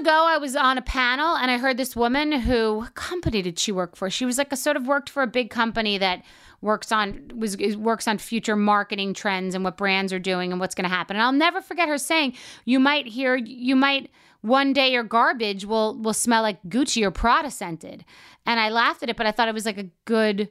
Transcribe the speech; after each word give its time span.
Ago, 0.00 0.26
I 0.26 0.36
was 0.36 0.54
on 0.54 0.76
a 0.76 0.82
panel 0.82 1.36
and 1.36 1.50
I 1.50 1.56
heard 1.56 1.78
this 1.78 1.96
woman 1.96 2.32
who 2.32 2.86
company 2.94 3.40
did 3.40 3.58
she 3.58 3.72
work 3.72 3.96
for? 3.96 4.10
She 4.10 4.26
was 4.26 4.36
like 4.36 4.52
a 4.52 4.56
sort 4.56 4.76
of 4.76 4.86
worked 4.86 5.08
for 5.08 5.22
a 5.22 5.26
big 5.26 5.48
company 5.48 5.96
that 5.96 6.22
works 6.60 6.92
on 6.92 7.30
was 7.34 7.56
works 7.76 8.06
on 8.06 8.18
future 8.18 8.56
marketing 8.56 9.14
trends 9.14 9.54
and 9.54 9.64
what 9.64 9.76
brands 9.76 10.12
are 10.12 10.18
doing 10.18 10.52
and 10.52 10.60
what's 10.60 10.74
going 10.74 10.88
to 10.88 10.94
happen. 10.94 11.16
And 11.16 11.22
I'll 11.22 11.32
never 11.32 11.62
forget 11.62 11.88
her 11.88 11.98
saying, 11.98 12.34
"You 12.64 12.78
might 12.78 13.06
hear, 13.06 13.36
you 13.36 13.74
might 13.76 14.10
one 14.42 14.72
day 14.72 14.92
your 14.92 15.02
garbage 15.02 15.64
will 15.64 15.96
will 15.98 16.14
smell 16.14 16.42
like 16.42 16.62
Gucci 16.64 17.02
or 17.02 17.10
Prada 17.10 17.50
scented." 17.50 18.04
And 18.44 18.60
I 18.60 18.68
laughed 18.68 19.02
at 19.02 19.08
it, 19.08 19.16
but 19.16 19.26
I 19.26 19.32
thought 19.32 19.48
it 19.48 19.54
was 19.54 19.66
like 19.66 19.78
a 19.78 19.90
good 20.04 20.48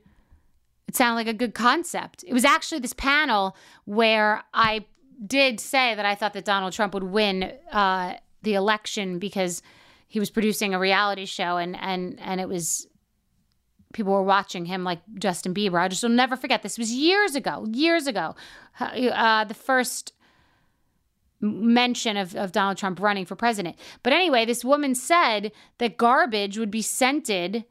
it 0.87 0.95
sounded 0.95 1.15
like 1.15 1.27
a 1.27 1.33
good 1.33 1.53
concept. 1.53 2.23
It 2.27 2.33
was 2.33 2.45
actually 2.45 2.79
this 2.79 2.93
panel 2.93 3.55
where 3.85 4.43
I 4.53 4.85
did 5.25 5.59
say 5.59 5.95
that 5.95 6.05
I 6.05 6.15
thought 6.15 6.33
that 6.33 6.45
Donald 6.45 6.73
Trump 6.73 6.93
would 6.93 7.03
win 7.03 7.53
uh, 7.71 8.15
the 8.45 8.53
election 8.53 9.19
because 9.19 9.61
he 10.07 10.19
was 10.19 10.29
producing 10.29 10.73
a 10.73 10.79
reality 10.79 11.25
show 11.25 11.57
and 11.57 11.75
and 11.75 12.17
and 12.21 12.39
it 12.39 12.47
was 12.47 12.87
people 13.91 14.13
were 14.13 14.23
watching 14.23 14.65
him 14.65 14.83
like 14.83 14.99
Justin 15.15 15.53
Bieber. 15.53 15.79
I 15.79 15.87
just 15.87 16.03
will 16.03 16.09
never 16.09 16.35
forget. 16.35 16.63
This 16.63 16.77
was 16.77 16.91
years 16.91 17.33
ago, 17.33 17.65
years 17.71 18.07
ago. 18.07 18.35
Uh, 18.79 19.45
the 19.45 19.53
first 19.53 20.13
mention 21.39 22.17
of, 22.17 22.35
of 22.35 22.51
Donald 22.51 22.77
Trump 22.77 22.99
running 22.99 23.25
for 23.25 23.35
president. 23.35 23.77
But 24.03 24.13
anyway, 24.13 24.45
this 24.45 24.65
woman 24.65 24.95
said 24.95 25.51
that 25.77 25.97
garbage 25.97 26.57
would 26.57 26.71
be 26.71 26.81
scented 26.81 27.63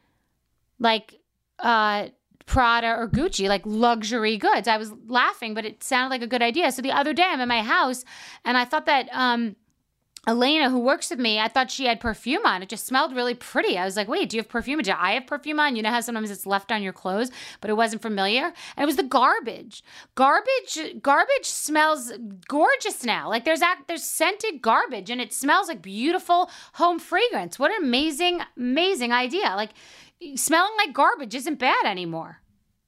like 0.79 1.21
uh, 1.59 2.09
Prada 2.47 2.95
or 2.97 3.09
Gucci, 3.09 3.49
like 3.49 3.63
luxury 3.65 4.37
goods. 4.37 4.69
I 4.69 4.77
was 4.77 4.93
laughing, 5.07 5.55
but 5.55 5.65
it 5.65 5.83
sounded 5.83 6.11
like 6.11 6.23
a 6.23 6.27
good 6.27 6.43
idea. 6.43 6.73
So 6.73 6.83
the 6.83 6.93
other 6.93 7.13
day 7.13 7.25
I'm 7.25 7.41
in 7.41 7.49
my 7.49 7.63
house 7.63 8.05
and 8.45 8.57
I 8.57 8.65
thought 8.65 8.87
that 8.87 9.09
um, 9.13 9.57
Elena, 10.27 10.71
who 10.71 10.79
works 10.79 11.11
with 11.11 11.19
me, 11.19 11.39
I 11.39 11.49
thought 11.49 11.71
she 11.71 11.85
had 11.85 12.01
perfume 12.01 12.47
on. 12.47 12.63
It 12.63 12.69
just 12.69 12.87
smelled 12.87 13.15
really 13.15 13.35
pretty. 13.35 13.77
I 13.77 13.85
was 13.85 13.97
like, 13.97 14.09
wait, 14.09 14.31
do 14.31 14.37
you 14.37 14.43
have 14.43 14.49
perfume? 14.49 14.81
Do 14.81 14.93
I 14.97 15.13
have 15.13 15.27
perfume 15.27 15.61
on? 15.61 15.77
You 15.77 15.83
know 15.83 15.91
how 15.91 16.01
sometimes 16.01 16.31
it's 16.31 16.47
left 16.47 16.73
on 16.73 16.83
your 16.83 16.93
clothes, 16.93 17.31
but 17.61 17.71
it 17.71 17.75
wasn't 17.77 18.03
familiar? 18.03 18.45
And 18.45 18.83
it 18.83 18.87
was 18.87 18.97
the 18.97 19.03
garbage. 19.03 19.83
Garbage 20.15 20.79
garbage 21.03 21.45
smells 21.45 22.13
gorgeous 22.49 23.05
now. 23.05 23.29
Like 23.29 23.45
there's 23.45 23.61
there's 23.87 24.05
scented 24.05 24.63
garbage 24.63 25.11
and 25.11 25.21
it 25.21 25.33
smells 25.33 25.69
like 25.69 25.83
beautiful 25.83 26.51
home 26.75 26.99
fragrance. 26.99 27.59
What 27.59 27.71
an 27.71 27.85
amazing, 27.85 28.41
amazing 28.57 29.13
idea. 29.13 29.55
Like 29.57 29.71
smelling 30.37 30.73
like 30.79 30.95
garbage 30.95 31.35
isn't 31.35 31.59
bad 31.59 31.85
anymore. 31.85 32.39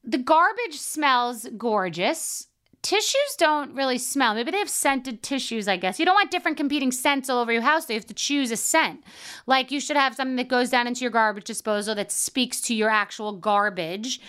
The 0.03 0.17
garbage 0.17 0.79
smells 0.79 1.47
gorgeous. 1.57 2.47
Tissues 2.87 3.35
don't 3.37 3.75
really 3.75 3.97
smell. 3.97 4.33
Maybe 4.33 4.49
they 4.49 4.59
have 4.59 4.69
scented 4.69 5.21
tissues, 5.21 5.67
I 5.67 5.75
guess. 5.75 5.99
You 5.99 6.05
don't 6.05 6.15
want 6.15 6.31
different 6.31 6.55
competing 6.55 6.93
scents 6.93 7.29
all 7.29 7.41
over 7.41 7.51
your 7.51 7.61
house. 7.61 7.85
So 7.85 7.91
you 7.91 7.99
have 7.99 8.05
to 8.05 8.13
choose 8.13 8.49
a 8.49 8.55
scent. 8.55 9.03
Like 9.45 9.71
you 9.71 9.81
should 9.81 9.97
have 9.97 10.15
something 10.15 10.37
that 10.37 10.47
goes 10.47 10.69
down 10.69 10.87
into 10.87 11.01
your 11.01 11.11
garbage 11.11 11.43
disposal 11.43 11.95
that 11.95 12.13
speaks 12.13 12.61
to 12.61 12.73
your 12.73 12.89
actual 12.89 13.33
garbage. 13.33 14.21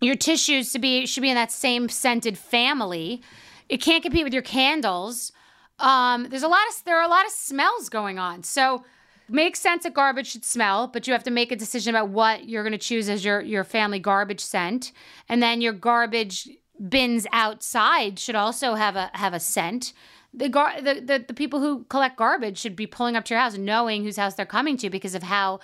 Your 0.00 0.14
tissues 0.14 0.72
to 0.72 0.78
be 0.78 1.04
should 1.04 1.20
be 1.20 1.28
in 1.28 1.34
that 1.34 1.52
same 1.52 1.90
scented 1.90 2.38
family. 2.38 3.20
It 3.68 3.82
can't 3.82 4.02
compete 4.02 4.24
with 4.24 4.32
your 4.32 4.40
candles. 4.40 5.30
Um, 5.78 6.28
there's 6.30 6.42
a 6.42 6.48
lot 6.48 6.66
of 6.70 6.84
there 6.86 6.96
are 6.96 7.04
a 7.04 7.08
lot 7.08 7.26
of 7.26 7.32
smells 7.32 7.90
going 7.90 8.18
on. 8.18 8.44
So 8.44 8.82
makes 9.28 9.60
sense 9.60 9.82
that 9.82 9.92
garbage 9.92 10.28
should 10.28 10.46
smell, 10.46 10.86
but 10.86 11.06
you 11.06 11.12
have 11.12 11.24
to 11.24 11.30
make 11.30 11.52
a 11.52 11.56
decision 11.56 11.94
about 11.94 12.08
what 12.08 12.48
you're 12.48 12.62
going 12.62 12.72
to 12.72 12.78
choose 12.78 13.10
as 13.10 13.26
your 13.26 13.42
your 13.42 13.62
family 13.62 13.98
garbage 13.98 14.40
scent, 14.40 14.92
and 15.28 15.42
then 15.42 15.60
your 15.60 15.74
garbage 15.74 16.48
bins 16.88 17.26
outside 17.32 18.18
should 18.18 18.34
also 18.34 18.74
have 18.74 18.96
a 18.96 19.10
have 19.14 19.34
a 19.34 19.40
scent. 19.40 19.92
The, 20.34 20.48
gar- 20.48 20.80
the, 20.80 21.00
the 21.00 21.24
the 21.28 21.34
people 21.34 21.60
who 21.60 21.84
collect 21.84 22.16
garbage 22.16 22.58
should 22.58 22.76
be 22.76 22.86
pulling 22.86 23.16
up 23.16 23.24
to 23.26 23.34
your 23.34 23.40
house, 23.40 23.56
knowing 23.56 24.04
whose 24.04 24.16
house 24.16 24.34
they're 24.34 24.46
coming 24.46 24.76
to 24.78 24.90
because 24.90 25.14
of 25.14 25.22
how 25.22 25.60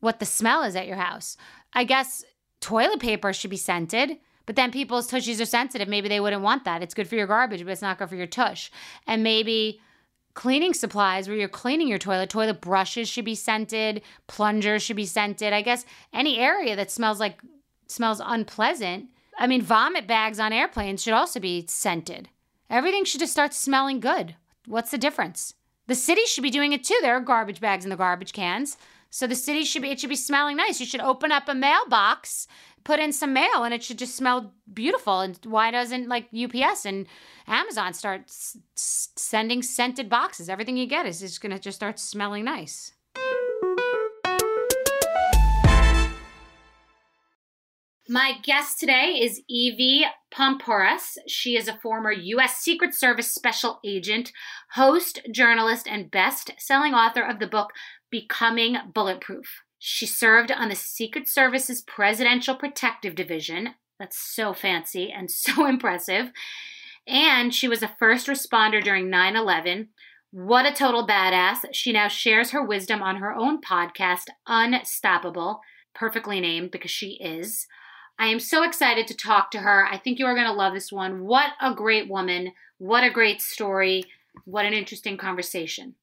what 0.00 0.20
the 0.20 0.26
smell 0.26 0.62
is 0.62 0.76
at 0.76 0.86
your 0.86 0.96
house. 0.96 1.36
I 1.72 1.84
guess 1.84 2.24
toilet 2.60 3.00
paper 3.00 3.32
should 3.32 3.50
be 3.50 3.56
scented. 3.56 4.18
But 4.46 4.56
then 4.56 4.70
people's 4.70 5.10
tushies 5.10 5.40
are 5.40 5.46
sensitive. 5.46 5.88
Maybe 5.88 6.08
they 6.08 6.20
wouldn't 6.20 6.42
want 6.42 6.64
that. 6.64 6.82
It's 6.82 6.94
good 6.94 7.08
for 7.08 7.14
your 7.14 7.26
garbage, 7.26 7.64
but 7.64 7.72
it's 7.72 7.82
not 7.82 7.98
good 7.98 8.10
for 8.10 8.16
your 8.16 8.26
tush. 8.26 8.70
And 9.06 9.22
maybe 9.22 9.80
cleaning 10.34 10.74
supplies 10.74 11.28
where 11.28 11.36
you're 11.36 11.48
cleaning 11.48 11.88
your 11.88 11.98
toilet, 11.98 12.28
toilet 12.28 12.60
brushes 12.60 13.08
should 13.08 13.24
be 13.24 13.34
scented, 13.34 14.02
plungers 14.26 14.82
should 14.82 14.96
be 14.96 15.06
scented. 15.06 15.52
I 15.52 15.62
guess 15.62 15.86
any 16.12 16.38
area 16.38 16.76
that 16.76 16.90
smells 16.90 17.20
like 17.20 17.40
smells 17.86 18.20
unpleasant. 18.22 19.08
I 19.38 19.46
mean, 19.46 19.62
vomit 19.62 20.06
bags 20.06 20.38
on 20.38 20.52
airplanes 20.52 21.02
should 21.02 21.12
also 21.12 21.40
be 21.40 21.66
scented. 21.68 22.28
Everything 22.70 23.04
should 23.04 23.20
just 23.20 23.32
start 23.32 23.52
smelling 23.52 24.00
good. 24.00 24.36
What's 24.66 24.90
the 24.90 24.98
difference? 24.98 25.54
The 25.86 25.94
city 25.94 26.22
should 26.26 26.42
be 26.42 26.50
doing 26.50 26.72
it 26.72 26.84
too. 26.84 26.98
There 27.02 27.14
are 27.16 27.20
garbage 27.20 27.60
bags 27.60 27.84
in 27.84 27.90
the 27.90 27.96
garbage 27.96 28.32
cans. 28.32 28.76
So 29.10 29.26
the 29.26 29.34
city 29.34 29.64
should 29.64 29.82
be 29.82 29.90
it 29.90 30.00
should 30.00 30.08
be 30.10 30.16
smelling 30.16 30.56
nice. 30.56 30.80
You 30.80 30.86
should 30.86 31.00
open 31.00 31.30
up 31.30 31.48
a 31.48 31.54
mailbox, 31.54 32.48
put 32.82 32.98
in 32.98 33.12
some 33.12 33.32
mail 33.32 33.62
and 33.64 33.72
it 33.74 33.82
should 33.82 33.98
just 33.98 34.16
smell 34.16 34.52
beautiful. 34.72 35.20
And 35.20 35.38
why 35.44 35.70
doesn't 35.70 36.08
like 36.08 36.28
UPS 36.34 36.84
and 36.86 37.06
Amazon 37.46 37.92
start 37.92 38.22
s- 38.28 38.56
sending 38.74 39.62
scented 39.62 40.08
boxes? 40.08 40.48
Everything 40.48 40.76
you 40.76 40.86
get 40.86 41.06
is 41.06 41.20
just 41.20 41.40
going 41.40 41.52
to 41.52 41.58
just 41.60 41.76
start 41.76 41.98
smelling 42.00 42.44
nice. 42.44 42.92
My 48.08 48.34
guest 48.42 48.78
today 48.78 49.18
is 49.22 49.40
Evie 49.48 50.04
Poumpouras. 50.30 51.16
She 51.26 51.56
is 51.56 51.68
a 51.68 51.78
former 51.78 52.12
U.S. 52.12 52.58
Secret 52.58 52.92
Service 52.92 53.32
special 53.32 53.80
agent, 53.82 54.30
host, 54.72 55.20
journalist, 55.32 55.88
and 55.88 56.10
best 56.10 56.50
selling 56.58 56.92
author 56.92 57.22
of 57.22 57.38
the 57.38 57.46
book 57.46 57.70
Becoming 58.10 58.76
Bulletproof. 58.92 59.62
She 59.78 60.04
served 60.04 60.52
on 60.52 60.68
the 60.68 60.74
Secret 60.74 61.28
Service's 61.28 61.80
Presidential 61.80 62.54
Protective 62.54 63.14
Division. 63.14 63.70
That's 63.98 64.18
so 64.18 64.52
fancy 64.52 65.10
and 65.10 65.30
so 65.30 65.64
impressive. 65.64 66.30
And 67.06 67.54
she 67.54 67.68
was 67.68 67.82
a 67.82 67.96
first 67.98 68.26
responder 68.26 68.84
during 68.84 69.08
9 69.08 69.34
11. 69.34 69.88
What 70.30 70.66
a 70.66 70.74
total 70.74 71.06
badass. 71.06 71.68
She 71.72 71.90
now 71.90 72.08
shares 72.08 72.50
her 72.50 72.62
wisdom 72.62 73.02
on 73.02 73.16
her 73.16 73.34
own 73.34 73.62
podcast, 73.62 74.24
Unstoppable, 74.46 75.60
perfectly 75.94 76.38
named 76.38 76.70
because 76.70 76.90
she 76.90 77.12
is. 77.12 77.66
I 78.16 78.28
am 78.28 78.38
so 78.38 78.62
excited 78.62 79.08
to 79.08 79.14
talk 79.14 79.50
to 79.50 79.58
her. 79.58 79.86
I 79.86 79.98
think 79.98 80.18
you 80.18 80.26
are 80.26 80.34
going 80.34 80.46
to 80.46 80.52
love 80.52 80.72
this 80.72 80.92
one. 80.92 81.24
What 81.24 81.50
a 81.60 81.74
great 81.74 82.08
woman. 82.08 82.52
What 82.78 83.02
a 83.02 83.10
great 83.10 83.42
story. 83.42 84.04
What 84.44 84.64
an 84.64 84.72
interesting 84.72 85.16
conversation. 85.16 85.96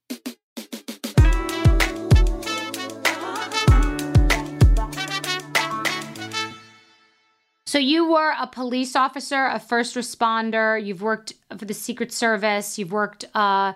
So 7.66 7.80
you 7.80 8.12
were 8.12 8.34
a 8.38 8.48
police 8.48 8.98
officer, 8.98 9.46
a 9.46 9.58
first 9.58 9.96
responder. 9.96 10.84
You've 10.84 11.02
worked 11.02 11.32
for 11.58 11.64
the 11.64 11.74
Secret 11.74 12.12
Service. 12.12 12.78
You've 12.78 12.92
worked 12.92 13.24
uh, 13.34 13.72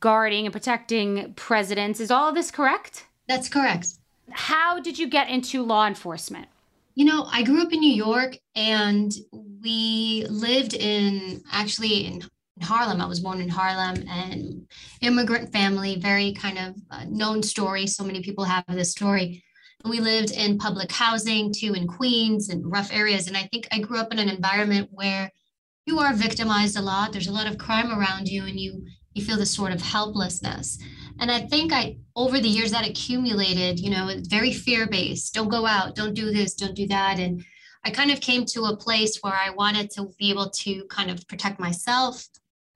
guarding 0.00 0.46
and 0.46 0.52
protecting 0.52 1.34
presidents. 1.34 2.00
Is 2.00 2.10
all 2.10 2.30
of 2.30 2.34
this 2.34 2.50
correct? 2.50 3.04
That's 3.28 3.50
correct. 3.50 3.88
How 4.30 4.80
did 4.80 4.98
you 4.98 5.06
get 5.06 5.28
into 5.28 5.62
law 5.62 5.86
enforcement? 5.86 6.48
You 6.94 7.06
know, 7.06 7.26
I 7.30 7.42
grew 7.42 7.62
up 7.62 7.72
in 7.72 7.80
New 7.80 7.94
York 7.94 8.36
and 8.54 9.12
we 9.32 10.26
lived 10.28 10.74
in 10.74 11.42
actually 11.50 12.06
in 12.06 12.22
Harlem. 12.60 13.00
I 13.00 13.06
was 13.06 13.20
born 13.20 13.40
in 13.40 13.48
Harlem 13.48 14.04
and 14.08 14.66
immigrant 15.00 15.52
family, 15.52 15.96
very 15.96 16.32
kind 16.34 16.58
of 16.58 16.74
uh, 16.90 17.04
known 17.08 17.42
story. 17.42 17.86
So 17.86 18.04
many 18.04 18.22
people 18.22 18.44
have 18.44 18.64
this 18.68 18.90
story. 18.90 19.42
We 19.84 20.00
lived 20.00 20.32
in 20.32 20.58
public 20.58 20.92
housing 20.92 21.52
too 21.52 21.74
in 21.74 21.86
Queens 21.86 22.50
and 22.50 22.70
rough 22.70 22.92
areas. 22.92 23.26
And 23.26 23.36
I 23.36 23.48
think 23.52 23.66
I 23.72 23.80
grew 23.80 23.98
up 23.98 24.12
in 24.12 24.18
an 24.18 24.28
environment 24.28 24.88
where 24.92 25.30
you 25.86 25.98
are 25.98 26.12
victimized 26.12 26.76
a 26.76 26.82
lot. 26.82 27.12
There's 27.12 27.26
a 27.26 27.32
lot 27.32 27.48
of 27.48 27.58
crime 27.58 27.90
around 27.90 28.28
you 28.28 28.44
and 28.44 28.60
you 28.60 28.84
you 29.14 29.24
feel 29.24 29.36
this 29.36 29.54
sort 29.54 29.72
of 29.72 29.82
helplessness. 29.82 30.78
And 31.20 31.30
I 31.30 31.40
think 31.40 31.72
I, 31.72 31.96
over 32.16 32.38
the 32.38 32.48
years, 32.48 32.70
that 32.72 32.88
accumulated, 32.88 33.80
you 33.80 33.90
know, 33.90 34.10
very 34.28 34.52
fear 34.52 34.86
based. 34.86 35.34
Don't 35.34 35.48
go 35.48 35.66
out, 35.66 35.94
don't 35.94 36.14
do 36.14 36.32
this, 36.32 36.54
don't 36.54 36.74
do 36.74 36.86
that. 36.88 37.18
And 37.18 37.44
I 37.84 37.90
kind 37.90 38.10
of 38.10 38.20
came 38.20 38.44
to 38.46 38.64
a 38.64 38.76
place 38.76 39.18
where 39.22 39.34
I 39.34 39.50
wanted 39.50 39.90
to 39.92 40.10
be 40.18 40.30
able 40.30 40.50
to 40.50 40.84
kind 40.84 41.10
of 41.10 41.26
protect 41.28 41.58
myself 41.58 42.26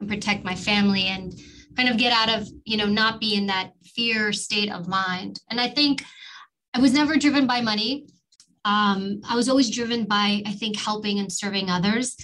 and 0.00 0.08
protect 0.08 0.44
my 0.44 0.54
family 0.54 1.04
and 1.04 1.32
kind 1.76 1.88
of 1.88 1.96
get 1.96 2.12
out 2.12 2.40
of, 2.40 2.48
you 2.64 2.76
know, 2.76 2.86
not 2.86 3.20
be 3.20 3.34
in 3.34 3.46
that 3.46 3.72
fear 3.94 4.32
state 4.32 4.72
of 4.72 4.88
mind. 4.88 5.40
And 5.50 5.60
I 5.60 5.68
think 5.68 6.04
I 6.74 6.80
was 6.80 6.92
never 6.92 7.16
driven 7.16 7.46
by 7.46 7.60
money. 7.60 8.06
Um, 8.64 9.20
I 9.28 9.36
was 9.36 9.48
always 9.48 9.70
driven 9.70 10.04
by, 10.04 10.42
I 10.44 10.52
think, 10.52 10.76
helping 10.76 11.18
and 11.20 11.32
serving 11.32 11.70
others. 11.70 12.16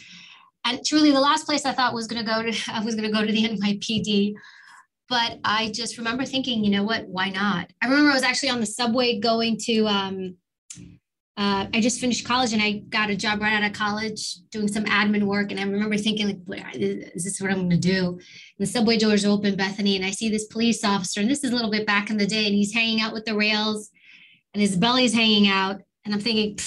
And 0.64 0.84
truly, 0.84 1.10
the 1.10 1.20
last 1.20 1.46
place 1.46 1.64
I 1.64 1.72
thought 1.72 1.94
was 1.94 2.06
going 2.06 2.24
to 2.24 2.30
go 2.30 2.42
to, 2.42 2.72
I 2.72 2.84
was 2.84 2.94
going 2.94 3.10
to 3.10 3.16
go 3.16 3.24
to 3.24 3.32
the 3.32 3.44
NYPD 3.44 4.34
but 5.12 5.40
I 5.44 5.70
just 5.72 5.98
remember 5.98 6.24
thinking, 6.24 6.64
you 6.64 6.70
know 6.70 6.84
what, 6.84 7.06
why 7.06 7.28
not? 7.28 7.70
I 7.82 7.86
remember 7.86 8.12
I 8.12 8.14
was 8.14 8.22
actually 8.22 8.48
on 8.48 8.60
the 8.60 8.66
subway 8.66 9.20
going 9.20 9.58
to, 9.64 9.86
um, 9.86 10.36
uh, 11.36 11.66
I 11.70 11.80
just 11.82 12.00
finished 12.00 12.26
college 12.26 12.54
and 12.54 12.62
I 12.62 12.78
got 12.88 13.10
a 13.10 13.14
job 13.14 13.42
right 13.42 13.52
out 13.52 13.62
of 13.62 13.74
college 13.74 14.36
doing 14.50 14.68
some 14.68 14.86
admin 14.86 15.24
work. 15.24 15.50
And 15.50 15.60
I 15.60 15.64
remember 15.64 15.98
thinking, 15.98 16.42
like, 16.46 16.64
is 16.74 17.24
this 17.24 17.42
what 17.42 17.50
I'm 17.50 17.58
going 17.58 17.68
to 17.68 17.76
do? 17.76 18.06
And 18.06 18.20
the 18.58 18.66
subway 18.66 18.96
doors 18.96 19.26
open, 19.26 19.54
Bethany, 19.54 19.96
and 19.96 20.04
I 20.06 20.12
see 20.12 20.30
this 20.30 20.46
police 20.46 20.82
officer. 20.82 21.20
And 21.20 21.30
this 21.30 21.44
is 21.44 21.50
a 21.50 21.54
little 21.54 21.70
bit 21.70 21.86
back 21.86 22.08
in 22.08 22.16
the 22.16 22.26
day, 22.26 22.46
and 22.46 22.54
he's 22.54 22.72
hanging 22.72 23.02
out 23.02 23.12
with 23.12 23.26
the 23.26 23.36
rails 23.36 23.90
and 24.54 24.62
his 24.62 24.78
belly's 24.78 25.12
hanging 25.12 25.46
out. 25.46 25.82
And 26.06 26.14
I'm 26.14 26.20
thinking, 26.20 26.58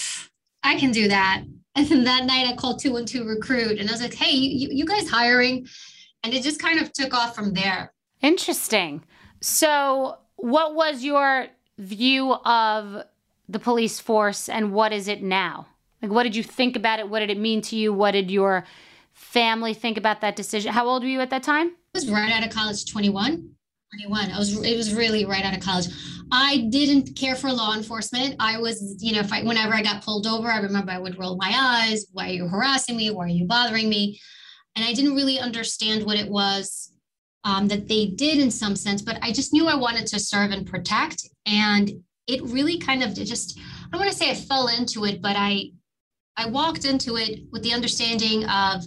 I 0.62 0.76
can 0.76 0.92
do 0.92 1.08
that. 1.08 1.46
And 1.78 1.88
then 1.88 2.04
that 2.04 2.26
night 2.26 2.48
I 2.48 2.56
called 2.56 2.80
212 2.80 3.28
recruit 3.28 3.80
and 3.80 3.90
I 3.90 3.92
was 3.92 4.02
like, 4.02 4.14
hey, 4.14 4.32
you, 4.32 4.70
you 4.72 4.86
guys 4.86 5.10
hiring? 5.10 5.68
And 6.24 6.34
it 6.34 6.42
just 6.42 6.62
kind 6.62 6.80
of 6.80 6.94
took 6.94 7.14
off 7.14 7.36
from 7.36 7.54
there. 7.54 7.92
Interesting. 8.26 9.04
So, 9.40 10.18
what 10.38 10.74
was 10.74 11.04
your 11.04 11.46
view 11.78 12.34
of 12.34 13.04
the 13.48 13.60
police 13.60 14.00
force 14.00 14.50
and 14.50 14.74
what 14.74 14.92
is 14.92 15.08
it 15.08 15.22
now? 15.22 15.68
Like, 16.02 16.10
what 16.10 16.24
did 16.24 16.36
you 16.36 16.42
think 16.42 16.76
about 16.76 16.98
it? 16.98 17.08
What 17.08 17.20
did 17.20 17.30
it 17.30 17.38
mean 17.38 17.62
to 17.62 17.76
you? 17.76 17.94
What 17.94 18.12
did 18.12 18.32
your 18.32 18.66
family 19.14 19.76
think 19.76 19.96
about 19.96 20.22
that 20.22 20.36
decision? 20.36 20.74
How 20.74 20.88
old 20.88 21.04
were 21.04 21.10
you 21.10 21.22
at 21.22 21.30
that 21.30 21.44
time? 21.44 21.68
I 21.68 22.00
was 22.00 22.10
right 22.10 22.32
out 22.32 22.44
of 22.44 22.52
college, 22.52 22.92
21. 22.92 23.48
21. 23.94 24.32
I 24.32 24.40
was 24.40 24.60
it 24.60 24.76
was 24.76 24.96
really 24.96 25.26
right 25.26 25.46
out 25.46 25.56
of 25.56 25.62
college. 25.62 25.86
I 26.32 26.68
didn't 26.72 27.16
care 27.16 27.36
for 27.36 27.52
law 27.52 27.76
enforcement. 27.76 28.38
I 28.40 28.58
was, 28.58 28.96
you 29.04 29.14
know, 29.14 29.22
I 29.32 29.44
whenever 29.44 29.76
I 29.76 29.84
got 29.84 30.04
pulled 30.04 30.26
over, 30.26 30.50
I 30.50 30.62
remember 30.62 30.92
I 30.92 30.98
would 30.98 31.20
roll 31.20 31.38
my 31.38 31.54
eyes. 31.56 32.08
Why 32.12 32.30
are 32.30 32.34
you 32.34 32.48
harassing 32.48 32.98
me? 32.98 33.12
Why 33.12 33.26
are 33.26 33.28
you 33.28 33.46
bothering 33.46 33.88
me? 33.88 34.20
And 34.76 34.84
I 34.84 34.94
didn't 34.94 35.14
really 35.14 35.38
understand 35.38 36.04
what 36.08 36.18
it 36.18 36.28
was 36.28 36.92
um, 37.46 37.68
that 37.68 37.88
they 37.88 38.08
did 38.08 38.40
in 38.40 38.52
some 38.52 38.76
sense, 38.76 39.02
but 39.02 39.20
I 39.22 39.32
just 39.32 39.54
knew 39.54 39.68
I 39.68 39.76
wanted 39.76 40.08
to 40.08 40.20
serve 40.20 40.52
and 40.52 40.66
protect. 40.68 41.30
And 41.46 41.92
it 42.28 42.42
really 42.42 42.80
kind 42.80 43.04
of 43.04 43.14
just, 43.14 43.58
I 43.60 43.90
don't 43.92 44.02
want 44.02 44.12
to 44.12 44.18
say 44.18 44.32
I 44.32 44.36
fell 44.36 44.68
into 44.68 45.06
it, 45.06 45.22
but 45.22 45.36
I, 45.38 45.72
I 46.36 46.48
walked 46.48 46.86
into 46.86 47.18
it 47.18 47.44
with 47.52 47.62
the 47.62 47.72
understanding 47.72 48.46
of 48.46 48.84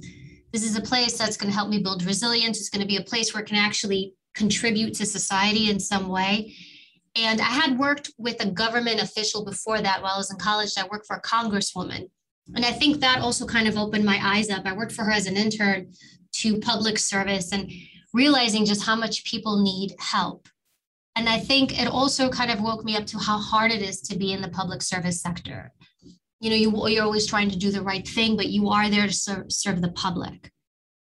this 0.52 0.64
is 0.64 0.76
a 0.76 0.82
place 0.82 1.16
that's 1.16 1.37
going 1.37 1.50
to 1.50 1.56
help 1.56 1.69
me 1.69 1.82
build 1.82 2.05
resilience. 2.05 2.58
It's 2.58 2.69
going 2.69 2.82
to 2.82 2.88
be 2.88 2.96
a 2.96 3.02
place 3.02 3.32
where 3.32 3.43
it 3.43 3.49
can 3.49 3.58
actually 3.58 4.14
contribute 4.34 4.94
to 4.94 5.06
society 5.06 5.70
in 5.70 5.78
some 5.78 6.08
way. 6.08 6.54
And 7.14 7.40
I 7.40 7.44
had 7.44 7.78
worked 7.78 8.11
with 8.19 8.43
a 8.43 8.50
government 8.50 9.00
official 9.00 9.44
before 9.44 9.81
that 9.81 10.02
while 10.02 10.14
I 10.14 10.19
was 10.19 10.32
in 10.32 10.38
college. 10.38 10.72
I 10.76 10.87
worked 10.90 11.06
for 11.06 11.16
a 11.16 11.22
congresswoman. 11.22 12.11
And 12.54 12.64
I 12.64 12.72
think 12.72 13.00
that 13.00 13.20
also 13.20 13.46
kind 13.46 13.69
of 13.69 13.76
opened 13.76 14.04
my 14.04 14.19
eyes 14.22 14.50
up. 14.50 14.66
I 14.66 14.72
worked 14.72 14.93
for 14.93 15.04
her 15.04 15.12
as 15.12 15.26
an 15.26 15.37
intern 15.37 15.93
to 16.37 16.58
public 16.61 16.99
service. 16.99 17.52
And 17.52 17.70
realizing 18.12 18.64
just 18.64 18.84
how 18.84 18.96
much 18.96 19.25
people 19.25 19.62
need 19.62 19.94
help. 19.99 20.49
And 21.16 21.28
I 21.28 21.38
think 21.38 21.81
it 21.81 21.88
also 21.88 22.28
kind 22.28 22.50
of 22.50 22.60
woke 22.60 22.84
me 22.84 22.96
up 22.96 23.06
to 23.06 23.19
how 23.19 23.38
hard 23.38 23.72
it 23.72 23.82
is 23.82 24.00
to 24.02 24.16
be 24.16 24.32
in 24.32 24.40
the 24.40 24.49
public 24.49 24.82
service 24.82 25.21
sector. 25.21 25.73
You 26.40 26.50
know, 26.50 26.56
you, 26.56 26.88
you're 26.88 27.04
always 27.04 27.26
trying 27.26 27.50
to 27.50 27.59
do 27.59 27.73
the 27.73 27.82
right 27.82 28.06
thing, 28.06 28.37
but 28.37 28.47
you 28.47 28.68
are 28.68 28.88
there 28.88 29.06
to 29.06 29.12
serve, 29.12 29.50
serve 29.50 29.82
the 29.82 29.90
public. 29.90 30.52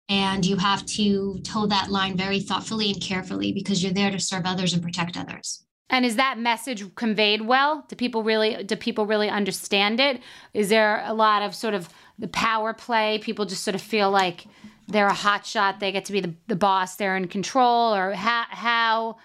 And 0.10 0.46
you 0.46 0.58
have 0.58 0.86
to 0.88 1.40
toe 1.44 1.68
that 1.68 1.92
line 1.92 2.18
very 2.18 2.40
thoughtfully 2.40 2.92
and 2.92 3.02
carefully 3.02 3.52
because 3.52 3.84
you're 3.84 3.94
there 3.94 4.10
to 4.10 4.20
serve 4.20 4.46
others 4.46 4.74
and 4.74 4.82
protect 4.82 5.18
others. 5.18 5.64
And 5.90 6.06
is 6.06 6.16
that 6.16 6.40
message 6.40 6.84
conveyed 6.96 7.42
well? 7.42 7.86
Do 7.88 7.96
people 7.96 8.24
really 8.24 8.64
do 8.64 8.76
people 8.76 9.06
really 9.06 9.30
understand 9.30 10.00
it? 10.00 10.22
Is 10.54 10.70
there 10.70 11.02
a 11.06 11.14
lot 11.14 11.42
of 11.44 11.56
sort 11.56 11.74
of 11.74 11.90
the 12.20 12.28
power 12.28 12.74
play? 12.74 13.20
People 13.20 13.46
just 13.46 13.64
sort 13.64 13.76
of 13.76 13.82
feel 13.82 14.12
like 14.12 14.46
they're 14.88 15.08
a 15.08 15.14
hot 15.14 15.46
shot, 15.46 15.80
they 15.80 15.92
get 15.92 16.06
to 16.06 16.14
be 16.14 16.22
the, 16.22 16.34
the 16.48 16.56
boss, 16.56 16.96
they're 16.96 17.18
in 17.18 17.28
control, 17.28 17.94
or 17.94 18.14
how, 18.14 18.46
how 18.50 19.18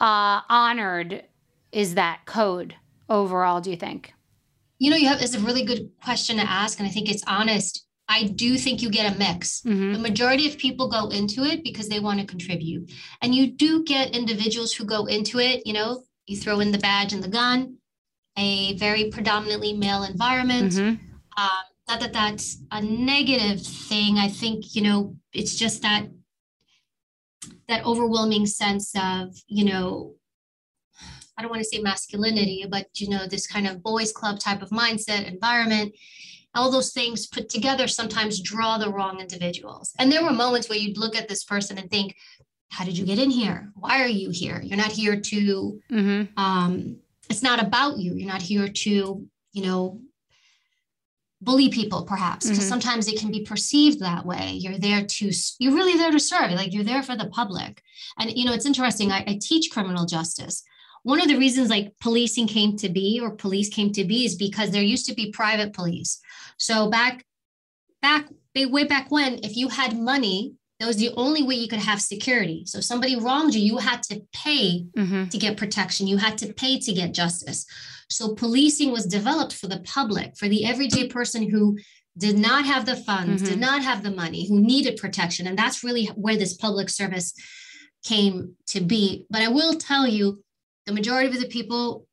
uh, 0.00 0.42
honored 0.48 1.24
is 1.72 1.94
that 1.94 2.20
code 2.26 2.74
overall, 3.08 3.60
do 3.60 3.70
you 3.70 3.76
think? 3.76 4.12
You 4.78 4.90
know, 4.90 4.96
you 4.96 5.08
have 5.08 5.22
is 5.22 5.34
a 5.34 5.40
really 5.40 5.64
good 5.64 5.90
question 6.02 6.36
to 6.36 6.42
ask, 6.42 6.78
and 6.78 6.88
I 6.88 6.90
think 6.90 7.10
it's 7.10 7.24
honest. 7.26 7.86
I 8.08 8.24
do 8.24 8.58
think 8.58 8.82
you 8.82 8.90
get 8.90 9.14
a 9.14 9.18
mix. 9.18 9.60
Mm-hmm. 9.60 9.92
The 9.92 9.98
majority 9.98 10.48
of 10.48 10.58
people 10.58 10.88
go 10.88 11.10
into 11.10 11.44
it 11.44 11.62
because 11.62 11.88
they 11.88 12.00
want 12.00 12.18
to 12.18 12.26
contribute. 12.26 12.90
And 13.22 13.34
you 13.34 13.52
do 13.52 13.84
get 13.84 14.16
individuals 14.16 14.72
who 14.72 14.84
go 14.84 15.06
into 15.06 15.38
it, 15.38 15.64
you 15.64 15.72
know, 15.72 16.02
you 16.26 16.36
throw 16.36 16.60
in 16.60 16.72
the 16.72 16.78
badge 16.78 17.12
and 17.12 17.22
the 17.22 17.28
gun, 17.28 17.76
a 18.36 18.76
very 18.78 19.10
predominantly 19.10 19.74
male 19.74 20.02
environment. 20.02 20.72
Mm-hmm. 20.72 21.42
Um, 21.42 21.69
not 21.90 22.00
that 22.00 22.12
that's 22.12 22.58
a 22.70 22.80
negative 22.80 23.60
thing. 23.60 24.16
I 24.16 24.28
think, 24.28 24.76
you 24.76 24.82
know, 24.82 25.16
it's 25.32 25.56
just 25.56 25.82
that 25.82 26.06
that 27.68 27.84
overwhelming 27.84 28.46
sense 28.46 28.92
of, 28.96 29.34
you 29.48 29.64
know, 29.64 30.14
I 31.36 31.42
don't 31.42 31.50
want 31.50 31.62
to 31.62 31.68
say 31.68 31.80
masculinity, 31.80 32.66
but 32.68 32.86
you 32.94 33.08
know, 33.08 33.26
this 33.26 33.46
kind 33.46 33.66
of 33.66 33.82
boys 33.82 34.12
club 34.12 34.38
type 34.38 34.62
of 34.62 34.70
mindset, 34.70 35.26
environment, 35.26 35.94
all 36.54 36.70
those 36.70 36.92
things 36.92 37.26
put 37.26 37.48
together 37.48 37.88
sometimes 37.88 38.40
draw 38.40 38.78
the 38.78 38.90
wrong 38.90 39.20
individuals. 39.20 39.92
And 39.98 40.12
there 40.12 40.22
were 40.22 40.32
moments 40.32 40.68
where 40.68 40.78
you'd 40.78 40.98
look 40.98 41.16
at 41.16 41.28
this 41.28 41.44
person 41.44 41.78
and 41.78 41.90
think, 41.90 42.14
how 42.70 42.84
did 42.84 42.96
you 42.96 43.04
get 43.04 43.18
in 43.18 43.30
here? 43.30 43.72
Why 43.74 44.02
are 44.02 44.08
you 44.08 44.30
here? 44.30 44.60
You're 44.62 44.76
not 44.76 44.92
here 44.92 45.20
to, 45.20 45.80
mm-hmm. 45.90 46.38
um, 46.38 46.98
it's 47.28 47.42
not 47.42 47.62
about 47.62 47.98
you. 47.98 48.14
You're 48.14 48.28
not 48.28 48.42
here 48.42 48.68
to, 48.68 49.26
you 49.52 49.62
know, 49.62 50.00
bully 51.42 51.70
people 51.70 52.04
perhaps 52.04 52.46
because 52.46 52.60
mm-hmm. 52.60 52.68
sometimes 52.68 53.08
it 53.08 53.18
can 53.18 53.30
be 53.30 53.42
perceived 53.42 54.00
that 54.00 54.26
way 54.26 54.52
you're 54.52 54.78
there 54.78 55.04
to 55.04 55.30
you're 55.58 55.74
really 55.74 55.96
there 55.96 56.10
to 56.10 56.20
serve 56.20 56.50
like 56.50 56.72
you're 56.72 56.84
there 56.84 57.02
for 57.02 57.16
the 57.16 57.30
public 57.30 57.82
and 58.18 58.30
you 58.36 58.44
know 58.44 58.52
it's 58.52 58.66
interesting 58.66 59.10
I, 59.10 59.24
I 59.26 59.38
teach 59.40 59.70
criminal 59.70 60.04
justice 60.04 60.62
one 61.02 61.20
of 61.20 61.28
the 61.28 61.38
reasons 61.38 61.70
like 61.70 61.94
policing 62.00 62.46
came 62.46 62.76
to 62.76 62.88
be 62.88 63.20
or 63.22 63.30
police 63.30 63.68
came 63.68 63.92
to 63.92 64.04
be 64.04 64.24
is 64.24 64.34
because 64.34 64.70
there 64.70 64.82
used 64.82 65.06
to 65.06 65.14
be 65.14 65.32
private 65.32 65.72
police. 65.72 66.20
So 66.58 66.90
back 66.90 67.24
back 68.02 68.28
way 68.54 68.84
back 68.84 69.10
when, 69.10 69.40
if 69.42 69.56
you 69.56 69.68
had 69.68 69.96
money, 69.96 70.54
that 70.78 70.86
was 70.86 70.96
the 70.96 71.12
only 71.16 71.42
way 71.42 71.54
you 71.54 71.68
could 71.68 71.78
have 71.78 72.00
security. 72.00 72.64
So 72.66 72.78
if 72.78 72.84
somebody 72.84 73.16
wronged 73.16 73.54
you, 73.54 73.60
you 73.60 73.78
had 73.78 74.02
to 74.04 74.22
pay 74.32 74.86
mm-hmm. 74.96 75.28
to 75.28 75.38
get 75.38 75.56
protection. 75.56 76.06
You 76.06 76.16
had 76.16 76.38
to 76.38 76.52
pay 76.52 76.78
to 76.80 76.92
get 76.92 77.14
justice. 77.14 77.66
So 78.10 78.34
policing 78.34 78.90
was 78.90 79.06
developed 79.06 79.54
for 79.54 79.68
the 79.68 79.80
public, 79.80 80.36
for 80.36 80.48
the 80.48 80.64
everyday 80.64 81.08
person 81.08 81.48
who 81.48 81.78
did 82.18 82.38
not 82.38 82.66
have 82.66 82.84
the 82.84 82.96
funds, 82.96 83.42
mm-hmm. 83.42 83.52
did 83.52 83.60
not 83.60 83.82
have 83.82 84.02
the 84.02 84.10
money, 84.10 84.48
who 84.48 84.60
needed 84.60 84.98
protection. 84.98 85.46
And 85.46 85.56
that's 85.56 85.84
really 85.84 86.06
where 86.06 86.36
this 86.36 86.54
public 86.54 86.88
service 86.88 87.32
came 88.04 88.56
to 88.68 88.80
be. 88.80 89.26
But 89.30 89.42
I 89.42 89.48
will 89.48 89.74
tell 89.74 90.06
you, 90.06 90.42
the 90.86 90.92
majority 90.92 91.28
of 91.28 91.40
the 91.40 91.48
people 91.48 92.06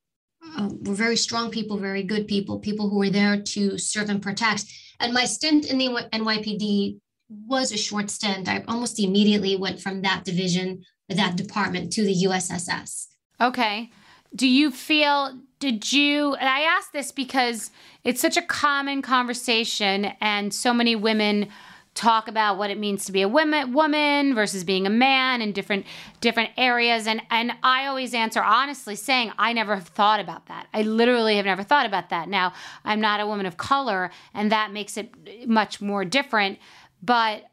uh, 0.55 0.69
were 0.81 0.93
very 0.93 1.17
strong 1.17 1.49
people, 1.49 1.77
very 1.77 2.03
good 2.03 2.27
people, 2.27 2.59
people 2.59 2.89
who 2.89 2.99
were 2.99 3.09
there 3.09 3.41
to 3.41 3.77
serve 3.77 4.09
and 4.09 4.21
protect. 4.21 4.65
And 4.99 5.13
my 5.13 5.25
stint 5.25 5.65
in 5.65 5.77
the 5.77 5.87
NYPD 6.13 6.99
was 7.29 7.71
a 7.71 7.77
short 7.77 8.09
stint. 8.09 8.47
I 8.47 8.63
almost 8.67 8.99
immediately 8.99 9.55
went 9.55 9.81
from 9.81 10.01
that 10.03 10.23
division, 10.25 10.83
that 11.09 11.35
department 11.35 11.91
to 11.93 12.03
the 12.03 12.23
USSS. 12.25 13.07
Okay. 13.41 13.89
Do 14.35 14.47
you 14.47 14.71
feel, 14.71 15.37
did 15.59 15.91
you, 15.91 16.35
and 16.35 16.47
I 16.47 16.61
ask 16.61 16.91
this 16.91 17.11
because 17.11 17.71
it's 18.03 18.21
such 18.21 18.37
a 18.37 18.41
common 18.41 19.01
conversation 19.01 20.05
and 20.21 20.53
so 20.53 20.73
many 20.73 20.95
women 20.95 21.49
talk 21.97 22.27
about 22.27 22.59
what 22.59 22.69
it 22.69 22.77
means 22.77 23.05
to 23.05 23.11
be 23.11 23.23
a 23.23 23.27
woman, 23.27 23.73
woman 23.73 24.35
versus 24.35 24.63
being 24.63 24.85
a 24.85 24.89
man 24.89 25.41
in 25.41 25.51
different 25.51 25.83
different 26.21 26.51
areas 26.55 27.07
and 27.07 27.21
and 27.31 27.51
I 27.63 27.87
always 27.87 28.13
answer 28.13 28.41
honestly 28.41 28.95
saying 28.95 29.31
I 29.39 29.51
never 29.51 29.73
have 29.73 29.87
thought 29.87 30.19
about 30.19 30.45
that. 30.45 30.67
I 30.75 30.83
literally 30.83 31.37
have 31.37 31.45
never 31.45 31.63
thought 31.63 31.87
about 31.87 32.11
that. 32.11 32.29
Now, 32.29 32.53
I'm 32.85 33.01
not 33.01 33.19
a 33.19 33.25
woman 33.25 33.47
of 33.47 33.57
color 33.57 34.11
and 34.35 34.51
that 34.51 34.71
makes 34.71 34.95
it 34.95 35.47
much 35.47 35.81
more 35.81 36.05
different, 36.05 36.59
but 37.01 37.49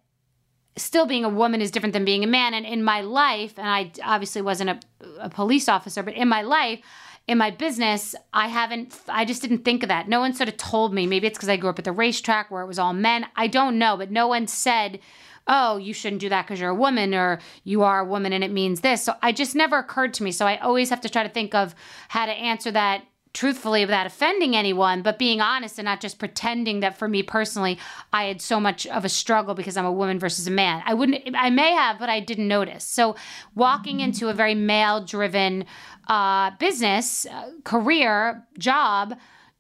still 0.77 1.07
being 1.07 1.25
a 1.25 1.29
woman 1.29 1.61
is 1.61 1.71
different 1.71 1.93
than 1.93 2.05
being 2.05 2.25
a 2.25 2.27
man 2.27 2.55
and 2.55 2.67
in 2.67 2.83
my 2.83 3.01
life 3.01 3.59
and 3.59 3.69
I 3.69 3.93
obviously 4.03 4.43
wasn't 4.43 4.71
a, 4.71 4.81
a 5.21 5.29
police 5.31 5.69
officer, 5.69 6.03
but 6.03 6.15
in 6.15 6.29
my 6.29 6.43
life 6.43 6.81
in 7.27 7.39
my 7.39 7.51
business, 7.51 8.15
I 8.33 8.49
haven't, 8.49 9.01
I 9.09 9.25
just 9.25 9.41
didn't 9.41 9.65
think 9.65 9.83
of 9.83 9.89
that. 9.89 10.09
No 10.09 10.21
one 10.21 10.35
sort 10.35 10.49
of 10.49 10.57
told 10.57 10.93
me. 10.93 11.07
Maybe 11.07 11.27
it's 11.27 11.39
because 11.39 11.49
I 11.49 11.57
grew 11.57 11.71
up 11.71 11.79
at 11.79 11.85
the 11.85 11.93
racetrack 11.93 12.51
where 12.51 12.63
it 12.63 12.67
was 12.67 12.79
all 12.79 12.93
men. 12.93 13.27
I 13.35 13.47
don't 13.47 13.79
know, 13.79 13.97
but 13.97 14.11
no 14.11 14.29
one 14.29 14.47
said, 14.47 15.01
oh, 15.47 15.77
you 15.79 15.95
shouldn't 15.95 16.21
do 16.21 16.29
that 16.29 16.47
because 16.47 16.61
you're 16.61 16.71
a 16.71 16.75
woman 16.75 17.15
or 17.15 17.41
you 17.65 17.83
are 17.83 18.01
a 18.01 18.05
woman 18.05 18.33
and 18.33 18.45
it 18.45 18.53
means 18.53 18.81
this. 18.81 19.03
So 19.03 19.15
I 19.23 19.33
just 19.33 19.55
never 19.55 19.79
occurred 19.79 20.15
to 20.15 20.23
me. 20.23 20.33
So 20.33 20.47
I 20.47 20.59
always 20.59 20.91
have 20.91 21.01
to 21.03 21.09
try 21.09 21.23
to 21.23 21.29
think 21.29 21.55
of 21.55 21.75
how 22.09 22.27
to 22.27 22.33
answer 22.33 22.71
that 22.73 23.05
truthfully 23.35 23.85
without 23.85 24.07
offending 24.07 24.57
anyone, 24.57 25.03
but 25.03 25.19
being 25.19 25.41
honest 25.41 25.79
and 25.79 25.85
not 25.85 26.01
just 26.01 26.19
pretending 26.19 26.81
that 26.81 26.97
for 26.97 27.09
me 27.09 27.23
personally, 27.23 27.79
I 28.13 28.25
had 28.25 28.41
so 28.41 28.59
much 28.61 28.87
of 28.87 29.05
a 29.05 29.09
struggle 29.09 29.55
because 29.55 29.77
I'm 29.77 29.85
a 29.85 29.93
woman 29.93 30.19
versus 30.19 30.47
a 30.47 30.53
man. 30.53 30.83
I 30.87 30.95
wouldn't, 30.95 31.23
I 31.37 31.51
may 31.51 31.73
have, 31.73 31.99
but 31.99 32.09
I 32.09 32.21
didn't 32.21 32.49
notice. 32.49 32.85
So 32.85 33.17
walking 33.55 34.01
into 34.01 34.29
a 34.29 34.33
very 34.33 34.55
male 34.55 35.05
driven 35.05 35.67
uh, 36.07 36.53
business, 36.59 37.27
uh, 37.27 37.51
career, 37.65 38.47
job, 38.57 39.19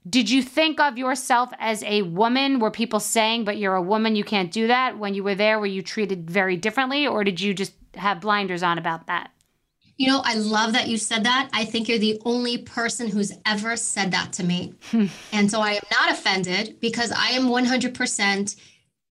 did 0.08 0.30
you 0.30 0.42
think 0.42 0.78
of 0.80 0.96
yourself 0.96 1.50
as 1.58 1.82
a 1.82 2.02
woman? 2.02 2.60
Were 2.60 2.70
people 2.70 3.00
saying, 3.00 3.44
but 3.44 3.56
you're 3.56 3.74
a 3.74 3.82
woman, 3.82 4.14
you 4.14 4.24
can't 4.24 4.52
do 4.52 4.68
that? 4.68 4.98
When 4.98 5.14
you 5.14 5.24
were 5.24 5.34
there, 5.34 5.58
were 5.58 5.66
you 5.66 5.82
treated 5.82 6.30
very 6.30 6.56
differently, 6.56 7.06
or 7.06 7.24
did 7.24 7.40
you 7.40 7.54
just 7.54 7.72
have 7.94 8.20
blinders 8.20 8.62
on 8.62 8.78
about 8.78 9.06
that? 9.06 9.30
You 9.96 10.08
know, 10.08 10.22
I 10.24 10.34
love 10.34 10.72
that 10.72 10.88
you 10.88 10.98
said 10.98 11.24
that. 11.24 11.50
I 11.52 11.64
think 11.64 11.88
you're 11.88 11.98
the 11.98 12.20
only 12.24 12.58
person 12.58 13.08
who's 13.08 13.32
ever 13.46 13.76
said 13.76 14.10
that 14.10 14.32
to 14.34 14.44
me. 14.44 14.74
Hmm. 14.90 15.06
and 15.32 15.50
so 15.50 15.60
I 15.60 15.72
am 15.72 15.82
not 15.90 16.12
offended 16.12 16.80
because 16.80 17.12
I 17.12 17.28
am 17.30 17.44
100% 17.44 18.56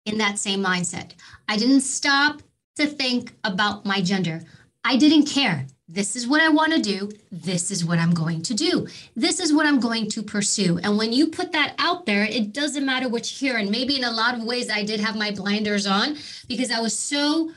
in 0.07 0.19
that 0.19 0.39
same 0.39 0.63
mindset. 0.65 1.13
I 1.49 1.57
didn't 1.57 1.83
stop 1.83 2.43
to 2.77 2.87
think 2.87 3.35
about 3.45 3.85
my 3.85 4.01
gender. 4.01 4.43
I 4.85 4.97
didn't 4.97 5.27
care. 5.27 5.67
This 5.93 6.15
is 6.15 6.27
what 6.27 6.41
I 6.41 6.49
want 6.49 6.73
to 6.73 6.81
do. 6.81 7.11
This 7.33 7.73
is 7.73 7.85
what 7.85 7.99
I'm 7.99 8.15
going 8.15 8.43
to 8.43 8.55
do. 8.55 8.87
This 9.17 9.41
is 9.41 9.53
what 9.53 9.67
I'm 9.67 9.81
going 9.81 10.09
to 10.11 10.23
pursue. 10.23 10.79
And 10.79 10.97
when 10.97 11.13
you 11.13 11.27
put 11.27 11.51
that 11.53 11.75
out 11.79 12.07
there, 12.07 12.25
it 12.25 12.53
doesn't 12.53 12.87
matter 12.87 13.09
what 13.09 13.31
you 13.31 13.49
hear. 13.49 13.59
And 13.59 13.71
maybe 13.71 13.97
in 13.97 14.05
a 14.05 14.11
lot 14.13 14.35
of 14.35 14.45
ways, 14.45 14.71
I 14.71 14.85
did 14.85 15.01
have 15.01 15.17
my 15.17 15.33
blinders 15.33 15.89
on 15.89 16.17
because 16.49 16.71
I 16.71 16.81
was 16.81 16.97
so 16.97 17.51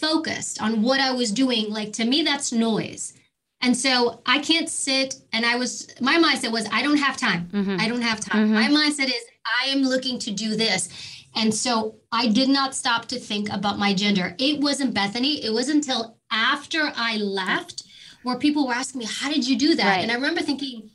focused 0.00 0.60
on 0.62 0.82
what 0.82 1.00
I 1.00 1.12
was 1.12 1.30
doing, 1.30 1.70
like 1.70 1.92
to 1.94 2.04
me, 2.04 2.22
that's 2.22 2.52
noise. 2.52 3.14
And 3.62 3.76
so 3.76 4.22
I 4.24 4.38
can't 4.38 4.68
sit 4.68 5.16
and 5.32 5.44
I 5.44 5.56
was, 5.56 5.88
my 6.00 6.16
mindset 6.16 6.50
was, 6.50 6.66
I 6.72 6.82
don't 6.82 6.96
have 6.96 7.16
time. 7.16 7.48
Mm-hmm. 7.52 7.76
I 7.78 7.88
don't 7.88 8.00
have 8.00 8.20
time. 8.20 8.48
Mm-hmm. 8.48 8.54
My 8.54 8.68
mindset 8.68 9.06
is, 9.06 9.22
I 9.62 9.68
am 9.68 9.82
looking 9.82 10.18
to 10.20 10.30
do 10.30 10.56
this. 10.56 10.88
And 11.36 11.54
so 11.54 11.96
I 12.10 12.28
did 12.28 12.48
not 12.48 12.74
stop 12.74 13.06
to 13.06 13.18
think 13.18 13.50
about 13.50 13.78
my 13.78 13.94
gender. 13.94 14.34
It 14.38 14.60
wasn't 14.60 14.94
Bethany. 14.94 15.44
It 15.44 15.52
was 15.52 15.68
until 15.68 16.16
after 16.32 16.92
I 16.96 17.18
left 17.18 17.84
where 18.22 18.36
people 18.36 18.66
were 18.66 18.74
asking 18.74 19.00
me, 19.00 19.06
How 19.06 19.30
did 19.30 19.46
you 19.46 19.56
do 19.56 19.74
that? 19.76 19.96
Right. 19.96 20.02
And 20.02 20.10
I 20.10 20.14
remember 20.14 20.40
thinking, 20.40 20.90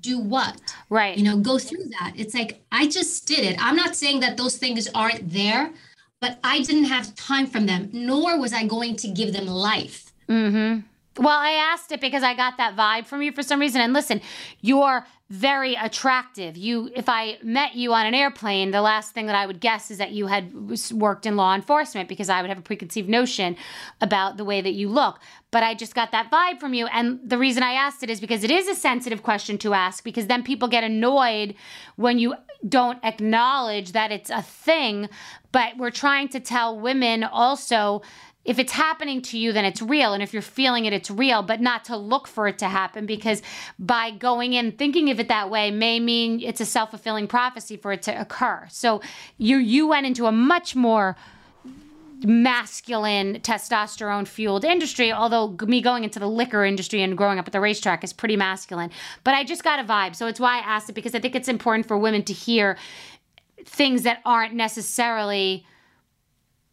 Do 0.00 0.18
what? 0.18 0.60
Right. 0.88 1.16
You 1.16 1.24
know, 1.24 1.36
go 1.38 1.58
through 1.58 1.84
that. 1.98 2.14
It's 2.16 2.34
like, 2.34 2.64
I 2.72 2.86
just 2.86 3.26
did 3.26 3.40
it. 3.40 3.56
I'm 3.60 3.76
not 3.76 3.94
saying 3.94 4.20
that 4.20 4.36
those 4.36 4.56
things 4.56 4.88
aren't 4.94 5.30
there, 5.30 5.72
but 6.24 6.38
I 6.42 6.62
didn't 6.62 6.84
have 6.84 7.14
time 7.16 7.46
from 7.46 7.66
them, 7.66 7.90
nor 7.92 8.40
was 8.40 8.54
I 8.54 8.66
going 8.66 8.96
to 8.96 9.08
give 9.08 9.34
them 9.34 9.44
life. 9.44 10.10
Mm-hmm. 10.26 11.22
Well, 11.22 11.38
I 11.38 11.50
asked 11.50 11.92
it 11.92 12.00
because 12.00 12.22
I 12.22 12.32
got 12.34 12.56
that 12.56 12.74
vibe 12.74 13.04
from 13.04 13.20
you 13.20 13.30
for 13.30 13.42
some 13.42 13.60
reason. 13.60 13.82
And 13.82 13.92
listen, 13.92 14.22
you're 14.62 15.06
very 15.28 15.74
attractive. 15.74 16.56
You, 16.56 16.90
if 16.96 17.10
I 17.10 17.36
met 17.42 17.74
you 17.74 17.92
on 17.92 18.06
an 18.06 18.14
airplane, 18.14 18.70
the 18.70 18.80
last 18.80 19.12
thing 19.12 19.26
that 19.26 19.36
I 19.36 19.44
would 19.44 19.60
guess 19.60 19.90
is 19.90 19.98
that 19.98 20.12
you 20.12 20.26
had 20.26 20.50
worked 20.92 21.26
in 21.26 21.36
law 21.36 21.54
enforcement 21.54 22.08
because 22.08 22.30
I 22.30 22.40
would 22.40 22.48
have 22.48 22.58
a 22.58 22.62
preconceived 22.62 23.10
notion 23.10 23.54
about 24.00 24.38
the 24.38 24.46
way 24.46 24.62
that 24.62 24.72
you 24.72 24.88
look. 24.88 25.18
But 25.54 25.62
I 25.62 25.74
just 25.76 25.94
got 25.94 26.10
that 26.10 26.32
vibe 26.32 26.58
from 26.58 26.74
you. 26.74 26.88
And 26.88 27.20
the 27.24 27.38
reason 27.38 27.62
I 27.62 27.74
asked 27.74 28.02
it 28.02 28.10
is 28.10 28.18
because 28.20 28.42
it 28.42 28.50
is 28.50 28.66
a 28.66 28.74
sensitive 28.74 29.22
question 29.22 29.56
to 29.58 29.72
ask 29.72 30.02
because 30.02 30.26
then 30.26 30.42
people 30.42 30.66
get 30.66 30.82
annoyed 30.82 31.54
when 31.94 32.18
you 32.18 32.34
don't 32.68 32.98
acknowledge 33.04 33.92
that 33.92 34.10
it's 34.10 34.30
a 34.30 34.42
thing. 34.42 35.08
But 35.52 35.76
we're 35.76 35.92
trying 35.92 36.26
to 36.30 36.40
tell 36.40 36.76
women 36.76 37.22
also 37.22 38.02
if 38.44 38.58
it's 38.58 38.72
happening 38.72 39.22
to 39.22 39.38
you, 39.38 39.52
then 39.52 39.64
it's 39.64 39.80
real. 39.80 40.12
And 40.12 40.24
if 40.24 40.32
you're 40.32 40.42
feeling 40.42 40.86
it, 40.86 40.92
it's 40.92 41.08
real, 41.08 41.40
but 41.40 41.60
not 41.60 41.84
to 41.84 41.96
look 41.96 42.26
for 42.26 42.48
it 42.48 42.58
to 42.58 42.68
happen 42.68 43.06
because 43.06 43.40
by 43.78 44.10
going 44.10 44.54
in 44.54 44.72
thinking 44.72 45.08
of 45.10 45.20
it 45.20 45.28
that 45.28 45.50
way 45.50 45.70
may 45.70 46.00
mean 46.00 46.40
it's 46.40 46.60
a 46.60 46.66
self 46.66 46.90
fulfilling 46.90 47.28
prophecy 47.28 47.76
for 47.76 47.92
it 47.92 48.02
to 48.02 48.20
occur. 48.20 48.66
So 48.70 49.02
you, 49.38 49.58
you 49.58 49.86
went 49.86 50.04
into 50.04 50.26
a 50.26 50.32
much 50.32 50.74
more 50.74 51.16
masculine 52.22 53.40
testosterone 53.40 54.26
fueled 54.26 54.64
industry 54.64 55.12
although 55.12 55.56
me 55.66 55.80
going 55.80 56.04
into 56.04 56.18
the 56.18 56.28
liquor 56.28 56.64
industry 56.64 57.02
and 57.02 57.18
growing 57.18 57.38
up 57.38 57.46
at 57.46 57.52
the 57.52 57.60
racetrack 57.60 58.04
is 58.04 58.12
pretty 58.12 58.36
masculine 58.36 58.90
but 59.24 59.34
i 59.34 59.42
just 59.42 59.64
got 59.64 59.80
a 59.80 59.84
vibe 59.84 60.14
so 60.14 60.26
it's 60.26 60.40
why 60.40 60.56
i 60.56 60.60
asked 60.60 60.88
it 60.88 60.92
because 60.92 61.14
i 61.14 61.18
think 61.18 61.34
it's 61.34 61.48
important 61.48 61.86
for 61.86 61.98
women 61.98 62.22
to 62.22 62.32
hear 62.32 62.78
things 63.64 64.02
that 64.02 64.20
aren't 64.24 64.54
necessarily 64.54 65.66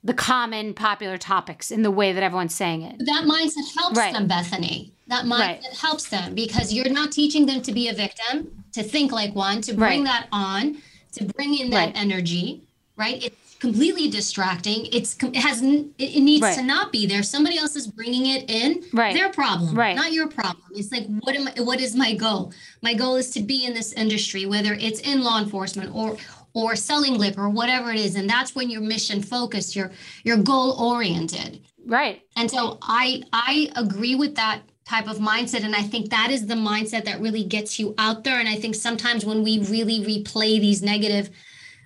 the 0.04 0.14
common 0.14 0.74
popular 0.74 1.18
topics 1.18 1.72
in 1.72 1.84
the 1.84 1.92
way 1.92 2.12
that 2.12 2.24
everyone's 2.24 2.56
saying 2.56 2.82
it. 2.82 2.98
That 3.00 3.26
mindset 3.26 3.76
helps 3.78 3.98
right. 3.98 4.14
them, 4.14 4.28
Bethany. 4.28 4.92
That 5.08 5.26
mindset 5.26 5.40
right. 5.40 5.64
helps 5.80 6.10
them 6.10 6.34
because 6.34 6.74
you're 6.74 6.90
not 6.90 7.12
teaching 7.12 7.46
them 7.46 7.62
to 7.62 7.72
be 7.72 7.88
a 7.88 7.94
victim, 7.94 8.64
to 8.74 8.82
think 8.82 9.12
like 9.12 9.36
one, 9.36 9.62
to 9.62 9.74
bring 9.74 10.04
right. 10.04 10.06
that 10.06 10.28
on, 10.32 10.78
to 11.14 11.26
bring 11.26 11.58
in 11.58 11.70
that 11.72 11.92
energy, 11.96 12.64
right? 12.96 13.24
It's 13.24 13.36
completely 13.62 14.10
distracting. 14.10 14.88
It's 14.92 15.16
it 15.22 15.36
has 15.36 15.62
it 15.62 16.22
needs 16.22 16.56
to 16.56 16.64
not 16.64 16.92
be 16.92 17.06
there. 17.06 17.22
Somebody 17.22 17.60
else 17.60 17.76
is 17.76 17.88
bringing 17.88 18.26
it 18.26 18.50
in. 18.50 18.84
Right. 18.92 19.14
Their 19.14 19.30
problem, 19.30 19.76
right. 19.76 19.96
not 19.96 20.12
your 20.12 20.28
problem. 20.28 20.66
It's 20.72 20.92
like 20.92 21.06
what 21.20 21.36
am 21.36 21.48
I, 21.48 21.62
what 21.62 21.80
is 21.80 21.96
my 21.96 22.16
goal? 22.16 22.52
My 22.82 22.96
goal 22.96 23.16
is 23.16 23.30
to 23.32 23.40
be 23.40 23.66
in 23.66 23.74
this 23.74 23.94
industry, 23.94 24.48
whether 24.48 24.74
it's 24.74 25.00
in 25.02 25.22
law 25.22 25.40
enforcement 25.40 25.96
or 25.96 26.18
or 26.54 26.76
selling 26.76 27.14
lip 27.14 27.38
or 27.38 27.50
whatever 27.50 27.92
it 27.92 27.98
is 27.98 28.16
and 28.16 28.30
that's 28.30 28.54
when 28.54 28.70
you're 28.70 28.82
mission 28.82 29.24
focused 29.24 29.74
you're 29.74 29.90
you're 30.26 30.36
goal 30.36 30.74
oriented 30.74 31.62
right 31.86 32.24
and 32.36 32.52
so 32.52 32.78
i 32.82 33.24
i 33.32 33.72
agree 33.78 34.16
with 34.16 34.36
that 34.36 34.60
type 34.84 35.08
of 35.08 35.20
mindset 35.20 35.64
and 35.64 35.74
i 35.74 35.82
think 35.82 36.10
that 36.10 36.30
is 36.30 36.48
the 36.48 36.54
mindset 36.54 37.06
that 37.06 37.22
really 37.22 37.46
gets 37.46 37.80
you 37.80 37.96
out 37.98 38.26
there 38.26 38.38
and 38.38 38.50
i 38.50 38.56
think 38.56 38.76
sometimes 38.76 39.24
when 39.24 39.44
we 39.44 39.60
really 39.60 40.02
replay 40.02 40.60
these 40.60 40.84
negative 40.84 41.30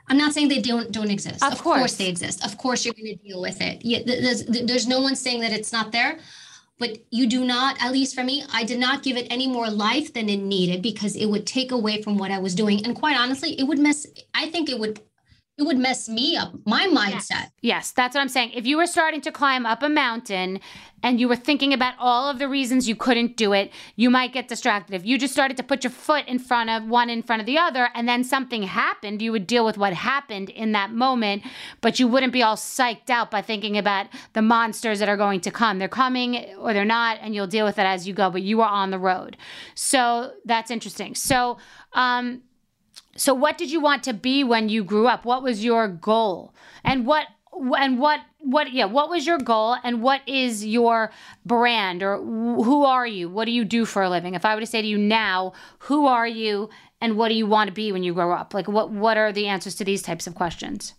i'm 0.07 0.17
not 0.17 0.33
saying 0.33 0.47
they 0.47 0.61
don't 0.61 0.91
don't 0.91 1.11
exist 1.11 1.43
of, 1.43 1.53
of 1.53 1.61
course. 1.61 1.79
course. 1.79 1.95
they 1.95 2.07
exist 2.07 2.45
of 2.45 2.57
course 2.57 2.85
you're 2.85 2.93
going 2.93 3.17
to 3.17 3.23
deal 3.23 3.41
with 3.41 3.61
it 3.61 3.83
yeah, 3.83 3.99
there's, 4.05 4.45
there's 4.45 4.87
no 4.87 5.01
one 5.01 5.15
saying 5.15 5.41
that 5.41 5.51
it's 5.51 5.71
not 5.71 5.91
there 5.91 6.19
but 6.77 6.97
you 7.11 7.27
do 7.27 7.45
not 7.45 7.77
at 7.81 7.91
least 7.91 8.15
for 8.15 8.23
me 8.23 8.43
i 8.53 8.63
did 8.63 8.79
not 8.79 9.03
give 9.03 9.17
it 9.17 9.27
any 9.29 9.47
more 9.47 9.69
life 9.69 10.13
than 10.13 10.29
it 10.29 10.37
needed 10.37 10.81
because 10.81 11.15
it 11.15 11.25
would 11.25 11.45
take 11.45 11.71
away 11.71 12.01
from 12.01 12.17
what 12.17 12.31
i 12.31 12.37
was 12.37 12.55
doing 12.55 12.85
and 12.85 12.95
quite 12.95 13.17
honestly 13.17 13.59
it 13.59 13.63
would 13.63 13.79
mess 13.79 14.05
i 14.33 14.49
think 14.49 14.69
it 14.69 14.79
would 14.79 14.99
it 15.57 15.63
would 15.63 15.77
mess 15.77 16.09
me 16.09 16.35
up, 16.35 16.53
my 16.65 16.85
mindset. 16.87 17.29
Yes. 17.29 17.51
yes, 17.61 17.91
that's 17.91 18.13
what 18.13 18.19
I'm 18.19 18.27
saying. 18.27 18.51
If 18.53 18.65
you 18.65 18.75
were 18.75 18.87
starting 18.87 19.21
to 19.21 19.31
climb 19.31 19.65
up 19.65 19.83
a 19.83 19.87
mountain 19.87 20.59
and 21.01 21.17
you 21.17 21.29
were 21.29 21.37
thinking 21.37 21.71
about 21.71 21.93
all 21.97 22.29
of 22.29 22.39
the 22.39 22.49
reasons 22.49 22.89
you 22.89 22.95
couldn't 22.95 23.37
do 23.37 23.53
it, 23.53 23.71
you 23.95 24.09
might 24.09 24.33
get 24.33 24.49
distracted. 24.49 24.93
If 24.93 25.05
you 25.05 25.17
just 25.17 25.33
started 25.33 25.55
to 25.55 25.63
put 25.63 25.85
your 25.85 25.91
foot 25.91 26.27
in 26.27 26.39
front 26.39 26.69
of 26.69 26.89
one 26.89 27.09
in 27.09 27.23
front 27.23 27.39
of 27.39 27.45
the 27.45 27.57
other 27.57 27.89
and 27.95 28.05
then 28.05 28.25
something 28.25 28.63
happened, 28.63 29.21
you 29.21 29.31
would 29.31 29.47
deal 29.47 29.63
with 29.63 29.77
what 29.77 29.93
happened 29.93 30.49
in 30.49 30.73
that 30.73 30.91
moment, 30.91 31.43
but 31.79 32.01
you 32.01 32.07
wouldn't 32.09 32.33
be 32.33 32.43
all 32.43 32.57
psyched 32.57 33.09
out 33.09 33.31
by 33.31 33.41
thinking 33.41 33.77
about 33.77 34.07
the 34.33 34.41
monsters 34.41 34.99
that 34.99 35.07
are 35.07 35.15
going 35.15 35.39
to 35.39 35.51
come. 35.51 35.79
They're 35.79 35.87
coming 35.87 36.53
or 36.55 36.73
they're 36.73 36.83
not, 36.83 37.19
and 37.21 37.33
you'll 37.33 37.47
deal 37.47 37.65
with 37.65 37.79
it 37.79 37.85
as 37.85 38.05
you 38.05 38.13
go, 38.13 38.29
but 38.29 38.41
you 38.41 38.59
are 38.59 38.69
on 38.69 38.91
the 38.91 38.99
road. 38.99 39.37
So 39.73 40.33
that's 40.43 40.69
interesting. 40.69 41.15
So, 41.15 41.59
um, 41.93 42.41
so 43.17 43.33
what 43.33 43.57
did 43.57 43.71
you 43.71 43.79
want 43.79 44.03
to 44.03 44.13
be 44.13 44.43
when 44.43 44.69
you 44.69 44.83
grew 44.83 45.07
up? 45.07 45.25
What 45.25 45.43
was 45.43 45.63
your 45.63 45.87
goal? 45.87 46.53
And 46.83 47.05
what 47.05 47.27
and 47.77 47.99
what 47.99 48.19
what 48.39 48.71
yeah, 48.73 48.85
what 48.85 49.09
was 49.09 49.25
your 49.25 49.37
goal 49.37 49.77
and 49.83 50.01
what 50.01 50.21
is 50.27 50.65
your 50.65 51.11
brand 51.45 52.03
or 52.03 52.17
who 52.17 52.83
are 52.83 53.07
you? 53.07 53.29
What 53.29 53.45
do 53.45 53.51
you 53.51 53.63
do 53.63 53.85
for 53.85 54.03
a 54.03 54.09
living? 54.09 54.35
If 54.35 54.45
I 54.45 54.53
were 54.53 54.61
to 54.61 54.67
say 54.67 54.81
to 54.81 54.87
you 54.87 54.97
now, 54.97 55.53
who 55.79 56.05
are 56.05 56.27
you 56.27 56.69
and 57.01 57.17
what 57.17 57.29
do 57.29 57.35
you 57.35 57.47
want 57.47 57.69
to 57.69 57.73
be 57.73 57.91
when 57.91 58.03
you 58.03 58.13
grow 58.13 58.33
up? 58.33 58.53
Like 58.53 58.67
what 58.67 58.91
what 58.91 59.17
are 59.17 59.31
the 59.31 59.47
answers 59.47 59.75
to 59.75 59.85
these 59.85 60.01
types 60.01 60.27
of 60.27 60.35
questions? 60.35 60.93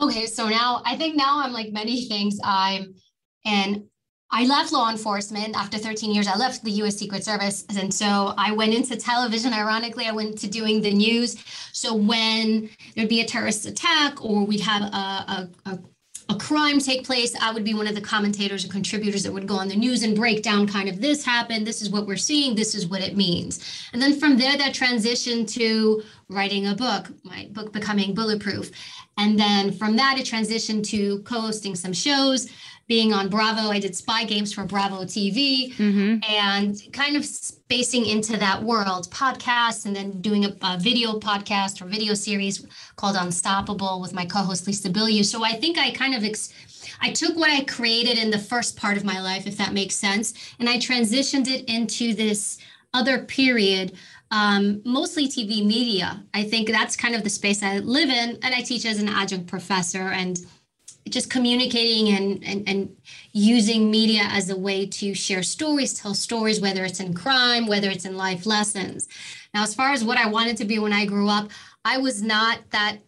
Okay, 0.00 0.26
so 0.26 0.48
now 0.48 0.82
I 0.86 0.96
think 0.96 1.16
now 1.16 1.40
I'm 1.40 1.52
like 1.52 1.72
many 1.72 2.04
things. 2.08 2.38
I'm 2.42 2.94
an 3.44 3.88
I 4.32 4.44
left 4.44 4.72
law 4.72 4.90
enforcement 4.90 5.56
after 5.56 5.76
13 5.76 6.12
years. 6.12 6.28
I 6.28 6.36
left 6.36 6.62
the 6.62 6.70
US 6.82 6.96
Secret 6.96 7.24
Service. 7.24 7.64
And 7.76 7.92
so 7.92 8.32
I 8.36 8.52
went 8.52 8.74
into 8.74 8.96
television. 8.96 9.52
Ironically, 9.52 10.06
I 10.06 10.12
went 10.12 10.38
to 10.38 10.46
doing 10.46 10.80
the 10.80 10.92
news. 10.92 11.36
So 11.72 11.94
when 11.94 12.70
there'd 12.94 13.08
be 13.08 13.20
a 13.20 13.26
terrorist 13.26 13.66
attack 13.66 14.24
or 14.24 14.44
we'd 14.46 14.60
have 14.60 14.82
a, 14.82 14.86
a, 14.86 15.48
a, 15.66 15.78
a 16.28 16.38
crime 16.38 16.78
take 16.78 17.04
place, 17.04 17.34
I 17.40 17.52
would 17.52 17.64
be 17.64 17.74
one 17.74 17.88
of 17.88 17.96
the 17.96 18.00
commentators 18.00 18.64
or 18.64 18.68
contributors 18.68 19.24
that 19.24 19.32
would 19.32 19.48
go 19.48 19.56
on 19.56 19.66
the 19.66 19.74
news 19.74 20.04
and 20.04 20.14
break 20.14 20.44
down 20.44 20.68
kind 20.68 20.88
of 20.88 21.00
this 21.00 21.24
happened, 21.24 21.66
this 21.66 21.82
is 21.82 21.90
what 21.90 22.06
we're 22.06 22.16
seeing, 22.16 22.54
this 22.54 22.76
is 22.76 22.86
what 22.86 23.00
it 23.00 23.16
means. 23.16 23.88
And 23.92 24.00
then 24.00 24.18
from 24.18 24.38
there, 24.38 24.56
that 24.56 24.72
transitioned 24.72 25.52
to 25.54 26.04
writing 26.28 26.68
a 26.68 26.74
book, 26.76 27.08
my 27.24 27.48
book 27.50 27.72
becoming 27.72 28.14
bulletproof. 28.14 28.70
And 29.18 29.38
then 29.38 29.72
from 29.72 29.96
that, 29.96 30.18
it 30.18 30.24
transitioned 30.24 30.84
to 30.90 31.18
co 31.22 31.40
hosting 31.40 31.74
some 31.74 31.92
shows 31.92 32.48
being 32.90 33.12
on 33.12 33.28
Bravo. 33.28 33.70
I 33.70 33.78
did 33.78 33.94
spy 33.94 34.24
games 34.24 34.52
for 34.52 34.64
Bravo 34.64 35.04
TV 35.04 35.72
mm-hmm. 35.76 36.16
and 36.28 36.92
kind 36.92 37.14
of 37.16 37.24
spacing 37.24 38.04
into 38.04 38.36
that 38.36 38.60
world, 38.60 39.08
podcasts, 39.10 39.86
and 39.86 39.94
then 39.94 40.20
doing 40.20 40.44
a, 40.44 40.56
a, 40.62 40.76
video 40.76 41.20
podcast 41.20 41.80
or 41.80 41.84
video 41.84 42.14
series 42.14 42.66
called 42.96 43.14
Unstoppable 43.14 44.00
with 44.00 44.12
my 44.12 44.26
co-host 44.26 44.66
Lisa 44.66 44.90
Bilyeu. 44.90 45.24
So 45.24 45.44
I 45.44 45.52
think 45.52 45.78
I 45.78 45.92
kind 45.92 46.16
of 46.16 46.24
ex- 46.24 46.52
I 47.00 47.12
took 47.12 47.36
what 47.36 47.48
I 47.48 47.62
created 47.62 48.18
in 48.18 48.28
the 48.28 48.40
first 48.40 48.76
part 48.76 48.96
of 48.96 49.04
my 49.04 49.20
life, 49.20 49.46
if 49.46 49.56
that 49.58 49.72
makes 49.72 49.94
sense, 49.94 50.34
and 50.58 50.68
I 50.68 50.78
transitioned 50.78 51.46
it 51.46 51.66
into 51.68 52.12
this 52.12 52.58
other 52.92 53.24
period 53.24 53.92
um, 54.32 54.82
mostly 54.84 55.28
TV 55.28 55.64
media. 55.64 56.24
I 56.34 56.42
think 56.42 56.68
that's 56.68 56.96
kind 56.96 57.14
of 57.14 57.22
the 57.22 57.30
space 57.30 57.62
I 57.62 57.78
live 57.78 58.10
in, 58.10 58.38
and 58.42 58.52
I 58.52 58.62
teach 58.62 58.84
as 58.84 59.00
an 59.00 59.08
adjunct 59.08 59.46
professor 59.46 60.08
and 60.08 60.40
just 61.10 61.30
communicating 61.30 62.14
and, 62.14 62.44
and, 62.44 62.68
and 62.68 62.96
using 63.32 63.90
media 63.90 64.22
as 64.24 64.50
a 64.50 64.56
way 64.56 64.86
to 64.86 65.14
share 65.14 65.42
stories, 65.42 65.94
tell 65.94 66.14
stories, 66.14 66.60
whether 66.60 66.84
it's 66.84 67.00
in 67.00 67.14
crime, 67.14 67.66
whether 67.66 67.90
it's 67.90 68.04
in 68.04 68.16
life 68.16 68.46
lessons. 68.46 69.08
Now, 69.52 69.62
as 69.62 69.74
far 69.74 69.92
as 69.92 70.04
what 70.04 70.18
I 70.18 70.28
wanted 70.28 70.56
to 70.58 70.64
be 70.64 70.78
when 70.78 70.92
I 70.92 71.04
grew 71.06 71.28
up, 71.28 71.50
I 71.84 71.98
was 71.98 72.22
not 72.22 72.58
that 72.70 72.98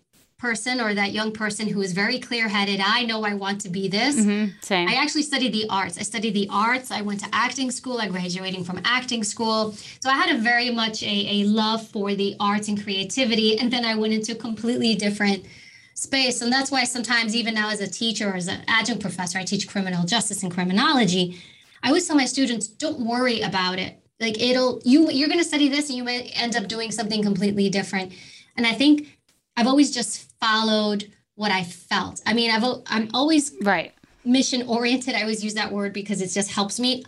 person 0.43 0.81
or 0.81 0.93
that 0.93 1.13
young 1.13 1.31
person 1.31 1.69
who 1.69 1.81
is 1.81 1.93
very 1.93 2.19
clear 2.19 2.49
headed. 2.49 2.81
I 2.85 3.05
know 3.05 3.25
I 3.25 3.35
want 3.35 3.61
to 3.61 3.69
be 3.69 3.87
this. 3.87 4.17
Mm-hmm, 4.17 4.51
same. 4.61 4.89
I 4.89 4.95
actually 4.95 5.23
studied 5.23 5.53
the 5.53 5.67
arts. 5.71 5.97
I 5.99 6.03
studied 6.03 6.35
the 6.35 6.49
arts. 6.51 6.91
I 6.91 7.01
went 7.01 7.21
to 7.21 7.29
acting 7.33 7.71
school. 7.71 7.99
I 8.01 8.09
graduating 8.09 8.65
from 8.65 8.81
acting 8.85 9.23
school. 9.23 9.73
So 10.01 10.11
I 10.11 10.15
had 10.15 10.35
a 10.35 10.41
very 10.41 10.71
much 10.71 11.05
a, 11.05 11.17
a 11.37 11.45
love 11.45 11.87
for 11.87 12.17
the 12.17 12.35
arts 12.41 12.67
and 12.67 12.83
creativity. 12.83 13.57
And 13.57 13.73
then 13.73 13.85
I 13.85 13.95
went 13.95 14.15
into 14.15 14.33
a 14.33 14.35
completely 14.35 14.97
different 14.97 15.47
space. 15.95 16.41
And 16.43 16.53
that's 16.53 16.71
why 16.71 16.85
sometimes, 16.85 17.35
even 17.35 17.55
now 17.55 17.71
as 17.71 17.81
a 17.81 17.89
teacher 17.89 18.31
or 18.31 18.37
as 18.37 18.49
an 18.49 18.63
adjunct 18.69 19.03
professor, 19.03 19.39
I 19.39 19.45
teach 19.45 19.69
criminal 19.69 20.05
justice 20.05 20.43
and 20.43 20.53
criminology. 20.53 21.39
I 21.83 21.89
always 21.89 22.07
tell 22.07 22.17
my 22.17 22.27
students, 22.27 22.67
don't 22.67 23.01
worry 23.01 23.41
about 23.41 23.79
it. 23.79 23.99
Like 24.21 24.41
it'll 24.41 24.81
you 24.85 25.11
you're 25.11 25.29
going 25.29 25.41
to 25.41 25.45
study 25.45 25.69
this 25.69 25.89
and 25.89 25.97
you 25.97 26.05
may 26.05 26.23
end 26.35 26.55
up 26.55 26.69
doing 26.69 26.93
something 26.93 27.23
completely 27.23 27.69
different. 27.69 28.13
And 28.57 28.67
I 28.67 28.73
think 28.73 29.19
I've 29.57 29.67
always 29.67 29.91
just 29.91 30.31
followed 30.39 31.13
what 31.35 31.51
I 31.51 31.65
felt. 31.65 32.23
I 32.25 32.33
mean, 32.33 32.51
I've 32.51 32.65
I'm 32.87 33.09
always 33.13 33.53
right 33.63 33.93
mission 34.25 34.67
oriented. 34.69 35.15
I 35.15 35.23
always 35.23 35.43
use 35.43 35.55
that 35.55 35.73
word 35.73 35.93
because 35.93 36.21
it 36.21 36.29
just 36.29 36.53
helps 36.53 36.79
me. 36.79 37.05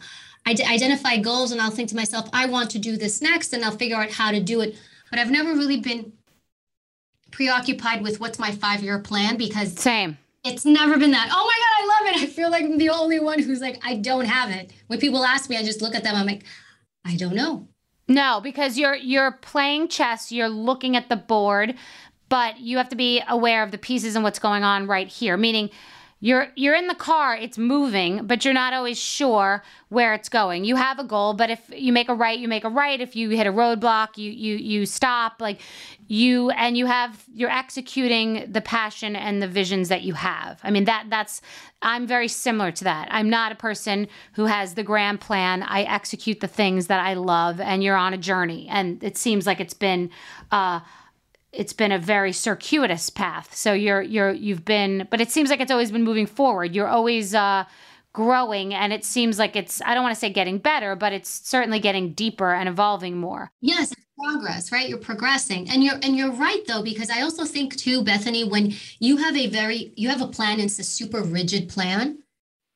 I 0.47 0.55
d- 0.55 0.65
identify 0.65 1.17
goals 1.19 1.53
and 1.53 1.61
I'll 1.61 1.71
think 1.71 1.89
to 1.91 1.97
myself, 1.97 2.29
I 2.33 2.47
want 2.47 2.71
to 2.71 2.79
do 2.79 2.97
this 2.97 3.23
next, 3.23 3.53
and 3.53 3.65
I'll 3.65 3.71
figure 3.71 3.97
out 3.97 4.11
how 4.11 4.31
to 4.31 4.41
do 4.41 4.61
it. 4.61 4.77
But 5.11 5.19
I've 5.19 5.31
never 5.31 5.55
really 5.55 5.81
been 5.81 6.13
preoccupied 7.35 8.03
with 8.03 8.21
what's 8.21 8.39
my 8.39 8.53
five 8.53 8.83
year 8.83 8.99
plan 9.01 9.37
because 9.37 9.75
same. 9.75 10.17
It's 10.45 10.65
never 10.65 10.99
been 10.99 11.11
that. 11.11 11.31
Oh 11.33 11.45
my 11.45 11.59
God, 11.59 11.83
I 11.83 12.13
love 12.13 12.15
it. 12.15 12.23
I 12.23 12.27
feel 12.27 12.51
like 12.51 12.65
I'm 12.65 12.79
the 12.79 12.91
only 12.91 13.19
one 13.19 13.43
who's 13.43 13.61
like, 13.61 13.81
I 13.83 13.97
don't 13.97 14.27
have 14.27 14.51
it. 14.51 14.73
When 14.89 15.01
people 15.01 15.25
ask 15.25 15.49
me, 15.49 15.57
I 15.57 15.63
just 15.63 15.81
look 15.83 15.95
at 15.95 16.05
them. 16.05 16.15
I'm 16.15 16.27
like, 16.27 16.45
I 17.05 17.17
don't 17.17 17.35
know. 17.35 17.67
No, 18.07 18.41
because 18.43 18.79
you're 18.79 18.95
you're 18.95 19.33
playing 19.33 19.89
chess, 19.89 20.31
you're 20.31 20.49
looking 20.49 20.97
at 20.97 21.09
the 21.09 21.17
board, 21.17 21.75
but 22.29 22.61
you 22.61 22.77
have 22.77 22.91
to 22.91 22.97
be 22.97 23.23
aware 23.29 23.63
of 23.63 23.71
the 23.71 23.79
pieces 23.79 24.15
and 24.15 24.23
what's 24.23 24.39
going 24.39 24.63
on 24.63 24.87
right 24.87 25.09
here. 25.09 25.37
Meaning 25.37 25.71
you're 26.21 26.49
you're 26.55 26.75
in 26.75 26.87
the 26.87 26.95
car 26.95 27.37
it's 27.37 27.59
moving 27.59 28.27
but 28.27 28.45
you're 28.45 28.55
not 28.55 28.73
always 28.73 28.99
sure 28.99 29.63
where 29.89 30.15
it's 30.15 30.29
going. 30.29 30.65
You 30.65 30.77
have 30.77 30.99
a 30.99 31.05
goal 31.05 31.35
but 31.35 31.51
if 31.51 31.61
you 31.71 31.93
make 31.93 32.09
a 32.09 32.15
right 32.15 32.39
you 32.39 32.49
make 32.49 32.65
a 32.65 32.69
right. 32.69 33.01
If 33.01 33.15
you 33.15 33.31
hit 33.31 33.47
a 33.47 33.53
roadblock 33.53 34.17
you 34.17 34.31
you 34.31 34.57
you 34.57 34.87
stop. 34.87 35.41
Like 35.41 35.61
you 36.07 36.51
and 36.51 36.77
you 36.77 36.87
have 36.87 37.25
you're 37.33 37.51
executing 37.51 38.51
the 38.51 38.61
passion 38.61 39.17
and 39.17 39.43
the 39.43 39.49
visions 39.49 39.89
that 39.89 40.03
you 40.03 40.15
have. 40.15 40.61
I 40.63 40.71
mean 40.71 40.85
that 40.85 41.07
that's 41.11 41.41
i'm 41.83 42.07
very 42.07 42.29
similar 42.29 42.71
to 42.73 42.85
that. 42.85 43.09
I'm 43.11 43.29
not 43.29 43.53
a 43.53 43.57
person 43.57 44.09
who 44.33 44.47
has 44.47 44.75
the 44.75 44.83
grand 44.83 45.21
plan. 45.21 45.63
I 45.63 45.83
execute 45.83 46.41
the 46.41 46.49
things 46.49 46.87
that 46.87 47.01
i 47.01 47.15
love 47.15 47.61
and 47.61 47.83
you're 47.83 47.97
on 47.97 48.15
a 48.15 48.19
journey. 48.19 48.67
And 48.71 49.03
it 49.03 49.17
seems 49.19 49.47
like 49.47 49.61
it's 49.61 49.75
been 49.75 50.11
uh 50.51 50.81
it's 51.55 51.73
been 51.73 51.93
a 51.93 51.99
very 51.99 52.33
circuitous 52.33 53.11
path. 53.11 53.55
So 53.55 53.73
you're 53.73 54.03
you're 54.03 54.33
you've 54.33 54.65
been, 54.65 55.07
but 55.11 55.21
it 55.21 55.31
seems 55.31 55.51
like 55.51 55.61
it's 55.61 55.71
always 55.71 55.91
been 55.91 56.05
moving 56.05 56.27
forward. 56.27 56.75
You're 56.75 56.89
always 56.89 57.35
uh, 57.35 57.65
growing, 58.13 58.75
and 58.75 58.93
it 58.93 59.05
seems 59.05 59.39
like 59.39 59.57
it's 59.57 59.81
I 59.83 59.95
don't 59.95 60.03
want 60.03 60.15
to 60.15 60.21
say 60.21 60.31
getting 60.31 60.59
better, 60.59 60.97
but 60.97 61.13
it's 61.13 61.31
certainly 61.31 61.81
getting 61.81 62.13
deeper 62.13 62.53
and 62.53 62.69
evolving 62.69 63.17
more. 63.17 63.51
Yes, 63.61 63.95
progress, 64.19 64.73
right? 64.73 64.89
You're 64.89 64.99
progressing, 64.99 65.71
and 65.71 65.85
you're 65.85 65.99
and 66.03 66.17
you're 66.17 66.33
right 66.33 66.63
though 66.67 66.83
because 66.83 67.11
I 67.11 67.23
also 67.23 67.45
think 67.45 67.77
too, 67.77 68.03
Bethany, 68.03 68.45
when 68.45 68.75
you 68.99 69.17
have 69.19 69.37
a 69.37 69.49
very 69.49 69.93
you 69.97 70.09
have 70.09 70.23
a 70.23 70.29
plan, 70.29 70.55
and 70.55 70.65
it's 70.65 70.79
a 70.79 70.85
super 70.85 71.23
rigid 71.23 71.69
plan 71.69 72.19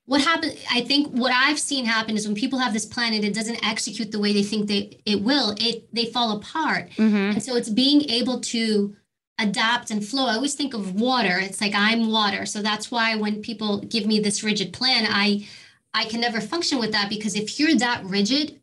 what 0.09 0.23
happens 0.23 0.55
i 0.73 0.81
think 0.81 1.07
what 1.11 1.33
i've 1.33 1.59
seen 1.59 1.85
happen 1.85 2.17
is 2.17 2.27
when 2.27 2.35
people 2.35 2.59
have 2.59 2.73
this 2.73 2.87
plan 2.87 3.13
and 3.13 3.25
it 3.25 3.35
doesn't 3.35 3.63
execute 3.65 4.11
the 4.11 4.19
way 4.19 4.33
they 4.33 4.43
think 4.43 4.67
they 4.67 4.99
it 5.05 5.23
will 5.23 5.55
it 5.61 5.87
they 5.95 6.07
fall 6.07 6.37
apart. 6.37 6.89
Mm-hmm. 6.97 7.33
and 7.35 7.43
so 7.43 7.55
it's 7.57 7.69
being 7.69 8.11
able 8.11 8.41
to 8.41 8.97
adapt 9.41 9.93
and 9.93 10.05
flow. 10.05 10.27
I 10.27 10.35
always 10.35 10.55
think 10.55 10.75
of 10.75 11.01
water. 11.01 11.39
It's 11.39 11.61
like 11.61 11.75
i'm 11.75 12.11
water. 12.11 12.45
So 12.45 12.61
that's 12.61 12.91
why 12.91 13.15
when 13.15 13.41
people 13.43 13.81
give 13.83 14.07
me 14.07 14.19
this 14.19 14.43
rigid 14.43 14.73
plan 14.73 15.07
i 15.09 15.47
i 15.95 16.07
can 16.07 16.21
never 16.21 16.41
function 16.41 16.79
with 16.79 16.93
that 16.93 17.09
because 17.11 17.37
if 17.37 17.61
you're 17.61 17.77
that 17.77 18.03
rigid 18.05 18.61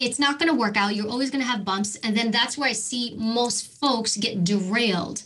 it's 0.00 0.18
not 0.18 0.40
going 0.40 0.50
to 0.50 0.58
work 0.58 0.76
out. 0.76 0.96
You're 0.96 1.08
always 1.08 1.30
going 1.30 1.44
to 1.44 1.48
have 1.48 1.64
bumps. 1.64 1.94
And 2.02 2.16
then 2.16 2.32
that's 2.32 2.58
where 2.58 2.68
i 2.68 2.72
see 2.72 3.14
most 3.16 3.80
folks 3.80 4.16
get 4.16 4.42
derailed 4.42 5.22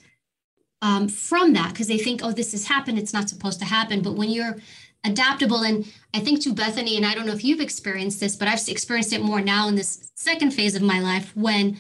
um, 0.83 1.09
from 1.09 1.55
that 1.55 1.71
because 1.71 1.89
they 1.89 1.97
think 1.97 2.21
oh 2.23 2.33
this 2.33 2.53
has 2.53 2.67
happened. 2.67 2.99
It's 2.99 3.15
not 3.15 3.31
supposed 3.31 3.61
to 3.61 3.65
happen. 3.65 4.03
But 4.03 4.17
when 4.17 4.29
you're 4.29 4.57
adaptable. 5.05 5.63
And 5.63 5.91
I 6.15 6.21
think 6.21 6.43
to 6.43 6.53
Bethany, 6.53 6.97
and 6.97 7.07
I 7.07 7.15
don't 7.15 7.27
know 7.27 7.33
if 7.33 7.45
you've 7.45 7.61
experienced 7.61 8.21
this, 8.21 8.37
but 8.37 8.49
I've 8.49 8.67
experienced 8.69 9.13
it 9.13 9.23
more 9.23 9.41
now 9.41 9.69
in 9.69 9.75
this 9.75 10.11
second 10.15 10.53
phase 10.53 10.75
of 10.75 10.83
my 10.83 11.01
life 11.01 11.35
when 11.37 11.79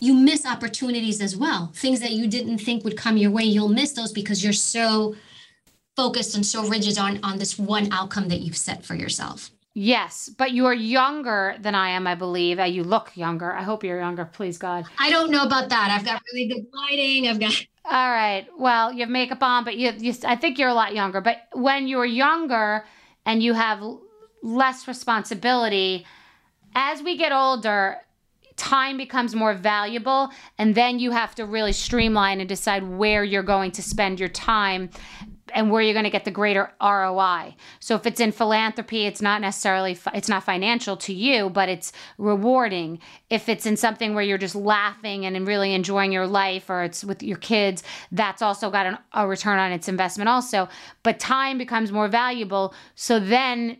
you 0.00 0.14
miss 0.14 0.46
opportunities 0.46 1.20
as 1.20 1.36
well. 1.36 1.72
Things 1.74 2.00
that 2.00 2.12
you 2.12 2.26
didn't 2.26 2.58
think 2.58 2.84
would 2.84 2.96
come 2.96 3.16
your 3.16 3.30
way, 3.30 3.44
you'll 3.44 3.68
miss 3.68 3.92
those 3.92 4.12
because 4.12 4.42
you're 4.42 4.52
so 4.52 5.14
focused 5.96 6.34
and 6.34 6.44
so 6.44 6.66
rigid 6.66 6.98
on 6.98 7.20
on 7.22 7.38
this 7.38 7.58
one 7.58 7.92
outcome 7.92 8.28
that 8.28 8.40
you've 8.40 8.56
set 8.56 8.84
for 8.84 8.94
yourself. 8.94 9.50
Yes, 9.76 10.28
but 10.28 10.52
you 10.52 10.66
are 10.66 10.74
younger 10.74 11.56
than 11.60 11.74
I 11.74 11.90
am, 11.90 12.06
I 12.06 12.14
believe. 12.14 12.60
Uh, 12.60 12.64
you 12.64 12.84
look 12.84 13.16
younger. 13.16 13.52
I 13.52 13.64
hope 13.64 13.82
you're 13.82 13.98
younger, 13.98 14.24
please 14.24 14.56
God. 14.56 14.84
I 15.00 15.10
don't 15.10 15.32
know 15.32 15.42
about 15.42 15.68
that. 15.70 15.90
I've 15.90 16.04
got 16.04 16.22
really 16.32 16.46
good 16.46 16.66
lighting. 16.72 17.26
I've 17.26 17.40
got 17.40 17.52
all 17.84 18.10
right. 18.10 18.46
Well, 18.56 18.92
you 18.92 19.00
have 19.00 19.08
makeup 19.08 19.42
on, 19.42 19.64
but 19.64 19.76
you, 19.76 19.92
you 19.98 20.14
I 20.24 20.36
think 20.36 20.60
you're 20.60 20.68
a 20.68 20.74
lot 20.74 20.94
younger. 20.94 21.20
But 21.20 21.48
when 21.52 21.88
you're 21.88 22.04
younger 22.04 22.84
and 23.26 23.42
you 23.42 23.52
have 23.54 23.82
less 24.44 24.86
responsibility, 24.86 26.06
as 26.76 27.02
we 27.02 27.16
get 27.16 27.32
older, 27.32 27.98
time 28.56 28.96
becomes 28.96 29.34
more 29.34 29.54
valuable 29.54 30.30
and 30.56 30.76
then 30.76 31.00
you 31.00 31.10
have 31.10 31.34
to 31.34 31.44
really 31.44 31.72
streamline 31.72 32.38
and 32.38 32.48
decide 32.48 32.84
where 32.84 33.24
you're 33.24 33.42
going 33.42 33.72
to 33.72 33.82
spend 33.82 34.20
your 34.20 34.28
time 34.28 34.88
and 35.54 35.70
where 35.70 35.80
you're 35.80 35.94
going 35.94 36.04
to 36.04 36.10
get 36.10 36.24
the 36.24 36.30
greater 36.30 36.72
ROI. 36.82 37.54
So 37.80 37.94
if 37.94 38.06
it's 38.06 38.20
in 38.20 38.32
philanthropy, 38.32 39.06
it's 39.06 39.22
not 39.22 39.40
necessarily 39.40 39.96
it's 40.12 40.28
not 40.28 40.44
financial 40.44 40.96
to 40.98 41.14
you, 41.14 41.48
but 41.48 41.68
it's 41.68 41.92
rewarding. 42.18 42.98
If 43.30 43.48
it's 43.48 43.64
in 43.64 43.76
something 43.76 44.14
where 44.14 44.24
you're 44.24 44.36
just 44.36 44.56
laughing 44.56 45.24
and 45.24 45.46
really 45.46 45.72
enjoying 45.72 46.12
your 46.12 46.26
life 46.26 46.68
or 46.68 46.82
it's 46.82 47.04
with 47.04 47.22
your 47.22 47.38
kids, 47.38 47.82
that's 48.12 48.42
also 48.42 48.70
got 48.70 48.86
an, 48.86 48.98
a 49.12 49.26
return 49.26 49.58
on 49.58 49.72
its 49.72 49.88
investment 49.88 50.28
also. 50.28 50.68
But 51.02 51.20
time 51.20 51.56
becomes 51.56 51.92
more 51.92 52.08
valuable. 52.08 52.74
So 52.96 53.20
then 53.20 53.78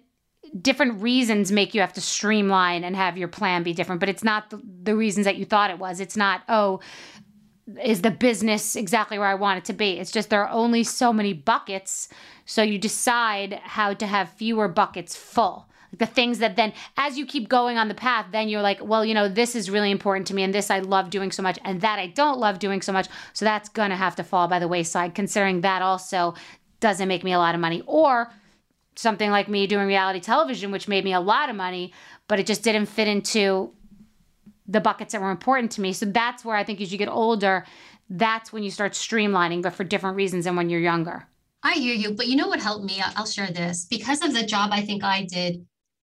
different 0.60 1.02
reasons 1.02 1.50
make 1.50 1.74
you 1.74 1.80
have 1.80 1.92
to 1.94 2.00
streamline 2.00 2.84
and 2.84 2.94
have 2.94 3.18
your 3.18 3.28
plan 3.28 3.62
be 3.64 3.72
different, 3.72 3.98
but 3.98 4.08
it's 4.08 4.22
not 4.22 4.50
the, 4.50 4.62
the 4.82 4.94
reasons 4.94 5.24
that 5.24 5.36
you 5.36 5.44
thought 5.44 5.70
it 5.70 5.78
was. 5.78 5.98
It's 5.98 6.16
not, 6.16 6.42
oh, 6.48 6.80
is 7.82 8.02
the 8.02 8.10
business 8.10 8.76
exactly 8.76 9.18
where 9.18 9.28
I 9.28 9.34
want 9.34 9.58
it 9.58 9.64
to 9.66 9.72
be? 9.72 9.98
It's 9.98 10.10
just 10.10 10.30
there 10.30 10.44
are 10.44 10.50
only 10.50 10.84
so 10.84 11.12
many 11.12 11.32
buckets. 11.32 12.08
So 12.44 12.62
you 12.62 12.78
decide 12.78 13.54
how 13.62 13.94
to 13.94 14.06
have 14.06 14.30
fewer 14.30 14.68
buckets 14.68 15.16
full. 15.16 15.68
The 15.96 16.06
things 16.06 16.40
that 16.40 16.56
then, 16.56 16.72
as 16.96 17.16
you 17.16 17.24
keep 17.24 17.48
going 17.48 17.78
on 17.78 17.88
the 17.88 17.94
path, 17.94 18.26
then 18.32 18.48
you're 18.48 18.62
like, 18.62 18.84
well, 18.84 19.04
you 19.04 19.14
know, 19.14 19.28
this 19.28 19.54
is 19.54 19.70
really 19.70 19.92
important 19.92 20.26
to 20.26 20.34
me, 20.34 20.42
and 20.42 20.52
this 20.52 20.68
I 20.68 20.80
love 20.80 21.08
doing 21.08 21.30
so 21.30 21.40
much, 21.40 21.56
and 21.64 21.80
that 21.82 22.00
I 22.00 22.08
don't 22.08 22.40
love 22.40 22.58
doing 22.58 22.82
so 22.82 22.92
much. 22.92 23.08
So 23.32 23.44
that's 23.44 23.68
going 23.68 23.90
to 23.90 23.96
have 23.96 24.16
to 24.16 24.24
fall 24.24 24.48
by 24.48 24.58
the 24.58 24.66
wayside, 24.66 25.14
considering 25.14 25.60
that 25.60 25.82
also 25.82 26.34
doesn't 26.80 27.06
make 27.06 27.22
me 27.22 27.32
a 27.32 27.38
lot 27.38 27.54
of 27.54 27.60
money. 27.60 27.82
Or 27.86 28.32
something 28.96 29.30
like 29.30 29.48
me 29.48 29.68
doing 29.68 29.86
reality 29.86 30.20
television, 30.20 30.72
which 30.72 30.88
made 30.88 31.04
me 31.04 31.12
a 31.12 31.20
lot 31.20 31.48
of 31.48 31.56
money, 31.56 31.92
but 32.26 32.40
it 32.40 32.46
just 32.46 32.64
didn't 32.64 32.86
fit 32.86 33.06
into 33.06 33.72
the 34.66 34.80
buckets 34.80 35.12
that 35.12 35.20
were 35.20 35.30
important 35.30 35.72
to 35.72 35.80
me. 35.80 35.92
So 35.92 36.06
that's 36.06 36.44
where 36.44 36.56
I 36.56 36.64
think 36.64 36.80
as 36.80 36.90
you 36.90 36.98
get 36.98 37.08
older, 37.08 37.64
that's 38.08 38.52
when 38.52 38.62
you 38.62 38.70
start 38.70 38.92
streamlining, 38.92 39.62
but 39.62 39.74
for 39.74 39.84
different 39.84 40.16
reasons 40.16 40.44
than 40.44 40.56
when 40.56 40.70
you're 40.70 40.80
younger. 40.80 41.26
I 41.62 41.74
hear 41.74 41.94
you, 41.94 42.12
but 42.12 42.26
you 42.26 42.36
know 42.36 42.48
what 42.48 42.60
helped 42.60 42.84
me? 42.84 43.02
I'll 43.16 43.26
share 43.26 43.50
this. 43.50 43.86
Because 43.88 44.22
of 44.22 44.34
the 44.34 44.44
job 44.44 44.70
I 44.72 44.82
think 44.82 45.02
I 45.02 45.24
did, 45.24 45.64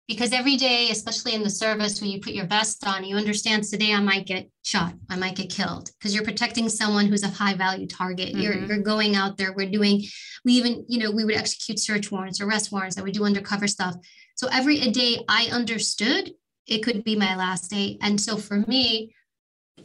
because 0.07 0.33
every 0.33 0.57
day, 0.57 0.89
especially 0.89 1.35
in 1.35 1.43
the 1.43 1.49
service, 1.49 2.01
when 2.01 2.09
you 2.09 2.19
put 2.19 2.33
your 2.33 2.47
vest 2.47 2.85
on, 2.85 3.03
you 3.03 3.15
understand 3.15 3.63
today 3.63 3.93
I 3.93 3.99
might 3.99 4.25
get 4.25 4.49
shot, 4.63 4.93
I 5.09 5.15
might 5.15 5.35
get 5.35 5.51
killed 5.51 5.91
because 5.97 6.15
you're 6.15 6.23
protecting 6.23 6.67
someone 6.69 7.05
who's 7.05 7.23
a 7.23 7.29
high 7.29 7.53
value 7.53 7.87
target. 7.87 8.29
Mm-hmm. 8.29 8.39
You're, 8.39 8.59
you're 8.65 8.77
going 8.79 9.15
out 9.15 9.37
there. 9.37 9.53
We're 9.53 9.69
doing, 9.69 10.03
we 10.45 10.53
even, 10.53 10.85
you 10.87 10.99
know, 10.99 11.11
we 11.11 11.25
would 11.25 11.35
execute 11.35 11.79
search 11.79 12.11
warrants, 12.11 12.41
arrest 12.41 12.71
warrants, 12.71 12.95
that 12.95 13.03
we 13.03 13.11
do 13.11 13.23
undercover 13.23 13.67
stuff. 13.67 13.95
So 14.35 14.47
every 14.51 14.79
day 14.91 15.23
I 15.27 15.49
understood 15.51 16.31
it 16.69 16.83
could 16.83 17.03
be 17.03 17.15
my 17.15 17.35
last 17.35 17.69
day. 17.69 17.97
And 18.01 18.19
so 18.19 18.37
for 18.37 18.57
me, 18.67 19.13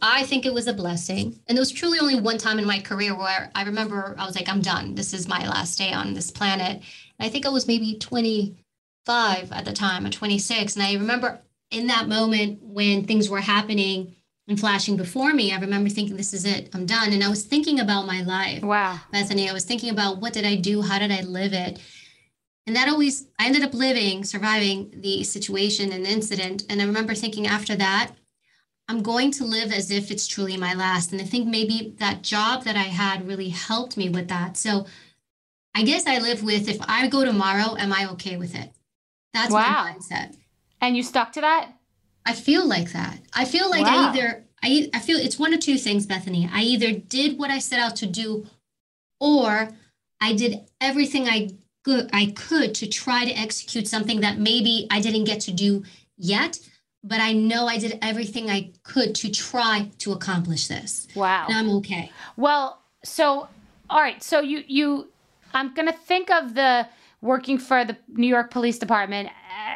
I 0.03 0.25
think 0.25 0.45
it 0.45 0.53
was 0.53 0.67
a 0.67 0.75
blessing. 0.75 1.39
And 1.47 1.57
there 1.57 1.63
was 1.63 1.71
truly 1.71 1.99
only 1.99 2.21
one 2.21 2.39
time 2.39 2.59
in 2.59 2.67
my 2.67 2.81
career 2.81 3.17
where 3.17 3.51
I 3.55 3.65
remember 3.65 4.15
I 4.19 4.27
was 4.27 4.35
like, 4.35 4.49
I'm 4.49 4.61
done. 4.61 4.95
This 4.95 5.15
is 5.15 5.29
my 5.29 5.47
last 5.47 5.79
day 5.79 5.93
on 5.93 6.15
this 6.15 6.31
planet. 6.31 6.83
And 7.19 7.27
I 7.27 7.29
think 7.29 7.47
I 7.47 7.51
was 7.51 7.69
maybe 7.69 7.97
20 7.99 8.57
five 9.05 9.53
at 9.53 9.65
the 9.65 9.73
time, 9.73 10.07
at 10.07 10.13
26. 10.13 10.77
And 10.77 10.85
I 10.85 10.95
remember 10.95 11.41
in 11.71 11.87
that 11.89 12.09
moment 12.09 12.61
when 12.63 13.07
things 13.07 13.29
were 13.29 13.41
happening 13.41 14.15
and 14.49 14.61
flashing 14.61 14.97
before 14.97 15.33
me, 15.33 15.53
I 15.53 15.59
remember 15.59 15.89
thinking, 15.89 16.17
this 16.17 16.35
is 16.35 16.45
it, 16.45 16.71
I'm 16.75 16.87
done. 16.87 17.13
And 17.13 17.25
I 17.25 17.29
was 17.29 17.45
thinking 17.45 17.81
about 17.81 18.07
my 18.07 18.23
life. 18.23 18.63
Wow. 18.63 18.99
Bethany, 19.11 19.49
I 19.49 19.53
was 19.53 19.65
thinking 19.65 19.91
about 19.91 20.19
what 20.19 20.33
did 20.33 20.45
I 20.45 20.57
do? 20.57 20.83
How 20.83 20.99
did 20.99 21.11
I 21.11 21.23
live 21.23 21.53
it? 21.53 21.81
And 22.67 22.75
that 22.77 22.89
always, 22.89 23.29
I 23.39 23.47
ended 23.47 23.63
up 23.63 23.75
living, 23.75 24.25
surviving 24.25 24.91
the 24.97 25.23
situation 25.23 25.93
and 25.93 26.07
the 26.07 26.11
incident. 26.11 26.65
And 26.71 26.81
I 26.81 26.87
remember 26.87 27.15
thinking 27.15 27.47
after 27.47 27.77
that, 27.77 28.13
I'm 28.89 29.03
going 29.03 29.31
to 29.33 29.45
live 29.45 29.73
as 29.73 29.91
if 29.91 30.11
it's 30.11 30.27
truly 30.27 30.57
my 30.57 30.75
last. 30.75 31.13
And 31.13 31.21
I 31.21 31.25
think 31.25 31.47
maybe 31.47 31.95
that 31.99 32.23
job 32.23 32.65
that 32.65 32.77
I 32.77 32.85
had 32.85 33.27
really 33.27 33.49
helped 33.49 33.97
me 33.97 34.09
with 34.09 34.29
that. 34.29 34.57
So 34.57 34.87
I 35.75 35.83
guess 35.83 36.07
I 36.07 36.19
live 36.19 36.43
with 36.43 36.69
if 36.69 36.79
I 36.83 37.07
go 37.09 37.25
tomorrow, 37.25 37.77
am 37.77 37.93
I 37.93 38.09
okay 38.13 38.37
with 38.37 38.55
it? 38.55 38.73
That's 39.33 39.53
wow. 39.53 39.85
my 39.85 39.93
mindset. 39.93 40.37
And 40.81 40.97
you 40.97 41.03
stuck 41.03 41.33
to 41.33 41.41
that? 41.41 41.71
I 42.27 42.33
feel 42.33 42.67
like 42.67 42.93
that. 42.93 43.19
I 43.35 43.45
feel 43.45 43.69
like 43.69 43.85
wow. 43.85 44.09
I 44.09 44.11
either 44.11 44.45
I 44.63 44.91
I 44.95 45.01
feel 45.01 45.19
it's 45.19 45.39
one 45.39 45.53
of 45.53 45.61
two 45.61 45.77
things, 45.77 46.07
Bethany. 46.07 46.49
I 46.53 46.63
either 46.63 46.93
did 46.93 47.39
what 47.39 47.51
I 47.51 47.59
set 47.59 47.81
out 47.81 47.97
to 47.97 48.07
do 48.07 48.47
or 49.21 49.71
I 50.21 50.35
did 50.35 50.61
everything 50.81 51.29
I 51.29 51.51
good 51.85 52.11
I 52.13 52.33
could 52.35 52.75
to 52.77 52.89
try 52.89 53.25
to 53.25 53.33
execute 53.33 53.87
something 53.87 54.21
that 54.21 54.39
maybe 54.39 54.87
I 54.91 55.01
didn't 55.01 55.25
get 55.25 55.41
to 55.43 55.53
do 55.53 55.85
yet, 56.17 56.59
but 57.05 57.21
I 57.21 57.33
know 57.33 57.67
I 57.67 57.79
did 57.79 57.99
everything 58.03 58.51
I 58.51 58.73
could 58.83 59.15
to 59.17 59.31
try 59.31 59.91
to 59.99 60.13
accomplish 60.13 60.67
this. 60.67 61.07
Wow. 61.15 61.47
And 61.49 61.57
I'm 61.57 61.71
okay. 61.77 62.11
Well, 62.37 62.81
so 63.05 63.49
all 63.91 64.01
right, 64.01 64.23
so 64.23 64.41
you 64.41 64.65
you 64.67 65.09
I'm 65.53 65.73
going 65.75 65.87
to 65.87 65.97
think 65.97 66.31
of 66.31 66.55
the 66.55 66.89
working 67.25 67.57
for 67.57 67.87
the 67.87 67.97
New 68.09 68.27
York 68.27 68.51
Police 68.51 68.79
Department 68.79 69.31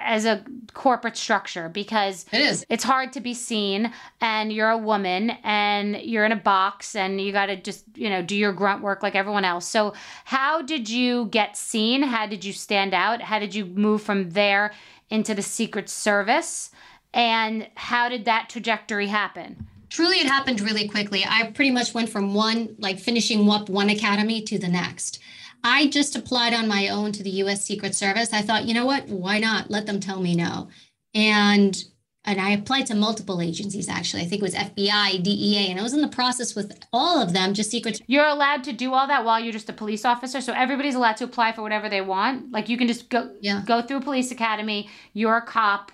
as 0.05 0.27
a 0.27 0.45
corporate 0.75 1.17
structure 1.17 1.71
because 1.71 2.27
it 2.31 2.43
is. 2.43 2.65
It's 2.69 2.85
hard 2.85 3.15
to 3.15 3.21
be 3.21 3.33
seen 3.33 3.91
and 4.21 4.53
you're 4.53 4.69
a 4.69 4.77
woman 4.77 5.31
and 5.43 5.97
you're 5.97 6.27
in 6.27 6.33
a 6.33 6.37
box 6.37 6.95
and 6.95 7.19
you 7.19 7.33
got 7.33 7.47
to 7.47 7.57
just, 7.57 7.87
you 7.95 8.11
know, 8.11 8.21
do 8.21 8.37
your 8.37 8.53
grunt 8.53 8.83
work 8.83 9.03
like 9.03 9.15
everyone 9.15 9.47
else. 9.47 9.67
So, 9.67 9.95
how 10.27 10.61
did 10.61 10.91
you 10.91 11.25
get 11.27 11.57
seen? 11.57 12.03
How 12.03 12.27
did 12.27 12.45
you 12.45 12.53
stand 12.53 12.93
out? 12.93 13.23
How 13.23 13.39
did 13.39 13.55
you 13.55 13.65
move 13.65 14.03
from 14.03 14.31
there 14.31 14.73
into 15.09 15.35
the 15.35 15.43
Secret 15.43 15.89
Service? 15.89 16.71
And 17.15 17.67
how 17.77 18.11
did 18.11 18.27
that 18.27 18.51
trajectory 18.51 19.07
happen? 19.07 19.67
Truly, 19.89 20.17
it 20.17 20.27
happened 20.27 20.61
really 20.61 20.87
quickly. 20.87 21.25
I 21.27 21.51
pretty 21.53 21.71
much 21.71 21.95
went 21.95 22.11
from 22.11 22.35
one, 22.35 22.77
like 22.79 22.99
finishing 22.99 23.49
up 23.51 23.71
one 23.71 23.89
academy 23.89 24.43
to 24.43 24.59
the 24.59 24.69
next. 24.69 25.19
I 25.64 25.88
just 25.88 26.16
applied 26.16 26.55
on 26.55 26.68
my 26.68 26.88
own 26.88 27.12
to 27.12 27.23
the 27.23 27.31
US 27.31 27.64
Secret 27.64 27.94
Service. 27.94 28.33
I 28.33 28.42
thought, 28.42 28.64
you 28.64 28.75
know 28.75 28.87
what? 28.87 29.09
Why 29.09 29.38
not? 29.38 29.71
Let 29.71 29.87
them 29.87 30.01
tell 30.01 30.21
me 30.21 30.35
no. 30.35 30.68
And 31.14 31.85
and 32.25 32.40
I 32.40 32.51
applied 32.51 32.87
to 32.87 32.94
multiple 32.94 33.40
agencies 33.40 33.88
actually. 33.88 34.23
I 34.23 34.27
think 34.27 34.42
it 34.42 34.44
was 34.44 34.55
FBI, 34.55 35.23
DEA, 35.23 35.71
and 35.71 35.81
I 35.81 35.83
was 35.83 35.94
in 35.94 36.03
the 36.03 36.09
process 36.09 36.55
with 36.55 36.79
all 36.92 37.23
of 37.23 37.33
them, 37.33 37.55
just 37.55 37.71
secret. 37.71 38.03
You're 38.07 38.27
allowed 38.27 38.64
to 38.64 38.73
do 38.73 38.92
all 38.92 39.07
that 39.07 39.25
while 39.25 39.40
you're 39.40 39.53
just 39.53 39.71
a 39.71 39.73
police 39.73 40.05
officer. 40.05 40.40
So 40.40 40.53
everybody's 40.53 40.94
allowed 40.94 41.16
to 41.18 41.25
apply 41.25 41.53
for 41.53 41.62
whatever 41.62 41.88
they 41.88 42.03
want. 42.03 42.53
Like 42.53 42.68
you 42.68 42.77
can 42.77 42.87
just 42.87 43.09
go 43.09 43.35
yeah. 43.40 43.62
go 43.66 43.81
through 43.83 43.99
a 43.99 44.03
police 44.03 44.31
academy, 44.31 44.90
you're 45.14 45.37
a 45.37 45.42
cop, 45.42 45.90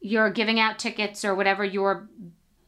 you're 0.00 0.30
giving 0.30 0.58
out 0.58 0.78
tickets 0.78 1.24
or 1.24 1.34
whatever 1.34 1.64
your 1.64 2.08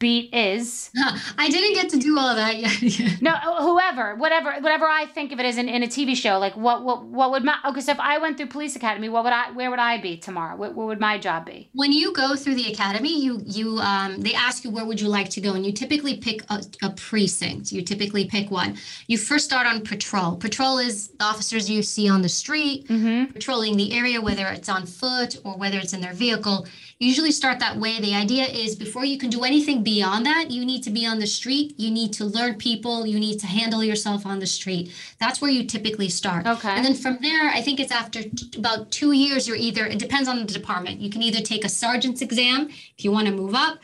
beat 0.01 0.33
is. 0.33 0.89
I 1.37 1.47
didn't 1.49 1.75
get 1.75 1.89
to 1.91 1.97
do 1.97 2.17
all 2.17 2.35
that 2.35 2.57
yet. 2.57 3.21
no, 3.21 3.31
whoever, 3.35 4.15
whatever, 4.15 4.53
whatever 4.59 4.85
I 4.85 5.05
think 5.05 5.31
of 5.31 5.39
it 5.39 5.45
as 5.45 5.57
in, 5.57 5.69
in 5.69 5.83
a 5.83 5.87
TV 5.87 6.15
show, 6.15 6.39
like 6.39 6.57
what, 6.57 6.83
what, 6.83 7.05
what 7.05 7.31
would 7.31 7.43
my, 7.45 7.55
okay, 7.67 7.79
so 7.79 7.91
if 7.91 7.99
I 7.99 8.17
went 8.17 8.35
through 8.35 8.47
police 8.47 8.75
academy, 8.75 9.07
what 9.07 9.23
would 9.23 9.31
I, 9.31 9.51
where 9.51 9.69
would 9.69 9.79
I 9.79 10.01
be 10.01 10.17
tomorrow? 10.17 10.57
What, 10.57 10.73
what 10.73 10.87
would 10.87 10.99
my 10.99 11.19
job 11.19 11.45
be? 11.45 11.69
When 11.73 11.93
you 11.93 12.11
go 12.13 12.35
through 12.35 12.55
the 12.55 12.71
academy, 12.71 13.23
you, 13.23 13.41
you, 13.45 13.77
um, 13.77 14.19
they 14.19 14.33
ask 14.33 14.63
you, 14.63 14.71
where 14.71 14.85
would 14.85 14.99
you 14.99 15.07
like 15.07 15.29
to 15.29 15.41
go? 15.41 15.53
And 15.53 15.63
you 15.65 15.71
typically 15.71 16.17
pick 16.17 16.41
a, 16.49 16.63
a 16.81 16.89
precinct. 16.89 17.71
You 17.71 17.83
typically 17.83 18.25
pick 18.25 18.49
one. 18.49 18.77
You 19.07 19.19
first 19.19 19.45
start 19.45 19.67
on 19.67 19.81
patrol. 19.81 20.35
Patrol 20.35 20.79
is 20.79 21.09
the 21.09 21.23
officers 21.23 21.69
you 21.69 21.83
see 21.83 22.09
on 22.09 22.23
the 22.23 22.29
street, 22.29 22.87
mm-hmm. 22.87 23.31
patrolling 23.31 23.77
the 23.77 23.93
area, 23.93 24.19
whether 24.19 24.47
it's 24.47 24.67
on 24.67 24.87
foot 24.87 25.37
or 25.45 25.55
whether 25.57 25.77
it's 25.77 25.93
in 25.93 26.01
their 26.01 26.13
vehicle 26.13 26.65
usually 27.05 27.31
start 27.31 27.59
that 27.59 27.77
way. 27.77 27.99
The 27.99 28.13
idea 28.13 28.45
is 28.45 28.75
before 28.75 29.05
you 29.05 29.17
can 29.17 29.29
do 29.29 29.43
anything 29.43 29.83
beyond 29.83 30.25
that, 30.25 30.51
you 30.51 30.63
need 30.63 30.83
to 30.83 30.89
be 30.89 31.05
on 31.05 31.19
the 31.19 31.27
street. 31.27 31.73
You 31.77 31.89
need 31.89 32.13
to 32.13 32.25
learn 32.25 32.55
people. 32.55 33.07
You 33.07 33.19
need 33.19 33.39
to 33.39 33.47
handle 33.47 33.83
yourself 33.83 34.25
on 34.25 34.39
the 34.39 34.45
street. 34.45 34.93
That's 35.19 35.41
where 35.41 35.49
you 35.49 35.65
typically 35.65 36.09
start. 36.09 36.45
Okay. 36.45 36.69
And 36.69 36.85
then 36.85 36.93
from 36.93 37.17
there, 37.21 37.49
I 37.49 37.61
think 37.61 37.79
it's 37.79 37.91
after 37.91 38.23
t- 38.23 38.57
about 38.57 38.91
two 38.91 39.13
years, 39.13 39.47
you're 39.47 39.57
either, 39.57 39.85
it 39.85 39.99
depends 39.99 40.29
on 40.29 40.39
the 40.39 40.53
department. 40.53 41.01
You 41.01 41.09
can 41.09 41.23
either 41.23 41.41
take 41.41 41.65
a 41.65 41.69
sergeant's 41.69 42.21
exam 42.21 42.69
if 42.69 43.03
you 43.03 43.11
want 43.11 43.27
to 43.27 43.33
move 43.33 43.55
up, 43.55 43.79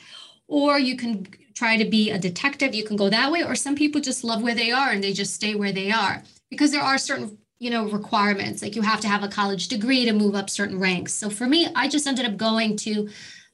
or 0.47 0.79
you 0.79 0.95
can 0.95 1.27
try 1.55 1.75
to 1.75 1.85
be 1.85 2.11
a 2.11 2.19
detective. 2.19 2.75
You 2.75 2.83
can 2.83 2.97
go 2.97 3.09
that 3.09 3.31
way, 3.31 3.43
or 3.43 3.55
some 3.55 3.75
people 3.75 3.99
just 3.99 4.23
love 4.23 4.43
where 4.43 4.55
they 4.55 4.71
are 4.71 4.91
and 4.91 5.03
they 5.03 5.11
just 5.11 5.33
stay 5.33 5.55
where 5.55 5.71
they 5.71 5.91
are 5.91 6.23
because 6.51 6.71
there 6.71 6.81
are 6.81 6.97
certain 6.97 7.37
you 7.59 7.69
know 7.69 7.89
requirements. 7.89 8.61
Like 8.61 8.75
you 8.75 8.81
have 8.81 9.01
to 9.01 9.07
have 9.07 9.23
a 9.23 9.27
college 9.27 9.67
degree 9.67 10.05
to 10.05 10.13
move 10.13 10.35
up 10.35 10.49
certain 10.49 10.79
ranks. 10.79 11.13
So 11.13 11.29
for 11.29 11.47
me 11.47 11.67
i 11.75 11.87
just 11.87 12.07
ended 12.07 12.25
up 12.25 12.37
going 12.37 12.77
to 12.77 13.09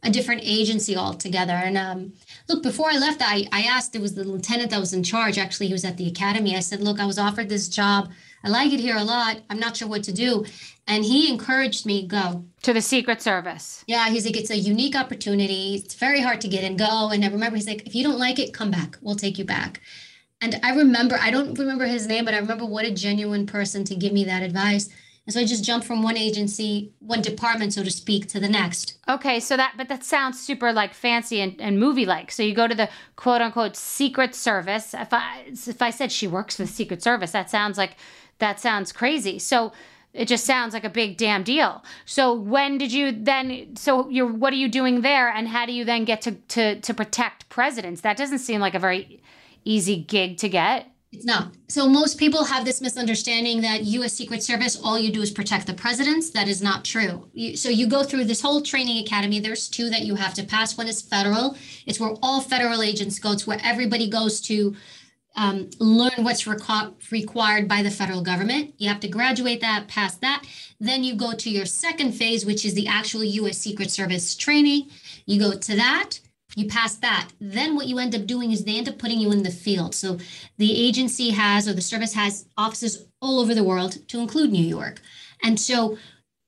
a 0.05 0.09
different 0.09 0.41
agency 0.43 0.97
altogether. 0.97 1.53
And 1.53 1.77
um, 1.77 2.13
look 2.49 2.61
before 2.61 2.89
i 2.89 2.97
left 2.97 3.21
I, 3.21 3.47
I 3.51 3.61
asked 3.63 3.95
it 3.95 4.01
was 4.01 4.15
the 4.15 4.23
lieutenant 4.23 4.71
that 4.71 4.79
was 4.79 4.93
in 4.93 5.03
charge. 5.03 5.37
Actually 5.37 5.67
he 5.67 5.73
was 5.73 5.85
at 5.85 5.97
the 5.97 6.07
academy. 6.07 6.55
I 6.55 6.59
said 6.59 6.81
look 6.81 6.99
i 6.99 7.05
was 7.05 7.19
offered 7.19 7.49
this 7.49 7.69
job. 7.69 8.11
I 8.45 8.49
like 8.49 8.73
it 8.73 8.79
here 8.81 8.97
a 8.97 9.03
lot. 9.03 9.37
I'm 9.49 9.59
not 9.59 9.77
sure 9.77 9.87
what 9.87 10.03
to 10.03 10.11
do. 10.11 10.45
And 10.85 11.05
he 11.05 11.31
encouraged 11.31 11.85
me 11.85 12.05
go. 12.05 12.43
To 12.63 12.73
the 12.73 12.81
secret 12.81 13.21
service. 13.21 13.85
Yeah 13.87 14.09
he's 14.09 14.25
like 14.25 14.35
it's 14.35 14.51
a 14.51 14.57
unique 14.57 14.97
opportunity. 14.97 15.75
It's 15.75 15.95
very 15.95 16.19
hard 16.19 16.41
to 16.41 16.49
get 16.49 16.65
in. 16.65 16.75
Go. 16.75 17.09
And 17.11 17.23
i 17.23 17.29
remember 17.29 17.55
he's 17.55 17.67
like 17.67 17.87
if 17.87 17.95
you 17.95 18.03
don't 18.03 18.19
like 18.19 18.37
it 18.37 18.53
come 18.53 18.71
back. 18.71 18.97
We'll 19.01 19.15
take 19.15 19.37
you 19.37 19.45
back 19.45 19.79
and 20.43 20.60
I 20.62 20.75
remember, 20.75 21.17
I 21.21 21.32
don't 21.32 21.58
remember 21.58 21.86
his 21.86 22.06
name, 22.06 22.25
but 22.25 22.34
I 22.34 22.38
remember 22.38 22.65
what 22.65 22.84
a 22.84 22.91
genuine 22.91 23.45
person 23.45 23.86
to 23.86 23.95
give 23.95 24.12
me 24.12 24.25
that 24.25 24.43
advice. 24.43 24.89
And 25.25 25.34
so 25.34 25.39
I 25.39 25.45
just 25.45 25.63
jumped 25.63 25.88
from 25.88 26.03
one 26.03 26.17
agency, 26.17 26.91
one 26.99 27.21
department, 27.21 27.71
so 27.71 27.82
to 27.82 27.89
speak, 27.89 28.27
to 28.27 28.41
the 28.41 28.49
next. 28.49 28.97
Okay, 29.08 29.39
so 29.39 29.56
that 29.56 29.75
but 29.77 29.88
that 29.88 30.03
sounds 30.03 30.41
super 30.41 30.73
like 30.73 30.93
fancy 30.93 31.39
and, 31.39 31.56
and 31.62 31.79
movie 31.79 32.06
like. 32.06 32.29
So 32.29 32.43
you 32.43 32.53
go 32.53 32.67
to 32.67 32.75
the 32.75 32.89
quote 33.15 33.41
unquote 33.41 33.77
Secret 33.77 34.36
Service. 34.36 34.93
If 34.93 35.13
I 35.13 35.45
if 35.47 35.82
I 35.82 35.91
said 35.91 36.12
she 36.12 36.27
works 36.27 36.58
for 36.58 36.63
the 36.63 36.67
Secret 36.67 37.01
Service, 37.01 37.32
that 37.32 37.49
sounds 37.49 37.77
like 37.77 37.95
that 38.39 38.60
sounds 38.60 38.91
crazy. 38.91 39.39
So 39.39 39.71
it 40.12 40.27
just 40.27 40.43
sounds 40.43 40.73
like 40.73 40.84
a 40.84 40.89
big 40.89 41.15
damn 41.15 41.43
deal. 41.43 41.86
So 42.03 42.34
when 42.34 42.77
did 42.77 42.91
you 42.91 43.13
then? 43.13 43.77
So 43.77 44.10
you're 44.10 44.27
what 44.27 44.51
are 44.51 44.58
you 44.58 44.67
doing 44.67 45.01
there, 45.01 45.29
and 45.29 45.47
how 45.47 45.65
do 45.65 45.71
you 45.71 45.86
then 45.86 46.03
get 46.03 46.21
to 46.23 46.34
to 46.34 46.82
to 46.82 46.93
protect 46.93 47.47
presidents? 47.47 48.01
That 48.01 48.17
doesn't 48.17 48.39
seem 48.39 48.60
like 48.60 48.75
a 48.75 48.79
very 48.79 49.22
easy 49.65 50.04
gig 50.04 50.38
to 50.38 50.49
get. 50.49 50.93
It's 51.13 51.26
not. 51.26 51.54
So 51.67 51.88
most 51.88 52.17
people 52.17 52.43
have 52.43 52.65
this 52.65 52.82
misunderstanding 52.82 53.62
that 53.62 53.84
U.S. 53.84 54.13
Secret 54.13 54.41
Service, 54.41 54.82
all 54.84 54.97
you 54.97 55.12
do 55.12 55.21
is 55.21 55.30
protect 55.30 55.67
the 55.67 55.73
presidents. 55.76 56.32
That 56.32 56.47
is 56.47 56.60
not 56.60 56.84
true. 56.84 57.30
You, 57.34 57.56
so 57.56 57.69
you 57.69 57.88
go 57.88 58.04
through 58.04 58.23
this 58.26 58.41
whole 58.41 58.63
training 58.63 59.04
academy. 59.04 59.39
There's 59.39 59.69
two 59.69 59.91
that 59.91 60.02
you 60.02 60.15
have 60.15 60.34
to 60.34 60.43
pass. 60.43 60.76
One 60.76 60.88
is 60.88 61.04
federal. 61.04 61.56
It's 61.86 61.99
where 61.99 62.15
all 62.23 62.41
federal 62.41 62.82
agents 62.82 63.19
go. 63.19 63.34
It's 63.34 63.45
where 63.45 63.60
everybody 63.63 64.10
goes 64.10 64.41
to 64.41 64.76
um, 65.36 65.69
learn 65.80 66.23
what's 66.23 66.45
requ- 66.45 66.93
required 67.12 67.67
by 67.67 67.84
the 67.84 67.91
federal 67.91 68.23
government. 68.23 68.73
You 68.80 68.89
have 68.89 68.99
to 69.02 69.08
graduate 69.08 69.62
that, 69.62 69.88
pass 69.88 70.15
that. 70.17 70.43
Then 70.80 71.04
you 71.04 71.15
go 71.15 71.34
to 71.34 71.49
your 71.49 71.65
second 71.65 72.13
phase, 72.13 72.43
which 72.43 72.65
is 72.65 72.73
the 72.73 72.88
actual 72.88 73.23
U.S. 73.23 73.60
Secret 73.60 73.91
Service 73.91 74.36
training. 74.36 74.89
You 75.28 75.39
go 75.39 75.58
to 75.58 75.76
that 75.76 76.19
you 76.55 76.67
pass 76.67 76.95
that. 76.97 77.29
Then 77.39 77.75
what 77.75 77.87
you 77.87 77.99
end 77.99 78.15
up 78.15 78.25
doing 78.25 78.51
is 78.51 78.63
they 78.63 78.77
end 78.77 78.89
up 78.89 78.97
putting 78.97 79.19
you 79.19 79.31
in 79.31 79.43
the 79.43 79.51
field. 79.51 79.95
So 79.95 80.17
the 80.57 80.87
agency 80.87 81.31
has 81.31 81.67
or 81.67 81.73
the 81.73 81.81
service 81.81 82.13
has 82.13 82.45
offices 82.57 83.05
all 83.21 83.39
over 83.39 83.53
the 83.55 83.63
world 83.63 84.07
to 84.09 84.19
include 84.19 84.51
new 84.51 84.65
york. 84.65 85.01
And 85.41 85.59
so 85.59 85.97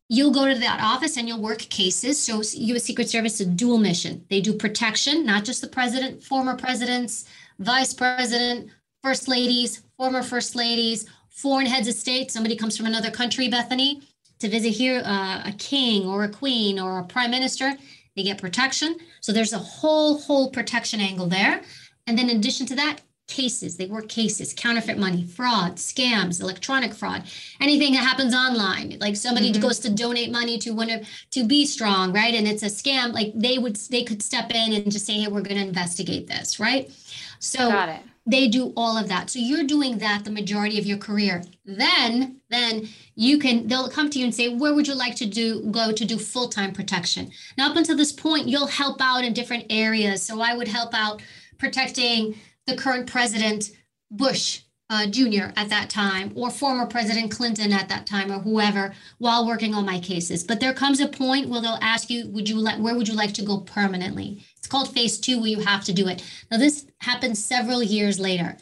you'll 0.10 0.32
go 0.32 0.48
to 0.48 0.60
that 0.60 0.82
office 0.82 1.18
and 1.18 1.28
you'll 1.28 1.42
work 1.42 1.60
cases. 1.60 2.22
So 2.22 2.42
u.s 2.54 2.84
secret 2.84 3.10
service 3.10 3.40
is 3.40 3.48
a 3.48 3.50
dual 3.50 3.78
mission. 3.78 4.26
They 4.30 4.42
do 4.42 4.54
protection 4.54 5.26
not 5.26 5.44
just 5.44 5.62
the 5.62 5.68
president 5.68 6.24
former 6.24 6.56
presidents 6.56 7.26
vice 7.60 7.94
president 7.94 8.70
first 9.02 9.28
ladies 9.28 9.84
former 9.98 10.22
first 10.22 10.56
ladies 10.56 11.08
foreign 11.30 11.66
heads 11.66 11.88
of 11.88 11.96
state. 11.96 12.32
Somebody 12.32 12.56
comes 12.56 12.78
from 12.78 12.86
another 12.86 13.12
country 13.12 13.50
bethany 13.50 14.02
to 14.40 14.50
visit 14.50 14.70
here 14.72 15.02
uh, 15.06 15.42
a 15.46 15.54
king 15.58 16.08
or 16.08 16.24
a 16.24 16.30
queen 16.30 16.80
or 16.80 17.00
a 17.00 17.04
prime 17.04 17.32
minister 17.32 17.74
they 18.16 18.24
get 18.24 18.40
protection. 18.40 18.98
So 19.22 19.32
there's 19.32 19.54
a 19.54 19.58
whole, 19.58 20.20
whole 20.20 20.50
protection 20.50 21.00
angle 21.00 21.28
there. 21.28 21.62
And 22.08 22.18
then 22.18 22.30
in 22.30 22.38
addition 22.38 22.66
to 22.68 22.76
that, 22.76 23.02
cases. 23.28 23.78
They 23.78 23.88
work 23.88 24.08
cases, 24.08 24.54
counterfeit 24.56 25.00
money, 25.00 25.24
fraud, 25.24 25.78
scams, 25.78 26.42
electronic 26.42 26.94
fraud, 26.94 27.24
anything 27.60 27.94
that 27.94 28.04
happens 28.04 28.36
online. 28.36 28.98
Like 29.00 29.16
somebody 29.16 29.52
mm-hmm. 29.52 29.62
goes 29.62 29.80
to 29.80 29.90
donate 29.90 30.32
money 30.32 30.60
to 30.60 30.72
one 30.72 30.92
of 30.92 31.08
to 31.32 31.44
be 31.44 31.66
strong, 31.66 32.14
right? 32.14 32.36
And 32.36 32.48
it's 32.48 32.62
a 32.62 32.68
scam. 32.68 33.14
Like 33.14 33.32
they 33.36 33.58
would 33.58 33.78
they 33.90 34.04
could 34.04 34.22
step 34.22 34.52
in 34.52 34.74
and 34.74 34.92
just 34.92 35.08
say, 35.08 35.14
hey, 35.14 35.28
we're 35.28 35.42
going 35.42 35.58
to 35.58 35.68
investigate 35.68 36.28
this, 36.28 36.60
right? 36.60 36.92
So 37.40 37.70
Got 37.70 37.90
it 37.90 38.02
they 38.26 38.48
do 38.48 38.74
all 38.76 38.98
of 38.98 39.08
that. 39.10 39.30
So 39.30 39.40
you're 39.40 39.64
doing 39.64 40.00
that 40.00 40.24
the 40.24 40.32
majority 40.32 40.80
of 40.80 40.86
your 40.86 40.98
career. 40.98 41.44
Then 41.66 42.42
then 42.50 42.88
you 43.16 43.38
can 43.38 43.68
they'll 43.68 43.90
come 43.90 44.10
to 44.10 44.20
you 44.20 44.26
and 44.26 44.34
say 44.34 44.56
where 44.56 44.74
would 44.74 44.88
you 44.88 44.96
like 44.96 45.16
to 45.16 45.26
do 45.26 45.62
go 45.72 45.92
to 45.92 46.06
do 46.06 46.18
full-time 46.18 46.74
protection? 46.74 47.32
Now 47.58 47.70
up 47.70 47.78
until 47.78 47.98
this 47.98 48.12
point 48.12 48.48
you'll 48.48 48.68
help 48.68 49.00
out 49.00 49.24
in 49.24 49.34
different 49.34 49.66
areas. 49.70 50.24
So 50.24 50.42
i 50.42 50.56
would 50.56 50.68
help 50.68 50.94
out 50.94 51.22
protecting 51.58 52.36
the 52.66 52.76
current 52.76 53.08
president 53.08 53.72
bush 54.10 54.62
uh, 54.90 55.08
Jr. 55.08 55.52
at 55.56 55.70
that 55.70 55.90
time, 55.90 56.32
or 56.36 56.52
former 56.52 56.86
President 56.86 57.32
Clinton 57.32 57.74
at 57.74 57.90
that 57.90 58.06
time, 58.06 58.32
or 58.32 58.40
whoever, 58.40 58.94
while 59.18 59.48
working 59.48 59.74
on 59.74 59.86
my 59.86 60.00
cases. 60.00 60.44
But 60.44 60.60
there 60.60 60.74
comes 60.74 61.00
a 61.00 61.08
point 61.08 61.50
where 61.50 61.62
they'll 61.62 61.80
ask 61.82 62.10
you, 62.10 62.28
"Would 62.30 62.48
you 62.48 62.58
like? 62.58 62.80
Where 62.80 62.96
would 62.96 63.08
you 63.08 63.16
like 63.16 63.34
to 63.36 63.42
go 63.46 63.60
permanently?" 63.60 64.44
It's 64.58 64.68
called 64.68 64.94
phase 64.94 65.18
two, 65.20 65.40
where 65.40 65.50
you 65.50 65.60
have 65.62 65.84
to 65.86 65.94
do 65.94 66.08
it. 66.08 66.24
Now, 66.52 66.58
this 66.58 66.86
happens 67.00 67.44
several 67.44 67.82
years 67.82 68.20
later. 68.20 68.58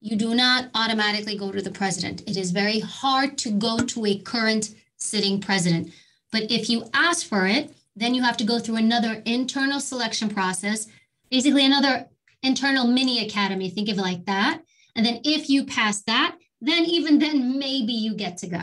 You 0.00 0.16
do 0.16 0.34
not 0.34 0.70
automatically 0.74 1.36
go 1.36 1.50
to 1.50 1.62
the 1.62 1.70
president. 1.70 2.22
It 2.28 2.36
is 2.36 2.52
very 2.52 2.78
hard 2.78 3.36
to 3.38 3.50
go 3.50 3.78
to 3.78 4.06
a 4.06 4.18
current 4.18 4.74
sitting 4.98 5.40
president. 5.40 5.92
But 6.30 6.50
if 6.50 6.70
you 6.70 6.84
ask 6.94 7.26
for 7.26 7.46
it, 7.46 7.74
then 7.96 8.14
you 8.14 8.22
have 8.22 8.36
to 8.36 8.44
go 8.44 8.58
through 8.58 8.76
another 8.76 9.22
internal 9.24 9.80
selection 9.80 10.28
process, 10.28 10.86
basically 11.30 11.64
another 11.64 12.08
internal 12.42 12.86
mini 12.86 13.26
academy. 13.26 13.70
Think 13.70 13.88
of 13.88 13.98
it 13.98 14.02
like 14.02 14.26
that 14.26 14.62
and 14.96 15.04
then 15.04 15.20
if 15.24 15.48
you 15.48 15.66
pass 15.66 16.02
that, 16.04 16.36
then 16.60 16.84
even 16.84 17.18
then 17.18 17.58
maybe 17.58 17.92
you 17.92 18.14
get 18.14 18.38
to 18.38 18.48
go. 18.48 18.62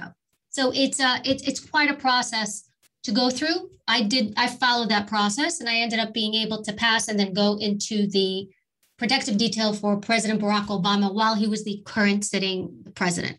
So 0.50 0.72
it's 0.74 1.00
uh 1.00 1.20
it's 1.24 1.44
it's 1.44 1.60
quite 1.60 1.90
a 1.90 1.94
process 1.94 2.64
to 3.04 3.12
go 3.12 3.30
through. 3.30 3.70
I 3.88 4.02
did 4.02 4.34
I 4.36 4.48
followed 4.48 4.90
that 4.90 5.08
process 5.08 5.60
and 5.60 5.70
I 5.70 5.76
ended 5.78 6.00
up 6.00 6.14
being 6.14 6.34
able 6.34 6.64
to 6.64 6.74
pass 6.74 7.08
and 7.08 7.20
then 7.20 7.34
go 7.34 7.58
into 7.60 8.08
the 8.08 8.50
protective 8.98 9.38
detail 9.38 9.74
for 9.74 9.98
President 9.98 10.42
Barack 10.42 10.68
Obama 10.68 11.14
while 11.14 11.36
he 11.36 11.48
was 11.48 11.64
the 11.64 11.82
current 11.86 12.26
sitting 12.26 12.84
president. 12.96 13.38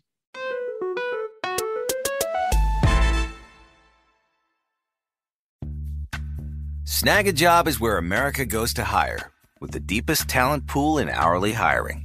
Snagajob 6.85 7.67
is 7.67 7.79
where 7.79 7.97
America 7.97 8.45
goes 8.45 8.73
to 8.73 8.83
hire, 8.83 9.31
with 9.59 9.71
the 9.71 9.79
deepest 9.79 10.29
talent 10.29 10.65
pool 10.65 10.97
in 10.97 11.09
hourly 11.09 11.51
hiring. 11.51 12.04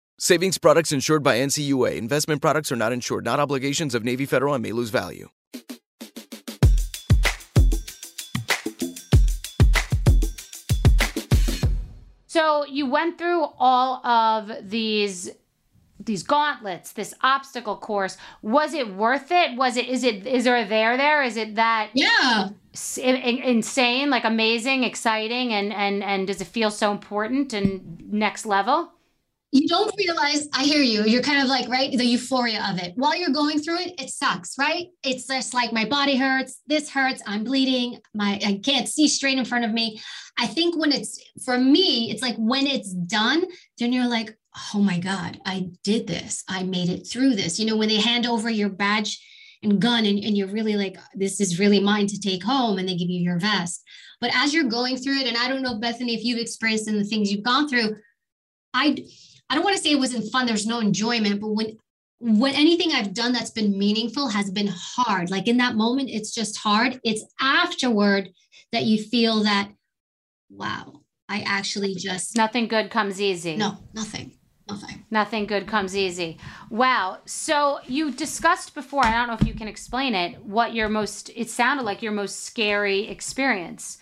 Savings 0.23 0.59
products 0.59 0.91
insured 0.91 1.23
by 1.23 1.37
NCUA. 1.39 1.97
Investment 1.97 2.43
products 2.43 2.71
are 2.71 2.75
not 2.75 2.93
insured, 2.93 3.25
not 3.25 3.39
obligations 3.39 3.95
of 3.95 4.03
Navy 4.03 4.27
Federal 4.27 4.53
and 4.53 4.61
may 4.61 4.71
lose 4.71 4.91
value. 4.91 5.29
So 12.27 12.65
you 12.65 12.85
went 12.85 13.17
through 13.17 13.45
all 13.59 14.05
of 14.05 14.51
these 14.69 15.29
these 16.03 16.23
gauntlets, 16.23 16.93
this 16.93 17.13
obstacle 17.21 17.77
course. 17.77 18.17
Was 18.41 18.73
it 18.73 18.91
worth 18.95 19.31
it? 19.31 19.55
Was 19.55 19.77
it 19.77 19.87
is 19.87 20.03
it 20.03 20.25
is 20.25 20.45
there 20.45 20.55
a 20.57 20.65
there 20.67 20.97
there? 20.97 21.21
Is 21.23 21.37
it 21.37 21.55
that 21.55 21.89
Yeah. 21.93 22.49
s- 22.73 22.97
in- 22.97 23.17
in- 23.17 23.37
insane, 23.43 24.09
like 24.09 24.23
amazing, 24.23 24.83
exciting 24.83 25.53
and 25.53 25.71
and 25.73 26.03
and 26.03 26.25
does 26.25 26.41
it 26.41 26.47
feel 26.47 26.71
so 26.71 26.91
important 26.91 27.53
and 27.53 28.01
next 28.11 28.45
level? 28.45 28.93
You 29.53 29.67
don't 29.67 29.93
realize, 29.97 30.47
I 30.53 30.63
hear 30.63 30.81
you. 30.81 31.03
You're 31.03 31.21
kind 31.21 31.41
of 31.41 31.47
like, 31.47 31.67
right? 31.67 31.91
The 31.91 32.05
euphoria 32.05 32.65
of 32.71 32.79
it. 32.79 32.93
While 32.95 33.17
you're 33.17 33.31
going 33.31 33.59
through 33.59 33.79
it, 33.79 33.99
it 33.99 34.09
sucks, 34.09 34.57
right? 34.57 34.87
It's 35.03 35.27
just 35.27 35.53
like 35.53 35.73
my 35.73 35.83
body 35.83 36.15
hurts, 36.15 36.61
this 36.67 36.89
hurts, 36.89 37.21
I'm 37.27 37.43
bleeding, 37.43 37.99
my 38.13 38.39
I 38.45 38.61
can't 38.63 38.87
see 38.87 39.09
straight 39.09 39.37
in 39.37 39.43
front 39.43 39.65
of 39.65 39.73
me. 39.73 40.01
I 40.39 40.47
think 40.47 40.77
when 40.77 40.93
it's 40.93 41.21
for 41.43 41.57
me, 41.57 42.11
it's 42.11 42.21
like 42.21 42.37
when 42.37 42.65
it's 42.65 42.93
done, 42.93 43.43
then 43.77 43.91
you're 43.91 44.07
like, 44.07 44.37
oh 44.73 44.79
my 44.79 44.99
God, 44.99 45.39
I 45.45 45.69
did 45.83 46.07
this. 46.07 46.43
I 46.47 46.63
made 46.63 46.89
it 46.89 47.05
through 47.05 47.35
this. 47.35 47.59
You 47.59 47.65
know, 47.65 47.75
when 47.75 47.89
they 47.89 47.99
hand 47.99 48.25
over 48.25 48.49
your 48.49 48.69
badge 48.69 49.21
and 49.63 49.81
gun 49.81 50.05
and, 50.05 50.17
and 50.23 50.37
you're 50.37 50.47
really 50.47 50.75
like, 50.75 50.97
this 51.13 51.41
is 51.41 51.59
really 51.59 51.79
mine 51.79 52.07
to 52.07 52.19
take 52.19 52.43
home, 52.43 52.77
and 52.77 52.87
they 52.87 52.95
give 52.95 53.09
you 53.09 53.21
your 53.21 53.39
vest. 53.39 53.83
But 54.21 54.31
as 54.33 54.53
you're 54.53 54.65
going 54.65 54.97
through 54.97 55.17
it, 55.17 55.27
and 55.27 55.37
I 55.37 55.49
don't 55.49 55.61
know, 55.61 55.79
Bethany, 55.79 56.15
if 56.15 56.23
you've 56.23 56.39
experienced 56.39 56.87
in 56.87 56.97
the 56.97 57.03
things 57.03 57.31
you've 57.31 57.43
gone 57.43 57.67
through, 57.67 57.95
I 58.73 58.97
I 59.51 59.55
don't 59.55 59.65
want 59.65 59.75
to 59.75 59.83
say 59.83 59.91
it 59.91 59.99
wasn't 59.99 60.31
fun, 60.31 60.45
there's 60.45 60.65
no 60.65 60.79
enjoyment, 60.79 61.41
but 61.41 61.49
when 61.49 61.77
when 62.19 62.53
anything 62.53 62.93
I've 62.93 63.13
done 63.13 63.33
that's 63.33 63.49
been 63.49 63.77
meaningful 63.77 64.29
has 64.29 64.49
been 64.49 64.69
hard. 64.73 65.29
Like 65.29 65.47
in 65.47 65.57
that 65.57 65.75
moment, 65.75 66.09
it's 66.09 66.33
just 66.33 66.55
hard. 66.57 67.01
It's 67.03 67.25
afterward 67.41 68.29
that 68.71 68.83
you 68.83 69.03
feel 69.03 69.43
that, 69.43 69.71
wow, 70.49 71.01
I 71.27 71.41
actually 71.41 71.95
just 71.95 72.37
Nothing 72.37 72.67
good 72.67 72.91
comes 72.91 73.19
easy. 73.19 73.57
no, 73.57 73.77
nothing. 73.93 74.37
Nothing. 74.69 75.05
Nothing 75.11 75.47
good 75.47 75.67
comes 75.67 75.97
easy. 75.97 76.37
Wow. 76.69 77.17
So 77.25 77.79
you 77.87 78.11
discussed 78.11 78.73
before, 78.73 79.05
I 79.05 79.11
don't 79.11 79.27
know 79.27 79.33
if 79.41 79.45
you 79.45 79.55
can 79.55 79.67
explain 79.67 80.15
it, 80.15 80.45
what 80.45 80.73
your 80.73 80.87
most, 80.87 81.29
it 81.35 81.49
sounded 81.49 81.83
like 81.83 82.01
your 82.01 82.13
most 82.13 82.45
scary 82.45 83.09
experience. 83.09 83.97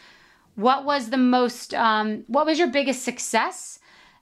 What 0.55 0.85
was 0.85 1.09
the 1.09 1.17
most, 1.17 1.73
um, 1.73 2.25
what 2.27 2.45
was 2.45 2.59
your 2.59 2.67
biggest 2.67 3.01
success? 3.03 3.78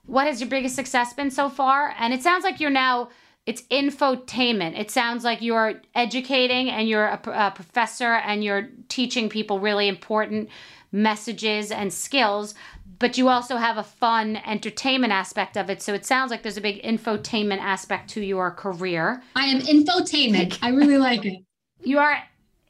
What 0.07 0.27
has 0.27 0.41
your 0.41 0.49
biggest 0.49 0.75
success 0.75 1.13
been 1.13 1.31
so 1.31 1.49
far? 1.49 1.93
And 1.99 2.13
it 2.13 2.23
sounds 2.23 2.43
like 2.43 2.59
you're 2.59 2.69
now, 2.69 3.09
it's 3.45 3.61
infotainment. 3.63 4.77
It 4.79 4.91
sounds 4.91 5.23
like 5.23 5.41
you're 5.41 5.81
educating 5.95 6.69
and 6.69 6.89
you're 6.89 7.05
a, 7.05 7.21
a 7.25 7.51
professor 7.51 8.15
and 8.15 8.43
you're 8.43 8.69
teaching 8.89 9.29
people 9.29 9.59
really 9.59 9.87
important 9.87 10.49
messages 10.91 11.71
and 11.71 11.93
skills 11.93 12.55
but 12.99 13.17
you 13.17 13.29
also 13.29 13.57
have 13.57 13.77
a 13.77 13.83
fun 13.83 14.37
entertainment 14.37 15.13
aspect 15.13 15.57
of 15.57 15.69
it. 15.69 15.81
So 15.81 15.93
it 15.93 16.05
sounds 16.05 16.31
like 16.31 16.43
there's 16.43 16.57
a 16.57 16.61
big 16.61 16.81
infotainment 16.83 17.59
aspect 17.59 18.09
to 18.11 18.21
your 18.21 18.51
career. 18.51 19.21
I 19.35 19.45
am 19.45 19.61
infotainment. 19.61 20.57
I 20.61 20.69
really 20.69 20.97
like 20.97 21.25
it. 21.25 21.39
You 21.83 21.99
are 21.99 22.17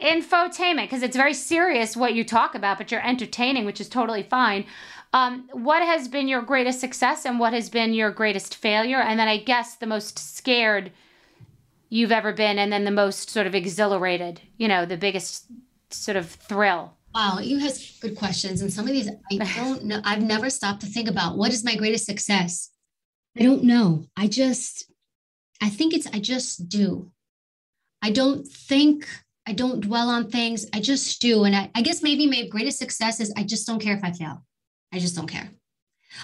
infotainment 0.02 0.84
because 0.84 1.02
it's 1.02 1.16
very 1.16 1.34
serious 1.34 1.96
what 1.96 2.14
you 2.14 2.26
talk 2.26 2.54
about, 2.56 2.78
but 2.78 2.92
you're 2.92 3.04
entertaining, 3.04 3.66
which 3.66 3.80
is 3.80 3.88
totally 3.88 4.22
fine. 4.22 4.66
Um, 5.14 5.50
what 5.52 5.82
has 5.82 6.08
been 6.08 6.28
your 6.28 6.42
greatest 6.42 6.80
success 6.80 7.26
and 7.26 7.40
what 7.40 7.54
has 7.54 7.70
been 7.70 7.94
your 7.94 8.12
greatest 8.12 8.56
failure? 8.56 9.00
And 9.00 9.20
then 9.20 9.28
I 9.28 9.38
guess 9.38 9.76
the 9.76 9.86
most 9.86 10.20
scared 10.20 10.92
you've 11.90 12.12
ever 12.12 12.34
been, 12.34 12.60
and 12.60 12.72
then 12.72 12.84
the 12.84 12.92
most 12.92 13.30
sort 13.30 13.48
of 13.48 13.56
exhilarated, 13.56 14.42
you 14.58 14.68
know, 14.68 14.86
the 14.86 14.98
biggest 14.98 15.46
sort 15.90 16.18
of 16.18 16.30
thrill. 16.30 16.94
Wow, 17.16 17.40
you 17.40 17.58
have 17.60 17.78
good 18.02 18.16
questions. 18.16 18.62
And 18.62 18.72
some 18.72 18.86
of 18.86 18.92
these 18.92 19.10
I 19.10 19.38
don't 19.56 19.86
know. 19.86 20.02
I've 20.04 20.22
never 20.22 20.50
stopped 20.50 20.82
to 20.82 20.88
think 20.88 21.10
about 21.10 21.38
what 21.38 21.54
is 21.54 21.64
my 21.64 21.76
greatest 21.76 22.06
success. 22.06 22.72
I 23.38 23.44
don't 23.44 23.64
know. 23.64 24.06
I 24.16 24.28
just, 24.28 24.92
I 25.62 25.70
think 25.70 25.94
it's, 25.94 26.08
I 26.08 26.20
just 26.20 26.68
do. 26.70 27.12
I 28.02 28.12
don't 28.12 28.48
think, 28.48 29.08
I 29.48 29.54
don't 29.54 29.82
dwell 29.82 30.10
on 30.10 30.30
things. 30.30 30.68
I 30.74 30.80
just 30.80 31.22
do. 31.22 31.44
And 31.44 31.56
I, 31.56 31.72
I 31.74 31.82
guess 31.82 32.04
maybe 32.04 32.28
my 32.28 32.48
greatest 32.48 32.80
success 32.80 33.20
is 33.20 33.34
I 33.38 33.44
just 33.44 33.66
don't 33.66 33.80
care 33.82 33.96
if 33.96 34.04
I 34.04 34.12
fail. 34.12 34.44
I 34.94 35.00
just 35.00 35.16
don't 35.16 35.28
care. 35.28 35.50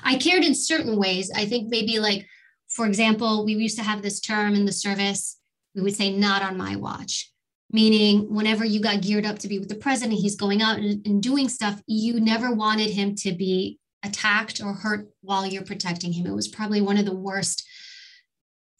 I 0.04 0.15
cared 0.15 0.43
in 0.43 0.56
certain 0.56 0.97
ways. 0.97 1.32
I 1.36 1.45
think 1.45 1.69
maybe 1.69 1.99
like, 1.99 2.28
for 2.69 2.86
example, 2.86 3.45
we 3.45 3.54
used 3.54 3.78
to 3.78 3.84
have 3.84 4.02
this 4.02 4.19
term 4.19 4.56
in 4.56 4.65
the 4.65 4.71
service. 4.71 5.38
We 5.76 5.82
would 5.82 5.95
say, 5.95 6.12
not 6.15 6.41
on 6.41 6.58
my 6.58 6.76
watch 6.76 7.34
meaning 7.73 8.32
whenever 8.34 8.63
you 8.63 8.80
got 8.80 9.02
geared 9.02 9.26
up 9.26 9.39
to 9.39 9.47
be 9.47 9.60
with 9.60 9.67
the 9.67 9.76
president, 9.76 10.19
he's 10.19 10.36
going 10.36 10.62
out 10.62 10.78
and, 10.78 11.06
and, 11.06 11.21
doing 11.21 11.49
stuff, 11.49 11.82
you 11.88 12.19
never 12.21 12.54
wanted 12.54 12.91
him 12.91 13.15
to 13.15 13.34
be 13.34 13.80
attacked 14.04 14.62
or 14.62 14.73
hurt 14.73 15.10
while 15.21 15.45
you're 15.45 15.63
protecting 15.63 16.13
him. 16.13 16.28
It 16.28 16.36
was 16.36 16.47
probably 16.47 16.82
one 16.82 16.97
of 16.97 17.06
the 17.06 17.15
worst 17.15 17.67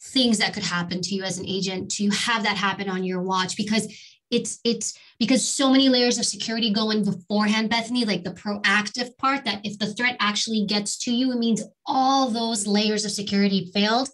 things 0.00 0.38
that 0.38 0.54
could 0.54 0.62
happen 0.62 1.00
to 1.00 1.14
you 1.14 1.24
as 1.24 1.38
an 1.38 1.48
agent 1.48 1.90
to 1.90 2.08
have 2.10 2.44
that 2.44 2.56
happen 2.56 2.88
on 2.88 3.04
your 3.04 3.20
watch 3.20 3.56
because 3.56 3.92
it's 4.34 4.60
it's 4.64 4.98
because 5.18 5.46
so 5.46 5.70
many 5.70 5.88
layers 5.88 6.18
of 6.18 6.26
security 6.26 6.72
go 6.72 6.90
in 6.90 7.04
beforehand 7.04 7.70
bethany 7.70 8.04
like 8.04 8.24
the 8.24 8.32
proactive 8.32 9.16
part 9.16 9.44
that 9.44 9.60
if 9.64 9.78
the 9.78 9.92
threat 9.94 10.16
actually 10.20 10.64
gets 10.66 10.98
to 10.98 11.12
you 11.12 11.32
it 11.32 11.38
means 11.38 11.62
all 11.86 12.28
those 12.28 12.66
layers 12.66 13.04
of 13.04 13.10
security 13.10 13.70
failed 13.72 14.08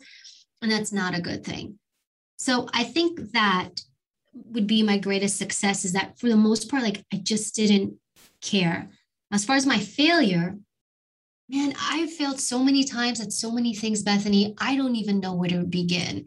and 0.63 0.71
that's 0.71 0.93
not 0.93 1.17
a 1.17 1.21
good 1.21 1.45
thing 1.45 1.79
so 2.37 2.69
i 2.75 2.85
think 2.85 3.33
that 3.33 3.81
would 4.33 4.67
be 4.67 4.83
my 4.83 4.99
greatest 4.99 5.37
success 5.37 5.85
is 5.85 5.93
that 5.93 6.19
for 6.19 6.29
the 6.29 6.37
most 6.37 6.71
part, 6.71 6.83
like 6.83 7.05
I 7.13 7.17
just 7.17 7.55
didn't 7.55 7.95
care. 8.41 8.91
As 9.33 9.45
far 9.45 9.57
as 9.57 9.67
my 9.67 9.79
failure, 9.79 10.57
man, 11.49 11.75
i've 11.81 12.13
failed 12.13 12.41
so 12.41 12.59
many 12.59 12.85
times 12.85 13.21
at 13.21 13.33
so 13.33 13.51
many 13.51 13.75
things, 13.75 14.03
Bethany. 14.03 14.55
I 14.59 14.77
don't 14.77 14.97
even 14.97 15.21
know 15.21 15.35
where 15.35 15.51
to 15.51 15.65
begin. 15.65 16.27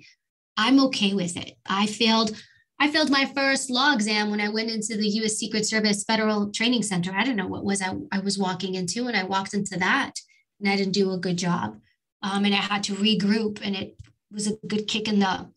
I'm 0.58 0.80
okay 0.86 1.14
with 1.14 1.38
it. 1.38 1.54
I 1.66 1.88
failed. 1.88 2.32
I 2.80 2.92
failed 2.92 3.10
my 3.10 3.26
first 3.26 3.70
law 3.70 3.94
exam 3.94 4.30
when 4.30 4.42
I 4.42 4.50
went 4.50 4.70
into 4.70 4.98
the 4.98 5.08
U.S. 5.08 5.36
Secret 5.36 5.66
Service 5.66 6.04
Federal 6.04 6.52
Training 6.52 6.84
Center. 6.84 7.14
I 7.16 7.24
don't 7.24 7.36
know 7.36 7.48
what 7.48 7.64
was 7.64 7.82
I, 7.82 7.94
I 8.12 8.20
was 8.20 8.38
walking 8.38 8.76
into, 8.76 9.08
and 9.08 9.16
I 9.16 9.24
walked 9.24 9.54
into 9.54 9.78
that, 9.80 10.14
and 10.60 10.70
I 10.70 10.76
didn't 10.76 10.94
do 10.94 11.12
a 11.12 11.18
good 11.18 11.38
job. 11.38 11.80
Um, 12.22 12.46
and 12.46 12.54
I 12.54 12.58
had 12.58 12.84
to 12.86 12.96
regroup, 12.96 13.60
and 13.64 13.76
it 13.76 13.98
was 14.32 14.48
a 14.48 14.58
good 14.68 14.88
kick 14.88 15.08
in 15.08 15.20
the 15.20 15.50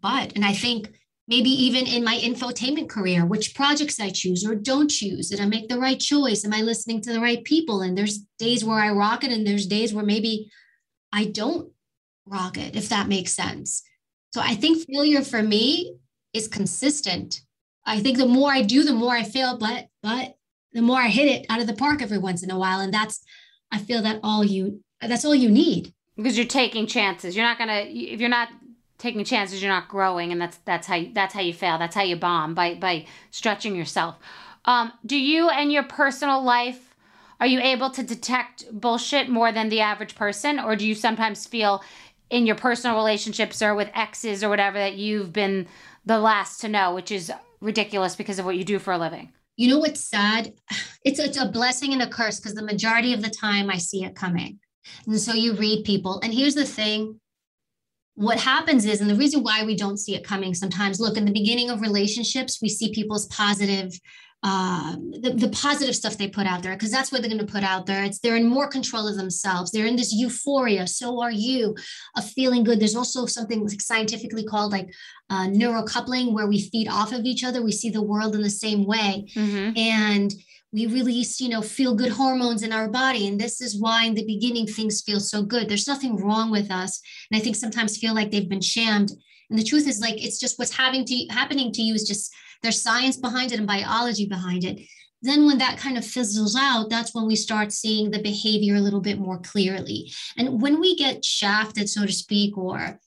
butt. 0.00 0.32
And 0.36 0.44
I 0.44 0.52
think 0.52 0.92
maybe 1.28 1.50
even 1.50 1.86
in 1.86 2.04
my 2.04 2.16
infotainment 2.16 2.88
career, 2.88 3.26
which 3.26 3.54
projects 3.54 3.98
I 3.98 4.10
choose 4.10 4.46
or 4.46 4.54
don't 4.54 4.90
choose. 4.90 5.30
Did 5.30 5.40
I 5.40 5.46
make 5.46 5.68
the 5.68 5.78
right 5.78 5.98
choice? 5.98 6.44
Am 6.44 6.52
I 6.52 6.60
listening 6.60 7.00
to 7.02 7.12
the 7.12 7.20
right 7.20 7.42
people? 7.42 7.82
And 7.82 7.96
there's 7.96 8.18
days 8.38 8.64
where 8.64 8.78
I 8.78 8.90
rock 8.90 9.24
it, 9.24 9.32
and 9.32 9.46
there's 9.46 9.66
days 9.66 9.92
where 9.92 10.04
maybe 10.04 10.50
I 11.12 11.24
don't 11.24 11.72
rock 12.26 12.58
it, 12.58 12.76
if 12.76 12.88
that 12.90 13.08
makes 13.08 13.32
sense. 13.32 13.82
So 14.32 14.40
I 14.40 14.54
think 14.54 14.86
failure 14.86 15.22
for 15.22 15.42
me 15.42 15.96
is 16.36 16.48
consistent. 16.48 17.42
I 17.84 18.00
think 18.00 18.18
the 18.18 18.26
more 18.26 18.52
I 18.52 18.62
do, 18.62 18.82
the 18.82 18.92
more 18.92 19.14
I 19.14 19.22
fail, 19.22 19.56
but 19.56 19.88
but 20.02 20.36
the 20.72 20.82
more 20.82 21.00
I 21.00 21.08
hit 21.08 21.26
it 21.26 21.46
out 21.48 21.60
of 21.60 21.66
the 21.66 21.74
park 21.74 22.02
every 22.02 22.18
once 22.18 22.42
in 22.42 22.50
a 22.50 22.58
while. 22.58 22.80
And 22.80 22.92
that's 22.92 23.24
I 23.72 23.78
feel 23.78 24.02
that 24.02 24.20
all 24.22 24.44
you 24.44 24.82
that's 25.00 25.24
all 25.24 25.34
you 25.34 25.50
need. 25.50 25.92
Because 26.16 26.38
you're 26.38 26.46
taking 26.46 26.86
chances. 26.86 27.36
You're 27.36 27.44
not 27.44 27.58
gonna 27.58 27.84
if 27.88 28.20
you're 28.20 28.28
not 28.28 28.48
taking 28.98 29.24
chances 29.24 29.62
you're 29.62 29.72
not 29.72 29.88
growing 29.88 30.32
and 30.32 30.40
that's 30.40 30.58
that's 30.64 30.86
how 30.86 31.02
that's 31.12 31.34
how 31.34 31.40
you 31.40 31.52
fail 31.52 31.78
that's 31.78 31.94
how 31.94 32.02
you 32.02 32.16
bomb 32.16 32.54
by 32.54 32.74
by 32.74 33.04
stretching 33.30 33.76
yourself 33.76 34.18
um, 34.64 34.92
do 35.04 35.16
you 35.16 35.48
and 35.48 35.70
your 35.70 35.82
personal 35.82 36.42
life 36.42 36.94
are 37.38 37.46
you 37.46 37.60
able 37.60 37.90
to 37.90 38.02
detect 38.02 38.64
bullshit 38.72 39.28
more 39.28 39.52
than 39.52 39.68
the 39.68 39.80
average 39.80 40.14
person 40.14 40.58
or 40.58 40.74
do 40.76 40.86
you 40.86 40.94
sometimes 40.94 41.46
feel 41.46 41.82
in 42.30 42.46
your 42.46 42.56
personal 42.56 42.96
relationships 42.96 43.60
or 43.62 43.74
with 43.74 43.90
exes 43.94 44.42
or 44.42 44.48
whatever 44.48 44.78
that 44.78 44.94
you've 44.94 45.32
been 45.32 45.66
the 46.06 46.18
last 46.18 46.60
to 46.60 46.68
know 46.68 46.94
which 46.94 47.10
is 47.10 47.30
ridiculous 47.60 48.16
because 48.16 48.38
of 48.38 48.44
what 48.44 48.56
you 48.56 48.64
do 48.64 48.78
for 48.78 48.92
a 48.92 48.98
living. 48.98 49.32
You 49.56 49.68
know 49.68 49.78
what's 49.78 50.00
sad? 50.00 50.54
It's, 51.04 51.18
it's 51.18 51.40
a 51.40 51.46
blessing 51.46 51.92
and 51.92 52.02
a 52.02 52.08
curse 52.08 52.40
because 52.40 52.54
the 52.54 52.64
majority 52.64 53.12
of 53.12 53.22
the 53.22 53.30
time 53.30 53.70
i 53.70 53.76
see 53.76 54.04
it 54.04 54.16
coming. 54.16 54.58
And 55.06 55.20
so 55.20 55.34
you 55.34 55.54
read 55.54 55.84
people. 55.84 56.20
And 56.20 56.34
here's 56.34 56.54
the 56.54 56.64
thing. 56.64 57.20
What 58.14 58.40
happens 58.40 58.86
is, 58.86 59.00
and 59.00 59.10
the 59.10 59.14
reason 59.14 59.42
why 59.42 59.64
we 59.64 59.76
don't 59.76 59.98
see 59.98 60.14
it 60.14 60.24
coming 60.24 60.54
sometimes, 60.54 61.00
look, 61.00 61.16
in 61.16 61.24
the 61.24 61.32
beginning 61.32 61.70
of 61.70 61.80
relationships, 61.80 62.60
we 62.60 62.68
see 62.68 62.92
people's 62.92 63.26
positive 63.26 63.92
uh, 64.42 64.94
the, 65.22 65.34
the 65.34 65.48
positive 65.48 65.96
stuff 65.96 66.16
they 66.16 66.28
put 66.28 66.46
out 66.46 66.62
there 66.62 66.74
because 66.74 66.90
that's 66.90 67.10
what 67.10 67.20
they're 67.20 67.30
going 67.30 67.44
to 67.44 67.52
put 67.52 67.64
out 67.64 67.86
there. 67.86 68.04
It's 68.04 68.18
they're 68.18 68.36
in 68.36 68.46
more 68.46 68.68
control 68.68 69.08
of 69.08 69.16
themselves. 69.16 69.70
They're 69.70 69.86
in 69.86 69.96
this 69.96 70.12
euphoria. 70.12 70.86
So 70.86 71.20
are 71.20 71.32
you 71.32 71.74
of 72.16 72.30
feeling 72.30 72.62
good. 72.62 72.78
There's 72.78 72.96
also 72.96 73.26
something 73.26 73.66
like 73.66 73.80
scientifically 73.80 74.44
called 74.44 74.72
like 74.72 74.92
uh, 75.30 75.46
neurocoupling 75.46 76.32
where 76.32 76.46
we 76.46 76.68
feed 76.68 76.88
off 76.88 77.12
of 77.12 77.24
each 77.24 77.44
other. 77.44 77.62
We 77.62 77.72
see 77.72 77.90
the 77.90 78.02
world 78.02 78.34
in 78.34 78.42
the 78.42 78.50
same 78.50 78.84
way. 78.84 79.26
Mm-hmm. 79.34 79.76
and 79.76 80.32
we 80.72 80.86
release 80.86 81.40
you 81.40 81.48
know 81.48 81.62
feel 81.62 81.94
good 81.94 82.12
hormones 82.12 82.62
in 82.62 82.72
our 82.72 82.88
body. 82.88 83.26
And 83.26 83.40
this 83.40 83.60
is 83.60 83.80
why 83.80 84.04
in 84.04 84.14
the 84.14 84.26
beginning 84.26 84.66
things 84.66 85.02
feel 85.02 85.20
so 85.20 85.42
good. 85.42 85.68
There's 85.68 85.88
nothing 85.88 86.16
wrong 86.16 86.50
with 86.50 86.70
us. 86.70 87.00
And 87.30 87.40
i 87.40 87.42
think 87.42 87.56
sometimes 87.56 87.96
feel 87.96 88.14
like 88.14 88.30
they've 88.30 88.48
been 88.48 88.60
shammed 88.60 89.12
and 89.50 89.58
the 89.58 89.64
truth 89.64 89.86
is 89.88 90.00
like 90.00 90.22
it's 90.22 90.38
just 90.38 90.58
what's 90.58 90.76
having 90.76 91.04
to 91.04 91.26
happening 91.30 91.72
to 91.72 91.82
you 91.82 91.94
is 91.94 92.06
just 92.06 92.32
there's 92.66 92.82
science 92.82 93.16
behind 93.16 93.52
it 93.52 93.58
and 93.58 93.66
biology 93.66 94.26
behind 94.26 94.64
it. 94.64 94.80
Then 95.22 95.46
when 95.46 95.58
that 95.58 95.78
kind 95.78 95.96
of 95.96 96.04
fizzles 96.04 96.56
out 96.56 96.90
that's 96.90 97.14
when 97.14 97.24
we 97.24 97.36
start 97.36 97.70
seeing 97.70 98.10
the 98.10 98.20
behavior 98.20 98.74
a 98.74 98.80
little 98.80 99.00
bit 99.00 99.20
more 99.20 99.38
clearly. 99.38 100.12
And 100.36 100.60
when 100.60 100.80
we 100.80 100.96
get 100.96 101.24
shafted 101.24 101.88
so 101.88 102.04
to 102.04 102.12
speak 102.12 102.58
or 102.58 102.98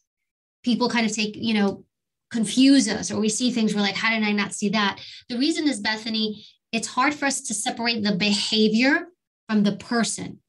people 0.64 0.90
kind 0.90 1.06
of 1.06 1.14
take 1.14 1.36
you 1.36 1.54
know 1.54 1.84
confuse 2.32 2.88
us 2.88 3.12
or 3.12 3.20
we 3.20 3.28
see 3.28 3.52
things 3.52 3.76
we're 3.76 3.82
like 3.82 3.96
how 3.96 4.12
did 4.12 4.24
i 4.24 4.32
not 4.32 4.54
see 4.54 4.70
that? 4.70 5.02
The 5.28 5.38
reason 5.38 5.68
is 5.68 5.82
bethany 5.82 6.46
it's 6.72 6.88
hard 6.88 7.14
for 7.14 7.26
us 7.26 7.42
to 7.42 7.54
separate 7.54 8.02
the 8.02 8.16
behavior 8.16 9.08
from 9.50 9.64
the 9.64 9.76
person 9.76 10.40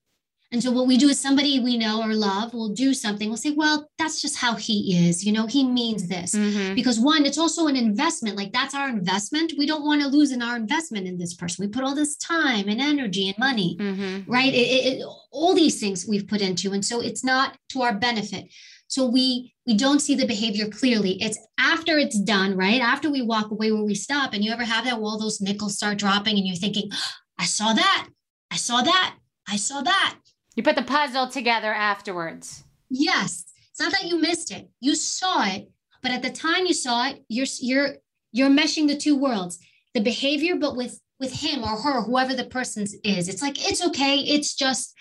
and 0.53 0.61
so 0.63 0.71
what 0.73 0.87
we 0.89 0.97
do 0.97 1.09
is 1.09 1.19
somebody 1.21 1.61
we 1.61 1.79
know 1.79 2.03
or 2.03 2.13
love 2.15 2.53
will 2.55 2.71
do 2.71 2.93
something. 2.93 3.29
We'll 3.29 3.37
say 3.37 3.53
well 3.53 3.89
that's 3.99 4.21
just 4.21 4.37
how 4.37 4.55
he 4.57 5.09
is. 5.09 5.25
You 5.25 5.33
know 5.33 5.47
he 5.47 5.63
means 5.65 6.09
this. 6.09 6.35
Mm-hmm. 6.35 6.75
because 6.75 6.99
one 6.99 7.25
it's 7.25 7.39
also 7.39 7.67
an 7.69 7.77
investment. 7.77 8.37
Like 8.37 8.53
that's 8.53 8.75
our 8.75 8.89
investment. 8.89 9.53
We 9.59 9.67
don't 9.67 9.85
want 9.85 10.03
to 10.03 10.09
lose 10.09 10.33
in 10.33 10.43
our 10.43 10.57
investment 10.57 11.07
in 11.07 11.19
this 11.19 11.35
person. 11.35 11.65
We 11.65 11.71
put 11.71 11.85
all 11.85 11.95
this 11.95 12.17
time 12.17 12.69
and 12.69 12.81
energy 12.81 13.29
and 13.29 13.39
money 13.39 13.77
Mm-hmm. 13.81 14.31
right? 14.31 14.53
It, 14.53 14.57
it, 14.57 14.99
it- 14.99 15.07
all 15.33 15.55
these 15.55 15.79
things 15.79 16.07
we've 16.09 16.27
put 16.27 16.41
into 16.41 16.73
and 16.73 16.85
so 16.85 17.01
it's 17.01 17.23
not 17.23 17.57
to 17.69 17.83
our 17.83 17.95
benefit. 17.95 18.47
So 18.89 19.07
we 19.07 19.55
we 19.69 19.77
don't 19.77 20.01
see 20.01 20.17
the 20.17 20.27
behavior 20.27 20.67
clearly. 20.67 21.13
It's 21.23 21.39
after 21.59 21.97
it's 21.99 22.19
done 22.21 22.57
right? 22.57 22.81
After 22.81 23.09
we 23.09 23.23
walk 23.23 23.53
away 23.53 23.71
where 23.71 23.85
we 23.85 23.95
stop 23.95 24.33
and 24.35 24.43
you 24.45 24.51
ever 24.51 24.65
have 24.65 24.85
that 24.87 24.97
where 24.97 25.05
all 25.07 25.21
those 25.21 25.41
nickels 25.41 25.77
start 25.77 25.99
dropping 25.99 26.37
and 26.37 26.45
you're 26.47 26.57
thinking 26.57 26.91
i 27.39 27.45
saw 27.45 27.73
that. 27.73 28.09
I 28.51 28.57
saw 28.57 28.83
that. 28.83 29.15
I 29.49 29.57
saw 29.57 29.81
that 29.83 30.17
You 30.57 30.63
put 30.63 30.77
the 30.77 30.83
puzzle 30.83 31.29
together 31.29 31.73
afterwards. 31.73 32.65
Yes, 32.89 33.45
it's 33.71 33.81
not 33.81 33.93
that 33.93 34.05
you 34.05 34.21
missed 34.21 34.51
it. 34.51 34.69
You 34.81 34.95
saw 34.95 35.47
it, 35.47 35.71
but 36.03 36.11
at 36.11 36.23
the 36.23 36.31
time 36.31 36.67
you 36.67 36.75
saw 36.75 37.09
it, 37.09 37.23
you're 37.29 37.47
you're 37.61 37.95
you're 38.33 38.51
meshing 38.51 38.89
the 38.89 38.97
two 38.97 39.17
worlds, 39.17 39.59
the 39.95 40.01
behavior, 40.01 40.57
but 40.57 40.77
with 40.77 41.01
with 41.19 41.33
him 41.33 41.63
or 41.63 41.77
her, 41.77 42.03
whoever 42.03 42.35
the 42.35 42.45
person 42.45 42.83
is. 43.05 43.29
It's 43.29 43.43
like 43.43 43.69
it's 43.71 43.85
okay. 43.87 44.19
It's 44.19 44.55
just, 44.55 44.95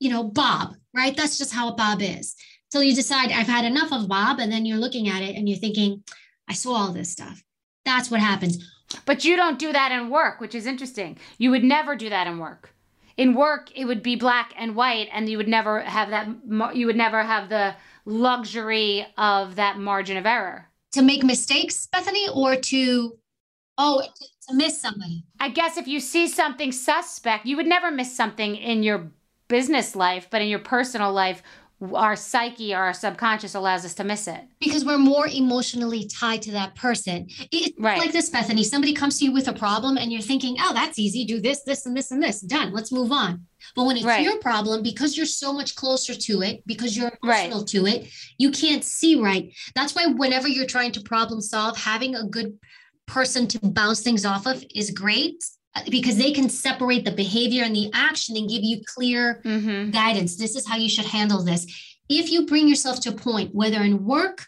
you 0.00 0.10
know, 0.10 0.24
Bob, 0.24 0.74
right? 0.94 1.16
That's 1.16 1.38
just 1.38 1.52
how 1.52 1.74
Bob 1.74 2.00
is. 2.02 2.34
Till 2.70 2.82
you 2.82 2.94
decide 2.94 3.30
I've 3.30 3.46
had 3.46 3.66
enough 3.66 3.92
of 3.92 4.08
Bob, 4.08 4.40
and 4.40 4.50
then 4.50 4.64
you're 4.64 4.78
looking 4.78 5.08
at 5.08 5.22
it 5.22 5.36
and 5.36 5.48
you're 5.48 5.58
thinking, 5.58 6.02
I 6.48 6.54
saw 6.54 6.72
all 6.72 6.92
this 6.92 7.12
stuff. 7.12 7.42
That's 7.84 8.10
what 8.10 8.20
happens. 8.20 8.58
But 9.04 9.24
you 9.24 9.36
don't 9.36 9.58
do 9.58 9.72
that 9.72 9.92
in 9.92 10.10
work, 10.10 10.40
which 10.40 10.54
is 10.54 10.66
interesting. 10.66 11.18
You 11.38 11.50
would 11.50 11.64
never 11.64 11.96
do 11.96 12.10
that 12.10 12.26
in 12.26 12.38
work. 12.38 12.71
In 13.16 13.34
work, 13.34 13.70
it 13.74 13.84
would 13.84 14.02
be 14.02 14.16
black 14.16 14.52
and 14.56 14.74
white, 14.74 15.08
and 15.12 15.28
you 15.28 15.36
would 15.36 15.48
never 15.48 15.80
have 15.80 16.10
that. 16.10 16.28
You 16.74 16.86
would 16.86 16.96
never 16.96 17.22
have 17.22 17.48
the 17.48 17.74
luxury 18.04 19.06
of 19.16 19.56
that 19.56 19.78
margin 19.78 20.16
of 20.16 20.26
error. 20.26 20.68
To 20.92 21.02
make 21.02 21.22
mistakes, 21.22 21.88
Bethany, 21.90 22.28
or 22.34 22.56
to 22.56 23.18
oh 23.78 24.02
to 24.48 24.54
miss 24.54 24.80
somebody. 24.80 25.24
I 25.38 25.48
guess 25.48 25.76
if 25.76 25.86
you 25.86 26.00
see 26.00 26.26
something 26.28 26.72
suspect, 26.72 27.46
you 27.46 27.56
would 27.56 27.66
never 27.66 27.90
miss 27.90 28.14
something 28.14 28.56
in 28.56 28.82
your 28.82 29.10
business 29.48 29.94
life, 29.94 30.28
but 30.30 30.40
in 30.40 30.48
your 30.48 30.58
personal 30.58 31.12
life, 31.12 31.42
our 31.94 32.14
psyche 32.16 32.74
or 32.74 32.78
our 32.78 32.92
subconscious 32.92 33.54
allows 33.54 33.84
us 33.84 33.94
to 33.94 34.04
miss 34.04 34.28
it. 34.28 34.40
because 34.60 34.84
we're 34.84 34.98
more 34.98 35.26
emotionally 35.26 36.06
tied 36.06 36.40
to 36.42 36.52
that 36.52 36.74
person. 36.76 37.26
It's 37.50 37.72
Right. 37.78 37.98
like 37.98 38.12
this, 38.12 38.30
Bethany. 38.30 38.62
Somebody 38.62 38.92
comes 38.92 39.18
to 39.18 39.24
you 39.24 39.32
with 39.32 39.48
a 39.48 39.52
problem 39.52 39.96
and 39.98 40.12
you're 40.12 40.22
thinking, 40.22 40.56
oh, 40.60 40.72
that's 40.72 40.98
easy. 41.00 41.24
Do 41.24 41.40
this, 41.40 41.62
this, 41.64 41.84
and 41.84 41.96
this, 41.96 42.12
and 42.12 42.22
this. 42.22 42.40
Done. 42.40 42.72
Let's 42.72 42.92
move 42.92 43.10
on. 43.10 43.46
But 43.74 43.84
when 43.86 43.96
it's 43.96 44.06
Right. 44.06 44.22
your 44.24 44.38
problem, 44.38 44.82
because 44.84 45.16
you're 45.16 45.26
so 45.26 45.52
much 45.52 45.74
closer 45.74 46.14
to 46.14 46.42
it, 46.42 46.62
because 46.66 46.96
you're 46.96 47.12
Right. 47.24 47.46
emotional 47.46 47.64
to 47.64 47.86
it, 47.86 48.08
you 48.38 48.50
can't 48.52 48.84
see 48.84 49.16
right. 49.16 49.52
That's 49.74 49.94
why 49.96 50.06
whenever 50.06 50.46
you're 50.48 50.66
trying 50.66 50.92
to 50.92 51.00
problem 51.00 51.40
solve, 51.40 51.76
having 51.76 52.14
a 52.14 52.24
good 52.24 52.56
person 53.08 53.48
to 53.48 53.58
bounce 53.60 54.00
things 54.00 54.24
off 54.24 54.46
of 54.46 54.64
is 54.74 54.90
great 54.92 55.42
because 55.88 56.16
they 56.16 56.32
can 56.32 56.48
separate 56.48 57.04
the 57.04 57.10
behavior 57.12 57.64
and 57.64 57.74
the 57.74 57.90
action 57.94 58.36
and 58.36 58.48
give 58.48 58.62
you 58.62 58.82
clear 58.86 59.40
Mm-hmm. 59.44 59.90
guidance. 59.90 60.36
This 60.36 60.56
is 60.56 60.66
how 60.66 60.76
you 60.76 60.88
should 60.88 61.06
handle 61.06 61.42
this. 61.42 61.66
If 62.08 62.30
you 62.30 62.46
bring 62.46 62.68
yourself 62.68 63.00
to 63.00 63.10
a 63.10 63.12
point, 63.12 63.54
whether 63.54 63.82
in 63.82 64.04
work 64.04 64.46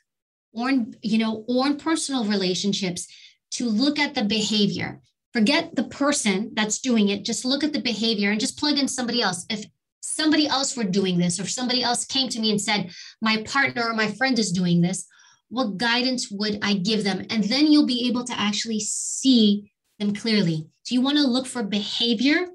or 0.52 0.68
in, 0.68 0.94
you 1.02 1.18
know, 1.18 1.44
or 1.48 1.66
in 1.66 1.76
personal 1.76 2.24
relationships, 2.24 3.08
to 3.52 3.68
look 3.68 3.98
at 3.98 4.14
the 4.14 4.24
behavior. 4.24 5.00
Forget 5.32 5.74
the 5.74 5.84
person 5.84 6.50
that's 6.54 6.78
doing 6.80 7.08
it. 7.08 7.24
Just 7.24 7.44
look 7.44 7.64
at 7.64 7.72
the 7.72 7.80
behavior 7.80 8.30
and 8.30 8.40
just 8.40 8.58
plug 8.58 8.78
in 8.78 8.86
somebody 8.86 9.22
else. 9.22 9.46
If 9.48 9.64
somebody 10.00 10.46
else 10.46 10.76
were 10.76 10.84
doing 10.84 11.18
this, 11.18 11.38
or 11.40 11.42
if 11.42 11.50
somebody 11.50 11.82
else 11.82 12.04
came 12.04 12.28
to 12.28 12.40
me 12.40 12.50
and 12.50 12.60
said, 12.60 12.90
my 13.20 13.42
partner 13.42 13.84
or 13.84 13.94
my 13.94 14.12
friend 14.12 14.38
is 14.38 14.52
doing 14.52 14.80
this, 14.80 15.06
what 15.48 15.76
guidance 15.76 16.30
would 16.30 16.58
I 16.62 16.74
give 16.74 17.04
them? 17.04 17.26
And 17.30 17.44
then 17.44 17.70
you'll 17.70 17.86
be 17.86 18.08
able 18.08 18.24
to 18.24 18.38
actually 18.38 18.80
see 18.80 19.72
them 19.98 20.14
clearly. 20.14 20.66
So 20.82 20.94
you 20.94 21.00
want 21.00 21.18
to 21.18 21.26
look 21.26 21.46
for 21.46 21.62
behavior 21.62 22.46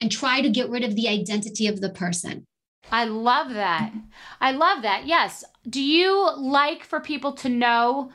and 0.00 0.10
try 0.10 0.40
to 0.40 0.50
get 0.50 0.68
rid 0.68 0.84
of 0.84 0.96
the 0.96 1.08
identity 1.08 1.66
of 1.66 1.80
the 1.80 1.90
person. 1.90 2.46
I 2.90 3.04
love 3.04 3.50
that. 3.54 3.92
I 4.40 4.52
love 4.52 4.82
that. 4.82 5.06
Yes. 5.06 5.44
Do 5.68 5.82
you 5.82 6.30
like 6.36 6.84
for 6.84 7.00
people 7.00 7.32
to 7.34 7.48
know 7.48 8.10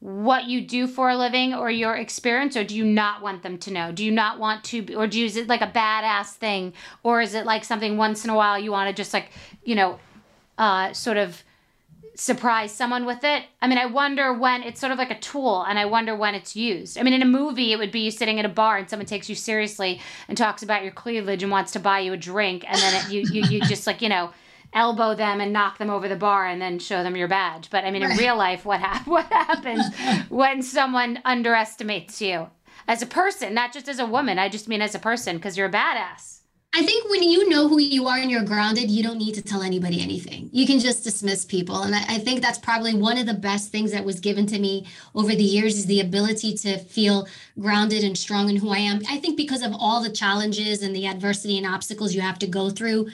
what 0.00 0.44
you 0.44 0.60
do 0.62 0.86
for 0.86 1.10
a 1.10 1.16
living 1.16 1.54
or 1.54 1.70
your 1.70 1.94
experience, 1.94 2.56
or 2.56 2.64
do 2.64 2.74
you 2.74 2.84
not 2.84 3.20
want 3.20 3.42
them 3.42 3.58
to 3.58 3.70
know? 3.70 3.92
Do 3.92 4.04
you 4.04 4.10
not 4.10 4.38
want 4.38 4.64
to, 4.64 4.94
or 4.94 5.06
do 5.06 5.18
you, 5.18 5.26
is 5.26 5.36
it 5.36 5.46
like 5.46 5.60
a 5.60 5.66
badass 5.66 6.32
thing, 6.34 6.72
or 7.02 7.20
is 7.20 7.34
it 7.34 7.44
like 7.44 7.64
something 7.64 7.98
once 7.98 8.24
in 8.24 8.30
a 8.30 8.34
while 8.34 8.58
you 8.58 8.70
want 8.72 8.88
to 8.88 8.94
just 8.98 9.12
like, 9.12 9.30
you 9.62 9.74
know, 9.74 9.98
uh, 10.56 10.92
sort 10.92 11.18
of 11.18 11.42
surprise 12.20 12.70
someone 12.70 13.06
with 13.06 13.24
it? 13.24 13.44
I 13.62 13.66
mean, 13.66 13.78
I 13.78 13.86
wonder 13.86 14.30
when 14.30 14.62
it's 14.62 14.78
sort 14.78 14.92
of 14.92 14.98
like 14.98 15.10
a 15.10 15.18
tool, 15.18 15.62
and 15.62 15.78
I 15.78 15.86
wonder 15.86 16.14
when 16.14 16.34
it's 16.34 16.54
used. 16.54 16.98
I 16.98 17.02
mean, 17.02 17.14
in 17.14 17.22
a 17.22 17.26
movie, 17.26 17.72
it 17.72 17.78
would 17.78 17.90
be 17.90 18.00
you 18.00 18.10
sitting 18.10 18.38
at 18.38 18.44
a 18.44 18.50
bar 18.50 18.76
and 18.76 18.90
someone 18.90 19.06
takes 19.06 19.30
you 19.30 19.34
seriously 19.34 20.00
and 20.28 20.36
talks 20.36 20.62
about 20.62 20.82
your 20.82 20.92
cleavage 20.92 21.42
and 21.42 21.50
wants 21.50 21.72
to 21.72 21.80
buy 21.80 22.00
you 22.00 22.12
a 22.12 22.18
drink, 22.18 22.64
and 22.68 22.76
then 22.76 22.94
it, 22.94 23.10
you, 23.10 23.22
you 23.32 23.48
you 23.48 23.60
just 23.62 23.86
like 23.86 24.02
you 24.02 24.10
know 24.10 24.30
elbow 24.74 25.14
them 25.14 25.40
and 25.40 25.52
knock 25.52 25.78
them 25.78 25.90
over 25.90 26.08
the 26.08 26.14
bar 26.14 26.46
and 26.46 26.60
then 26.60 26.78
show 26.78 27.02
them 27.02 27.16
your 27.16 27.26
badge. 27.26 27.70
But 27.70 27.84
I 27.84 27.90
mean, 27.90 28.02
in 28.02 28.16
real 28.18 28.36
life, 28.36 28.66
what 28.66 28.80
hap- 28.80 29.06
what 29.06 29.24
happens 29.24 29.86
when 30.28 30.60
someone 30.60 31.20
underestimates 31.24 32.20
you 32.20 32.48
as 32.86 33.00
a 33.00 33.06
person, 33.06 33.54
not 33.54 33.72
just 33.72 33.88
as 33.88 33.98
a 33.98 34.06
woman? 34.06 34.38
I 34.38 34.50
just 34.50 34.68
mean 34.68 34.82
as 34.82 34.94
a 34.94 34.98
person 34.98 35.36
because 35.36 35.56
you're 35.56 35.68
a 35.68 35.72
badass. 35.72 36.39
I 36.72 36.84
think 36.84 37.10
when 37.10 37.24
you 37.24 37.48
know 37.48 37.68
who 37.68 37.80
you 37.80 38.06
are 38.06 38.18
and 38.18 38.30
you're 38.30 38.44
grounded, 38.44 38.90
you 38.90 39.02
don't 39.02 39.18
need 39.18 39.34
to 39.34 39.42
tell 39.42 39.62
anybody 39.62 40.00
anything. 40.00 40.48
You 40.52 40.66
can 40.66 40.78
just 40.78 41.02
dismiss 41.02 41.44
people. 41.44 41.82
And 41.82 41.94
I, 41.94 42.04
I 42.08 42.18
think 42.18 42.40
that's 42.40 42.58
probably 42.58 42.94
one 42.94 43.18
of 43.18 43.26
the 43.26 43.34
best 43.34 43.72
things 43.72 43.90
that 43.90 44.04
was 44.04 44.20
given 44.20 44.46
to 44.46 44.58
me 44.58 44.86
over 45.14 45.34
the 45.34 45.42
years 45.42 45.76
is 45.76 45.86
the 45.86 46.00
ability 46.00 46.54
to 46.58 46.78
feel 46.78 47.26
grounded 47.58 48.04
and 48.04 48.16
strong 48.16 48.48
in 48.48 48.56
who 48.56 48.70
I 48.70 48.78
am. 48.78 49.00
I 49.08 49.18
think 49.18 49.36
because 49.36 49.62
of 49.62 49.72
all 49.74 50.00
the 50.00 50.10
challenges 50.10 50.82
and 50.82 50.94
the 50.94 51.08
adversity 51.08 51.58
and 51.58 51.66
obstacles 51.66 52.14
you 52.14 52.20
have 52.20 52.38
to 52.38 52.46
go 52.46 52.70
through, 52.70 53.08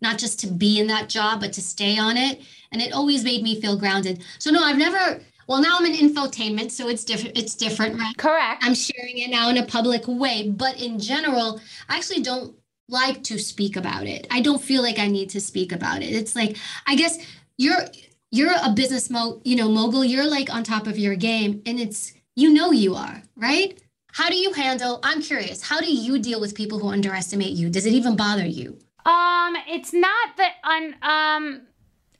not 0.00 0.18
just 0.18 0.38
to 0.40 0.46
be 0.46 0.78
in 0.78 0.86
that 0.86 1.08
job, 1.08 1.40
but 1.40 1.52
to 1.54 1.62
stay 1.62 1.98
on 1.98 2.16
it. 2.16 2.40
And 2.70 2.80
it 2.80 2.92
always 2.92 3.24
made 3.24 3.42
me 3.42 3.60
feel 3.60 3.76
grounded. 3.76 4.22
So 4.38 4.52
no, 4.52 4.62
I've 4.62 4.78
never 4.78 5.20
well, 5.48 5.60
now 5.60 5.78
I'm 5.80 5.86
in 5.86 5.94
infotainment, 5.94 6.70
so 6.70 6.88
it's 6.88 7.02
different. 7.02 7.36
It's 7.36 7.56
different, 7.56 7.98
right? 7.98 8.16
Correct. 8.16 8.62
I'm 8.64 8.72
sharing 8.72 9.18
it 9.18 9.30
now 9.30 9.48
in 9.48 9.56
a 9.56 9.66
public 9.66 10.06
way, 10.06 10.48
but 10.48 10.80
in 10.80 11.00
general, 11.00 11.60
I 11.88 11.96
actually 11.96 12.22
don't 12.22 12.54
like 12.90 13.22
to 13.24 13.38
speak 13.38 13.76
about 13.76 14.06
it. 14.06 14.26
I 14.30 14.40
don't 14.40 14.62
feel 14.62 14.82
like 14.82 14.98
I 14.98 15.08
need 15.08 15.30
to 15.30 15.40
speak 15.40 15.72
about 15.72 16.02
it. 16.02 16.12
It's 16.12 16.36
like 16.36 16.56
I 16.86 16.94
guess 16.96 17.18
you're 17.56 17.84
you're 18.30 18.52
a 18.62 18.70
business 18.70 19.10
mo, 19.10 19.40
you 19.44 19.56
know, 19.56 19.68
mogul. 19.68 20.04
You're 20.04 20.28
like 20.28 20.52
on 20.52 20.62
top 20.62 20.86
of 20.86 20.98
your 20.98 21.16
game 21.16 21.62
and 21.66 21.80
it's 21.80 22.12
you 22.36 22.52
know 22.52 22.70
you 22.72 22.94
are, 22.94 23.22
right? 23.36 23.80
How 24.12 24.28
do 24.28 24.36
you 24.36 24.52
handle 24.52 25.00
I'm 25.02 25.22
curious, 25.22 25.62
how 25.62 25.80
do 25.80 25.92
you 25.92 26.18
deal 26.18 26.40
with 26.40 26.54
people 26.54 26.78
who 26.78 26.88
underestimate 26.88 27.52
you? 27.52 27.70
Does 27.70 27.86
it 27.86 27.92
even 27.92 28.16
bother 28.16 28.46
you? 28.46 28.78
Um, 29.04 29.56
it's 29.66 29.92
not 29.92 30.36
that 30.36 30.54
un 30.64 30.94
um, 31.02 31.62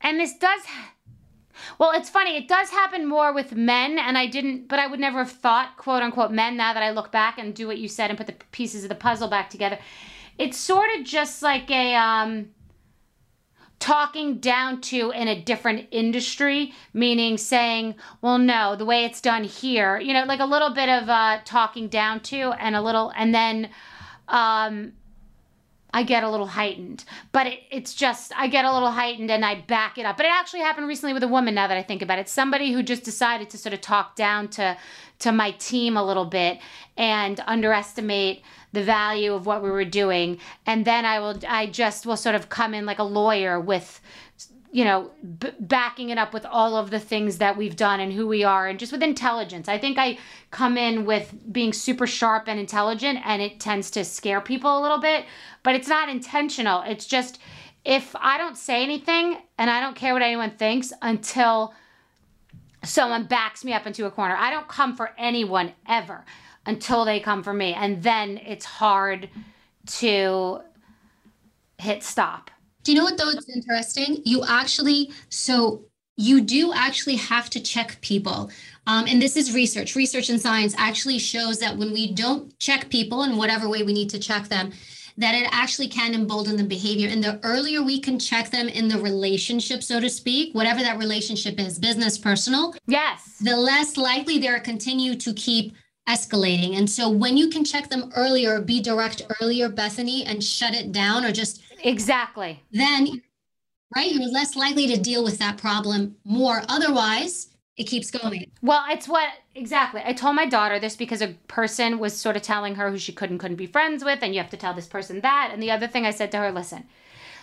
and 0.00 0.18
this 0.18 0.36
does. 0.38 0.62
Well, 1.78 1.92
it's 1.92 2.08
funny. 2.08 2.36
It 2.36 2.48
does 2.48 2.70
happen 2.70 3.06
more 3.06 3.32
with 3.32 3.54
men, 3.54 3.98
and 3.98 4.16
I 4.16 4.26
didn't, 4.26 4.68
but 4.68 4.78
I 4.78 4.86
would 4.86 5.00
never 5.00 5.18
have 5.18 5.30
thought, 5.30 5.76
quote 5.76 6.02
unquote, 6.02 6.32
men. 6.32 6.56
Now 6.56 6.72
that 6.72 6.82
I 6.82 6.90
look 6.90 7.12
back 7.12 7.38
and 7.38 7.54
do 7.54 7.66
what 7.66 7.78
you 7.78 7.88
said 7.88 8.10
and 8.10 8.18
put 8.18 8.26
the 8.26 8.36
pieces 8.50 8.82
of 8.82 8.88
the 8.88 8.94
puzzle 8.94 9.28
back 9.28 9.50
together, 9.50 9.78
it's 10.40 10.58
sort 10.58 10.88
of 10.96 11.04
just 11.04 11.42
like 11.42 11.70
a 11.70 11.94
um. 11.94 12.50
talking 13.80 14.38
down 14.38 14.78
to 14.78 15.10
in 15.10 15.26
a 15.26 15.42
different 15.50 15.88
industry, 15.90 16.70
meaning 16.92 17.38
saying, 17.38 17.94
well, 18.20 18.36
no, 18.36 18.76
the 18.76 18.84
way 18.84 19.06
it's 19.06 19.22
done 19.22 19.42
here, 19.42 19.98
you 19.98 20.12
know, 20.12 20.24
like 20.24 20.40
a 20.40 20.50
little 20.54 20.68
bit 20.74 20.90
of 20.90 21.08
uh, 21.08 21.38
talking 21.46 21.88
down 21.88 22.20
to 22.20 22.52
and 22.60 22.76
a 22.76 22.82
little, 22.82 23.10
and 23.16 23.34
then 23.34 23.70
um, 24.28 24.92
I 25.94 26.02
get 26.02 26.22
a 26.22 26.30
little 26.30 26.46
heightened. 26.46 27.04
But 27.32 27.46
it, 27.46 27.60
it's 27.70 27.94
just, 27.94 28.32
I 28.36 28.48
get 28.48 28.66
a 28.66 28.72
little 28.72 28.90
heightened 28.90 29.30
and 29.30 29.44
I 29.46 29.62
back 29.62 29.96
it 29.96 30.04
up. 30.04 30.18
But 30.18 30.26
it 30.26 30.32
actually 30.32 30.60
happened 30.60 30.86
recently 30.86 31.14
with 31.14 31.22
a 31.22 31.28
woman 31.36 31.54
now 31.54 31.66
that 31.66 31.78
I 31.78 31.82
think 31.82 32.02
about 32.02 32.18
it. 32.18 32.28
Somebody 32.28 32.72
who 32.74 32.82
just 32.82 33.02
decided 33.02 33.48
to 33.50 33.56
sort 33.58 33.72
of 33.72 33.80
talk 33.80 34.14
down 34.14 34.48
to, 34.48 34.76
to 35.20 35.32
my 35.32 35.52
team 35.52 35.96
a 35.96 36.04
little 36.04 36.26
bit 36.26 36.58
and 36.98 37.40
underestimate 37.46 38.42
the 38.72 38.82
value 38.82 39.34
of 39.34 39.46
what 39.46 39.62
we 39.62 39.70
were 39.70 39.84
doing. 39.84 40.38
And 40.66 40.84
then 40.84 41.04
i 41.04 41.18
will 41.18 41.38
i 41.48 41.66
just 41.66 42.06
will 42.06 42.16
sort 42.16 42.34
of 42.34 42.48
come 42.48 42.74
in 42.74 42.86
like 42.86 42.98
a 42.98 43.04
lawyer 43.04 43.60
with 43.60 44.00
you 44.72 44.84
know 44.84 45.10
b- 45.38 45.50
backing 45.58 46.10
it 46.10 46.18
up 46.18 46.32
with 46.32 46.46
all 46.46 46.76
of 46.76 46.90
the 46.90 47.00
things 47.00 47.38
that 47.38 47.56
we've 47.56 47.76
done 47.76 47.98
and 48.00 48.12
who 48.12 48.26
we 48.26 48.44
are 48.44 48.68
and 48.68 48.78
just 48.78 48.92
with 48.92 49.02
intelligence. 49.02 49.68
I 49.68 49.78
think 49.78 49.98
i 49.98 50.18
come 50.50 50.76
in 50.76 51.04
with 51.04 51.34
being 51.52 51.72
super 51.72 52.06
sharp 52.06 52.44
and 52.46 52.58
intelligent 52.60 53.18
and 53.24 53.42
it 53.42 53.60
tends 53.60 53.90
to 53.92 54.04
scare 54.04 54.40
people 54.40 54.78
a 54.78 54.82
little 54.82 55.00
bit 55.00 55.24
but 55.62 55.74
it's 55.74 55.88
not 55.88 56.08
intentional. 56.08 56.82
It's 56.82 57.06
just 57.06 57.40
if 57.84 58.14
i 58.16 58.36
don't 58.36 58.58
say 58.58 58.82
anything 58.82 59.38
and 59.56 59.70
i 59.70 59.80
don't 59.80 59.96
care 59.96 60.12
what 60.12 60.22
anyone 60.22 60.50
thinks 60.50 60.92
until 61.00 61.74
someone 62.84 63.24
backs 63.24 63.64
me 63.64 63.72
up 63.72 63.86
into 63.86 64.06
a 64.06 64.10
corner. 64.10 64.36
I 64.36 64.50
don't 64.50 64.68
come 64.68 64.96
for 64.96 65.10
anyone 65.18 65.72
ever 65.86 66.24
until 66.70 67.04
they 67.04 67.20
come 67.20 67.42
for 67.42 67.52
me. 67.52 67.74
And 67.74 68.02
then 68.02 68.38
it's 68.46 68.64
hard 68.64 69.28
to 69.98 70.60
hit 71.78 72.02
stop. 72.02 72.50
Do 72.84 72.92
you 72.92 72.98
know 72.98 73.04
what 73.04 73.18
though 73.18 73.30
it's 73.30 73.48
interesting? 73.48 74.22
You 74.24 74.44
actually 74.48 75.10
so 75.28 75.84
you 76.16 76.40
do 76.40 76.72
actually 76.74 77.16
have 77.16 77.48
to 77.50 77.60
check 77.60 77.98
people. 78.02 78.50
Um, 78.86 79.06
and 79.08 79.20
this 79.22 79.36
is 79.36 79.54
research. 79.54 79.96
Research 79.96 80.28
and 80.28 80.40
science 80.40 80.74
actually 80.76 81.18
shows 81.18 81.58
that 81.60 81.76
when 81.76 81.92
we 81.92 82.12
don't 82.12 82.58
check 82.58 82.90
people 82.90 83.22
in 83.22 83.36
whatever 83.36 83.68
way 83.68 83.82
we 83.82 83.94
need 83.94 84.10
to 84.10 84.18
check 84.18 84.48
them, 84.48 84.70
that 85.16 85.34
it 85.34 85.48
actually 85.50 85.88
can 85.88 86.14
embolden 86.14 86.56
the 86.56 86.64
behavior. 86.64 87.08
And 87.08 87.24
the 87.24 87.40
earlier 87.42 87.82
we 87.82 88.00
can 88.00 88.18
check 88.18 88.50
them 88.50 88.68
in 88.68 88.88
the 88.88 88.98
relationship, 88.98 89.82
so 89.82 89.98
to 89.98 90.10
speak, 90.10 90.54
whatever 90.54 90.80
that 90.80 90.98
relationship 90.98 91.58
is, 91.58 91.78
business, 91.78 92.18
personal, 92.18 92.74
yes, 92.86 93.38
the 93.40 93.56
less 93.56 93.96
likely 93.96 94.38
they're 94.38 94.60
continue 94.60 95.14
to 95.16 95.32
keep 95.32 95.74
escalating. 96.10 96.76
And 96.76 96.88
so 96.88 97.08
when 97.08 97.36
you 97.36 97.48
can 97.48 97.64
check 97.64 97.88
them 97.88 98.10
earlier, 98.16 98.60
be 98.60 98.80
direct 98.80 99.22
earlier, 99.40 99.68
Bethany, 99.68 100.24
and 100.24 100.42
shut 100.42 100.74
it 100.74 100.92
down 100.92 101.24
or 101.24 101.32
just 101.32 101.62
exactly, 101.84 102.62
then 102.72 103.22
right, 103.94 104.12
you're 104.12 104.30
less 104.30 104.56
likely 104.56 104.86
to 104.88 105.00
deal 105.00 105.22
with 105.22 105.38
that 105.38 105.58
problem 105.58 106.16
more. 106.24 106.62
Otherwise, 106.68 107.48
it 107.76 107.84
keeps 107.84 108.10
going. 108.10 108.50
Well, 108.60 108.84
it's 108.90 109.08
what 109.08 109.30
exactly. 109.54 110.02
I 110.04 110.12
told 110.12 110.36
my 110.36 110.46
daughter 110.46 110.78
this 110.78 110.96
because 110.96 111.22
a 111.22 111.34
person 111.48 111.98
was 111.98 112.14
sort 112.14 112.36
of 112.36 112.42
telling 112.42 112.74
her 112.74 112.90
who 112.90 112.98
she 112.98 113.12
could 113.12 113.30
and 113.30 113.40
couldn't 113.40 113.56
be 113.56 113.66
friends 113.66 114.04
with, 114.04 114.18
and 114.22 114.34
you 114.34 114.40
have 114.40 114.50
to 114.50 114.56
tell 114.56 114.74
this 114.74 114.86
person 114.86 115.20
that. 115.22 115.50
And 115.52 115.62
the 115.62 115.70
other 115.70 115.86
thing 115.86 116.04
I 116.04 116.10
said 116.10 116.30
to 116.32 116.38
her, 116.38 116.52
listen, 116.52 116.84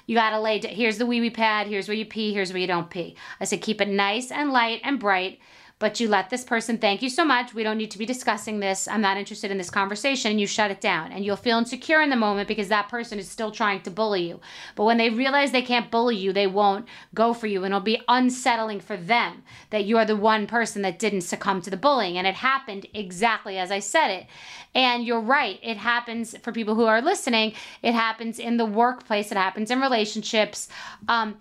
you 0.06 0.16
got 0.16 0.30
to 0.32 0.40
lay, 0.40 0.60
here's 0.60 0.98
the 1.00 1.06
wee 1.06 1.22
wee 1.22 1.30
pad, 1.30 1.68
here's 1.68 1.88
where 1.88 1.98
you 1.98 2.06
pee, 2.06 2.34
here's 2.34 2.52
where 2.52 2.62
you 2.62 2.68
don't 2.68 2.90
pee. 2.90 3.16
I 3.40 3.46
said, 3.46 3.62
keep 3.62 3.82
it 3.82 3.90
nice 3.90 4.32
and 4.32 4.52
light 4.52 4.82
and 4.84 5.00
bright 5.00 5.40
but 5.80 6.00
you 6.00 6.08
let 6.08 6.32
this 6.32 6.44
person 6.44 6.80
thank 6.80 7.04
you 7.04 7.10
so 7.10 7.24
much. 7.24 7.54
We 7.54 7.62
don't 7.62 7.78
need 7.78 7.92
to 7.92 8.00
be 8.00 8.06
discussing 8.06 8.60
this. 8.60 8.88
I'm 8.88 9.02
not 9.02 9.18
interested 9.18 9.52
in 9.52 9.60
this 9.60 9.70
conversation. 9.70 10.32
And 10.32 10.42
you 10.42 10.48
shut 10.48 10.72
it 10.72 10.82
down. 10.82 11.12
And 11.12 11.24
you'll 11.24 11.36
feel 11.36 11.60
insecure 11.60 12.02
in 12.02 12.10
the 12.10 12.16
moment 12.16 12.48
because 12.48 12.70
that 12.70 12.90
person 12.90 13.20
is 13.20 13.30
still 13.30 13.52
trying 13.52 13.82
to 13.82 13.92
bully 13.92 14.28
you. 14.28 14.40
But 14.76 14.86
when 14.86 14.98
they 14.98 15.12
realize 15.12 15.52
they 15.52 15.62
can't 15.62 15.92
bully 15.92 16.16
you, 16.16 16.34
they 16.34 16.48
won't 16.48 16.88
go 17.14 17.32
for 17.34 17.46
you. 17.46 17.64
And 17.64 17.74
it'll 17.74 17.82
be 17.82 18.02
unsettling 18.08 18.80
for 18.80 18.98
them 18.98 19.44
that 19.70 19.86
you're 19.86 20.06
the 20.06 20.16
one 20.16 20.48
person 20.48 20.82
that 20.82 20.98
didn't 20.98 21.22
succumb 21.22 21.62
to 21.62 21.70
the 21.70 21.78
bullying. 21.78 22.18
And 22.18 22.26
it 22.26 22.36
happened 22.36 22.88
exactly 22.96 23.60
as 23.60 23.70
I 23.70 23.80
said 23.80 24.10
it. 24.10 24.26
And 24.74 25.06
you're 25.06 25.22
right. 25.22 25.60
It 25.62 25.78
happens 25.78 26.36
for 26.42 26.52
people 26.52 26.74
who 26.74 26.86
are 26.86 27.02
listening. 27.02 27.54
It 27.84 27.94
happens 27.94 28.40
in 28.40 28.58
the 28.58 28.66
workplace. 28.66 29.32
It 29.32 29.38
happens 29.38 29.70
in 29.70 29.80
relationships. 29.80 30.70
Um, 31.08 31.38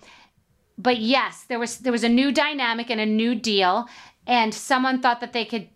but 0.78 0.98
yes, 0.98 1.44
there 1.44 1.58
was 1.58 1.78
there 1.78 1.92
was 1.92 2.04
a 2.04 2.08
new 2.08 2.32
dynamic 2.32 2.90
and 2.90 3.00
a 3.00 3.06
new 3.06 3.34
deal, 3.34 3.88
and 4.26 4.52
someone 4.52 5.00
thought 5.00 5.20
that 5.20 5.32
they 5.32 5.44
could 5.44 5.68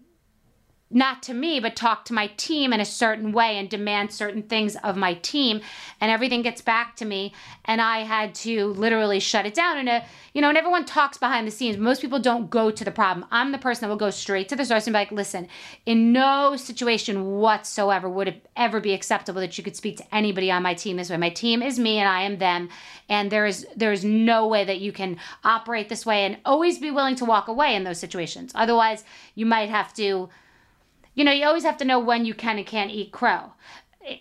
not 0.90 1.22
to 1.24 1.34
me, 1.34 1.60
but 1.60 1.76
talk 1.76 2.04
to 2.06 2.12
my 2.12 2.26
team 2.36 2.72
in 2.72 2.80
a 2.80 2.84
certain 2.84 3.30
way 3.30 3.56
and 3.56 3.68
demand 3.68 4.12
certain 4.12 4.42
things 4.42 4.76
of 4.76 4.96
my 4.96 5.14
team. 5.14 5.60
And 6.00 6.10
everything 6.10 6.42
gets 6.42 6.60
back 6.60 6.96
to 6.96 7.04
me. 7.04 7.32
And 7.64 7.80
I 7.80 8.00
had 8.00 8.34
to 8.36 8.68
literally 8.72 9.20
shut 9.20 9.46
it 9.46 9.54
down. 9.54 9.78
And, 9.78 9.88
a, 9.88 10.04
you 10.34 10.40
know, 10.40 10.48
and 10.48 10.58
everyone 10.58 10.84
talks 10.84 11.16
behind 11.16 11.46
the 11.46 11.52
scenes. 11.52 11.76
Most 11.76 12.00
people 12.00 12.18
don't 12.18 12.50
go 12.50 12.70
to 12.72 12.84
the 12.84 12.90
problem. 12.90 13.26
I'm 13.30 13.52
the 13.52 13.58
person 13.58 13.82
that 13.82 13.88
will 13.88 13.96
go 13.96 14.10
straight 14.10 14.48
to 14.48 14.56
the 14.56 14.64
source 14.64 14.86
and 14.86 14.94
be 14.94 14.98
like, 14.98 15.12
listen, 15.12 15.46
in 15.86 16.12
no 16.12 16.56
situation 16.56 17.36
whatsoever 17.36 18.08
would 18.08 18.28
it 18.28 18.46
ever 18.56 18.80
be 18.80 18.92
acceptable 18.92 19.40
that 19.40 19.56
you 19.56 19.62
could 19.62 19.76
speak 19.76 19.96
to 19.98 20.14
anybody 20.14 20.50
on 20.50 20.62
my 20.62 20.74
team 20.74 20.96
this 20.96 21.10
way. 21.10 21.16
My 21.16 21.30
team 21.30 21.62
is 21.62 21.78
me 21.78 21.98
and 21.98 22.08
I 22.08 22.22
am 22.22 22.38
them. 22.38 22.68
And 23.08 23.30
there 23.30 23.46
is 23.46 23.66
there 23.76 23.92
is 23.92 24.04
no 24.04 24.46
way 24.46 24.64
that 24.64 24.80
you 24.80 24.92
can 24.92 25.18
operate 25.44 25.88
this 25.88 26.04
way 26.04 26.24
and 26.24 26.38
always 26.44 26.78
be 26.78 26.90
willing 26.90 27.16
to 27.16 27.24
walk 27.24 27.48
away 27.48 27.74
in 27.74 27.84
those 27.84 27.98
situations. 27.98 28.52
Otherwise, 28.54 29.04
you 29.34 29.46
might 29.46 29.68
have 29.68 29.92
to 29.94 30.28
you 31.20 31.24
know, 31.24 31.32
you 31.32 31.44
always 31.44 31.64
have 31.64 31.76
to 31.76 31.84
know 31.84 31.98
when 31.98 32.24
you 32.24 32.32
can 32.32 32.56
and 32.56 32.66
can't 32.66 32.90
eat 32.90 33.12
crow. 33.12 33.52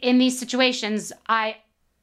In 0.01 0.17
these 0.17 0.37
situations, 0.37 1.13
I, 1.29 1.55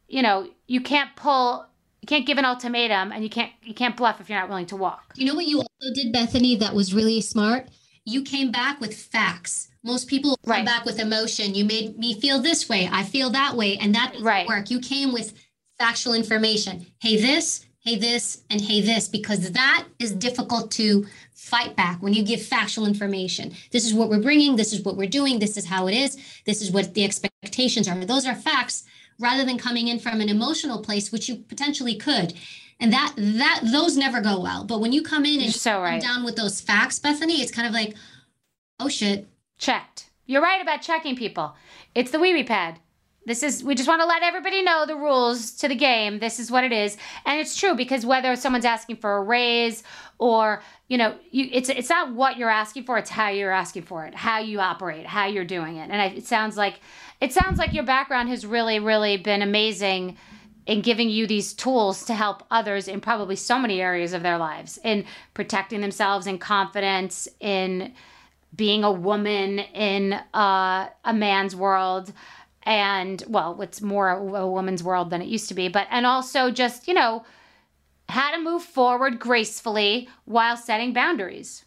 you 0.09 0.22
know, 0.22 0.49
you 0.66 0.80
can't 0.80 1.14
pull, 1.16 1.66
you 2.01 2.07
can't 2.07 2.26
give 2.26 2.38
an 2.38 2.47
ultimatum, 2.47 3.12
and 3.12 3.22
you 3.22 3.28
can't 3.28 3.53
you 3.62 3.74
can't 3.74 3.94
bluff 3.94 4.22
if 4.22 4.30
you're 4.30 4.38
not 4.38 4.49
willing 4.49 4.64
to 4.68 4.76
walk. 4.76 5.12
You 5.14 5.26
know 5.26 5.34
what 5.34 5.44
you 5.44 5.59
also 5.59 5.92
did, 5.92 6.14
Bethany, 6.14 6.57
that 6.57 6.74
was 6.74 6.94
really 6.94 7.20
smart. 7.20 7.68
You 8.07 8.22
came 8.22 8.51
back 8.51 8.80
with 8.80 8.94
facts. 8.97 9.68
Most 9.84 10.09
people 10.09 10.38
come 10.47 10.51
right. 10.51 10.64
back 10.64 10.86
with 10.86 10.99
emotion. 10.99 11.55
You 11.55 11.66
made 11.66 11.99
me 11.99 12.18
feel 12.18 12.40
this 12.40 12.66
way. 12.66 12.88
I 12.90 13.03
feel 13.03 13.28
that 13.28 13.55
way, 13.55 13.76
and 13.76 13.94
that 13.94 14.14
right. 14.22 14.49
work. 14.49 14.70
You 14.70 14.80
came 14.80 15.12
with 15.12 15.34
factual 15.78 16.14
information. 16.14 16.86
Hey, 17.03 17.20
this, 17.20 17.65
hey, 17.87 17.97
this, 17.97 18.43
and 18.51 18.61
hey, 18.61 18.80
this, 18.80 19.07
because 19.07 19.53
that 19.53 19.87
is 20.01 20.11
difficult 20.12 20.72
to 20.72 21.07
fight 21.32 21.76
back 21.76 22.03
when 22.03 22.12
you 22.12 22.24
give 22.24 22.43
factual 22.43 22.84
information. 22.84 23.53
This 23.70 23.87
is 23.87 23.95
what 23.95 24.11
we're 24.11 24.20
bringing. 24.20 24.57
This 24.57 24.72
is 24.72 24.82
what 24.82 24.97
we're 24.97 25.09
doing. 25.09 25.39
This 25.39 25.57
is 25.57 25.66
how 25.66 25.87
it 25.87 25.95
is. 25.95 26.18
This 26.47 26.61
is 26.61 26.72
what 26.72 26.95
the 26.95 27.05
expectations 27.05 27.87
are. 27.87 27.95
Those 28.05 28.26
are 28.26 28.34
facts 28.34 28.82
rather 29.20 29.45
than 29.45 29.57
coming 29.57 29.87
in 29.87 30.01
from 30.01 30.20
an 30.20 30.28
emotional 30.28 30.82
place, 30.82 31.12
which 31.12 31.28
you 31.28 31.37
potentially 31.37 31.95
could. 31.95 32.34
And 32.80 32.93
that 32.93 33.14
that 33.16 33.61
those 33.62 33.97
never 33.97 34.20
go 34.20 34.41
well. 34.41 34.64
But 34.64 34.80
when 34.80 34.93
you 34.93 35.03
come 35.03 35.24
in 35.24 35.34
and 35.34 35.43
You're 35.45 35.53
so 35.53 35.80
right. 35.80 36.03
down 36.03 36.24
with 36.24 36.34
those 36.34 36.61
facts, 36.61 36.99
Bethany, 36.99 37.41
it's 37.41 37.53
kind 37.53 37.68
of 37.68 37.72
like, 37.72 37.95
oh 38.80 38.89
shit. 38.89 39.28
Checked. 39.59 40.11
You're 40.26 40.43
right 40.43 40.61
about 40.61 40.82
checking 40.82 41.14
people. 41.14 41.55
It's 41.95 42.11
the 42.11 42.18
wee 42.18 42.34
wee 42.34 42.43
pad. 42.43 42.80
This 43.27 43.43
is 43.43 43.64
we 43.64 43.74
just 43.74 43.89
want 43.89 44.01
to 44.01 44.07
let 44.07 44.22
everybody 44.22 44.62
know 44.62 44.87
the 44.87 44.95
rules 44.95 45.51
to 45.57 45.68
the 45.68 45.74
game. 45.74 46.20
This 46.20 46.39
is 46.39 46.49
what 46.49 46.62
it 46.62 46.72
is. 46.72 46.97
And 47.27 47.41
it's 47.41 47.57
true 47.57 47.74
because 47.74 48.07
whether 48.07 48.37
someone's 48.37 48.64
asking 48.64 48.97
for 48.97 49.16
a 49.16 49.22
raise 49.22 49.83
or, 50.18 50.62
you 50.89 50.97
know, 50.97 51.16
you 51.33 51.49
it's 51.53 51.68
it's 51.68 51.91
not 51.91 52.14
what 52.14 52.37
you're 52.37 52.49
asking 52.49 52.85
for, 52.85 52.97
it's 52.99 53.11
how 53.11 53.29
you're 53.29 53.51
asking 53.51 53.83
for 53.83 54.07
it, 54.07 54.14
how 54.14 54.39
you 54.39 54.61
operate, 54.61 55.07
how 55.07 55.27
you're 55.27 55.45
doing 55.45 55.77
it. 55.77 55.91
And 55.91 56.01
I, 56.01 56.07
it 56.07 56.24
sounds 56.24 56.57
like 56.57 56.81
it 57.20 57.33
sounds 57.33 57.59
like 57.59 57.74
your 57.74 57.85
background 57.85 58.29
has 58.29 58.47
really 58.47 58.79
really 58.79 59.16
been 59.16 59.43
amazing 59.43 60.16
in 60.66 60.81
giving 60.81 61.11
you 61.11 61.27
these 61.27 61.53
tools 61.53 62.05
to 62.05 62.14
help 62.14 62.45
others 62.51 62.87
in 62.87 63.01
probably 63.01 63.37
so 63.37 63.59
many 63.59 63.81
areas 63.81 64.12
of 64.12 64.22
their 64.22 64.39
lives 64.39 64.79
in 64.85 65.05
protecting 65.35 65.81
themselves 65.81 66.29
in 66.29 66.39
confidence 66.39 67.29
in 67.41 67.93
being 68.55 68.85
a 68.85 68.91
woman 68.91 69.59
in 69.59 70.12
uh, 70.35 70.89
a 71.05 71.12
man's 71.12 71.55
world 71.55 72.12
and 72.66 73.22
well, 73.28 73.62
it's 73.62 73.80
more 73.80 74.10
a 74.10 74.46
woman's 74.46 74.82
world 74.82 75.08
than 75.10 75.22
it 75.22 75.28
used 75.28 75.48
to 75.48 75.54
be, 75.54 75.68
but 75.68 75.86
and 75.90 76.04
also 76.04 76.50
just, 76.50 76.88
you 76.88 76.94
know, 76.94 77.24
how 78.08 78.32
to 78.32 78.42
move 78.42 78.62
forward 78.62 79.18
gracefully 79.18 80.08
while 80.24 80.56
setting 80.56 80.92
boundaries. 80.92 81.64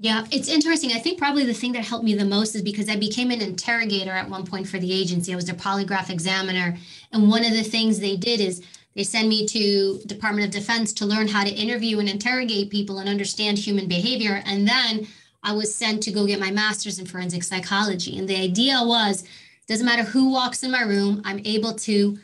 Yeah, 0.00 0.26
it's 0.30 0.48
interesting. 0.48 0.92
I 0.92 1.00
think 1.00 1.18
probably 1.18 1.44
the 1.44 1.52
thing 1.52 1.72
that 1.72 1.84
helped 1.84 2.04
me 2.04 2.14
the 2.14 2.24
most 2.24 2.54
is 2.54 2.62
because 2.62 2.88
I 2.88 2.94
became 2.94 3.32
an 3.32 3.42
interrogator 3.42 4.12
at 4.12 4.30
one 4.30 4.46
point 4.46 4.68
for 4.68 4.78
the 4.78 4.92
agency. 4.92 5.32
I 5.32 5.36
was 5.36 5.48
a 5.48 5.54
polygraph 5.54 6.08
examiner. 6.08 6.76
And 7.12 7.28
one 7.28 7.44
of 7.44 7.50
the 7.50 7.64
things 7.64 7.98
they 7.98 8.16
did 8.16 8.40
is 8.40 8.62
they 8.94 9.02
send 9.02 9.28
me 9.28 9.44
to 9.46 9.98
Department 10.06 10.46
of 10.46 10.52
Defense 10.52 10.92
to 10.94 11.06
learn 11.06 11.26
how 11.26 11.42
to 11.42 11.50
interview 11.50 11.98
and 11.98 12.08
interrogate 12.08 12.70
people 12.70 13.00
and 13.00 13.08
understand 13.08 13.58
human 13.58 13.88
behavior. 13.88 14.40
And 14.46 14.68
then 14.68 15.08
I 15.42 15.52
was 15.52 15.74
sent 15.74 16.04
to 16.04 16.12
go 16.12 16.26
get 16.26 16.38
my 16.38 16.52
master's 16.52 17.00
in 17.00 17.06
forensic 17.06 17.42
psychology. 17.42 18.16
And 18.18 18.28
the 18.28 18.40
idea 18.40 18.80
was 18.80 19.24
doesn't 19.68 19.86
matter 19.86 20.02
who 20.02 20.30
walks 20.30 20.62
in 20.62 20.70
my 20.70 20.82
room, 20.82 21.22
I'm 21.24 21.40
able 21.44 21.74
to 21.74 22.18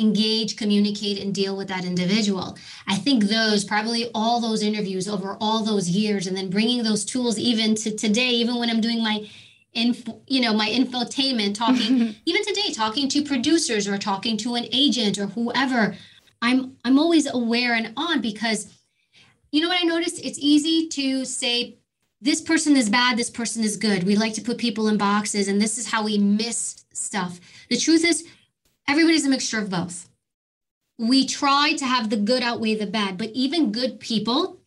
engage, 0.00 0.56
communicate, 0.56 1.20
and 1.20 1.34
deal 1.34 1.56
with 1.56 1.68
that 1.68 1.84
individual. 1.84 2.56
I 2.86 2.96
think 2.96 3.24
those, 3.24 3.64
probably 3.64 4.10
all 4.14 4.40
those 4.40 4.62
interviews 4.62 5.08
over 5.08 5.36
all 5.40 5.64
those 5.64 5.88
years, 5.88 6.26
and 6.26 6.36
then 6.36 6.50
bringing 6.50 6.82
those 6.82 7.04
tools 7.04 7.38
even 7.38 7.74
to 7.76 7.94
today, 7.94 8.30
even 8.30 8.56
when 8.56 8.70
I'm 8.70 8.80
doing 8.80 9.02
my 9.02 9.28
info, 9.72 10.20
you 10.26 10.40
know, 10.40 10.52
my 10.52 10.68
infotainment, 10.68 11.54
talking, 11.54 12.14
even 12.24 12.44
today, 12.44 12.72
talking 12.72 13.08
to 13.08 13.24
producers 13.24 13.88
or 13.88 13.98
talking 13.98 14.36
to 14.38 14.54
an 14.54 14.66
agent 14.72 15.18
or 15.18 15.26
whoever, 15.26 15.96
I'm 16.42 16.76
I'm 16.84 16.98
always 16.98 17.26
aware 17.32 17.74
and 17.74 17.92
on 17.96 18.20
because 18.20 18.72
you 19.50 19.62
know 19.62 19.68
what 19.68 19.82
I 19.82 19.86
noticed? 19.86 20.24
It's 20.24 20.38
easy 20.38 20.88
to 20.88 21.24
say 21.24 21.78
this 22.20 22.40
person 22.40 22.76
is 22.76 22.90
bad, 22.90 23.16
this 23.16 23.30
person 23.30 23.62
is 23.62 23.76
good. 23.76 24.02
We 24.02 24.16
like 24.16 24.34
to 24.34 24.42
put 24.42 24.58
people 24.58 24.88
in 24.88 24.98
boxes 24.98 25.48
and 25.48 25.60
this 25.60 25.78
is 25.78 25.90
how 25.90 26.04
we 26.04 26.18
miss 26.18 26.84
stuff. 26.92 27.38
The 27.70 27.76
truth 27.76 28.04
is 28.04 28.26
everybody's 28.88 29.26
a 29.26 29.30
mixture 29.30 29.60
of 29.60 29.70
both. 29.70 30.08
We 30.98 31.26
try 31.26 31.74
to 31.74 31.84
have 31.84 32.10
the 32.10 32.16
good 32.16 32.42
outweigh 32.42 32.74
the 32.74 32.86
bad, 32.86 33.18
but 33.18 33.30
even 33.34 33.70
good 33.70 34.00
people 34.00 34.58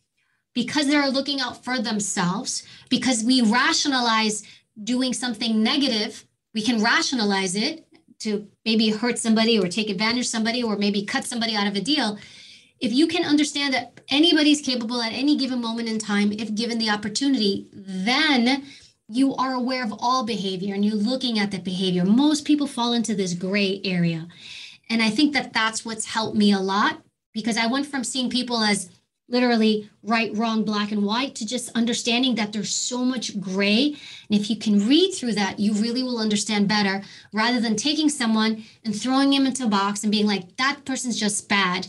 because 0.54 0.88
they're 0.88 1.10
looking 1.10 1.40
out 1.40 1.64
for 1.64 1.80
themselves, 1.80 2.64
because 2.90 3.24
we 3.24 3.42
rationalize 3.42 4.44
doing 4.84 5.14
something 5.14 5.64
negative, 5.64 6.26
we 6.54 6.62
can 6.62 6.82
rationalize 6.82 7.56
it 7.56 7.88
to 8.20 8.48
maybe 8.66 8.90
hurt 8.90 9.18
somebody 9.18 9.58
or 9.58 9.68
take 9.68 9.90
advantage 9.90 10.22
of 10.22 10.28
somebody 10.28 10.62
or 10.62 10.78
maybe 10.78 11.04
cut 11.04 11.26
somebody 11.26 11.56
out 11.56 11.68
of 11.68 11.76
a 11.76 11.82
deal 11.82 12.18
if 12.82 12.92
you 12.92 13.08
can 13.08 13.24
understand 13.24 13.74
that 13.74 14.02
anybody's 14.10 14.62
capable 14.62 15.02
at 15.02 15.14
any 15.14 15.38
given 15.38 15.62
moment 15.62 15.88
in 15.88 16.00
time 16.00 16.32
if 16.34 16.54
given 16.56 16.78
the 16.78 16.90
opportunity 16.90 17.68
then 17.74 18.66
you 19.08 19.36
are 19.36 19.54
aware 19.54 19.84
of 19.84 19.94
all 20.00 20.24
behavior 20.26 20.74
and 20.74 20.86
you're 20.86 20.96
looking 20.96 21.38
at 21.38 21.52
that 21.52 21.66
behavior. 21.66 22.06
Most 22.06 22.46
people 22.46 22.66
fall 22.66 22.94
into 22.94 23.14
this 23.14 23.34
gray 23.34 23.82
area. 23.84 24.28
And 24.90 25.02
i 25.02 25.10
think 25.10 25.34
that 25.34 25.54
that's 25.54 25.86
what's 25.86 26.06
helped 26.06 26.36
me 26.36 26.52
a 26.52 26.60
lot 26.60 27.02
because 27.34 27.58
i 27.58 27.66
went 27.66 27.86
from 27.86 28.04
seeing 28.04 28.30
people 28.30 28.62
as 28.62 28.90
literally 29.32 29.90
right, 30.04 30.36
wrong, 30.36 30.64
black, 30.64 30.92
and 30.92 31.04
white 31.04 31.34
to 31.36 31.46
just 31.46 31.70
understanding 31.70 32.36
that 32.36 32.52
there's 32.52 32.76
so 32.76 33.00
much 33.00 33.40
gray. 33.40 33.96
And 34.30 34.40
if 34.40 34.50
you 34.50 34.58
can 34.58 34.88
read 34.88 35.14
through 35.14 35.34
that, 35.34 35.58
you 35.58 35.74
really 35.74 36.04
will 36.04 36.20
understand 36.20 36.68
better 36.68 37.02
rather 37.32 37.62
than 37.62 37.76
taking 37.78 38.10
someone 38.10 38.66
and 38.84 38.94
throwing 38.94 39.32
him 39.32 39.46
into 39.46 39.64
a 39.64 39.70
box 39.70 40.04
and 40.04 40.12
being 40.12 40.28
like, 40.28 40.58
that 40.58 40.84
person's 40.84 41.18
just 41.18 41.48
bad, 41.48 41.88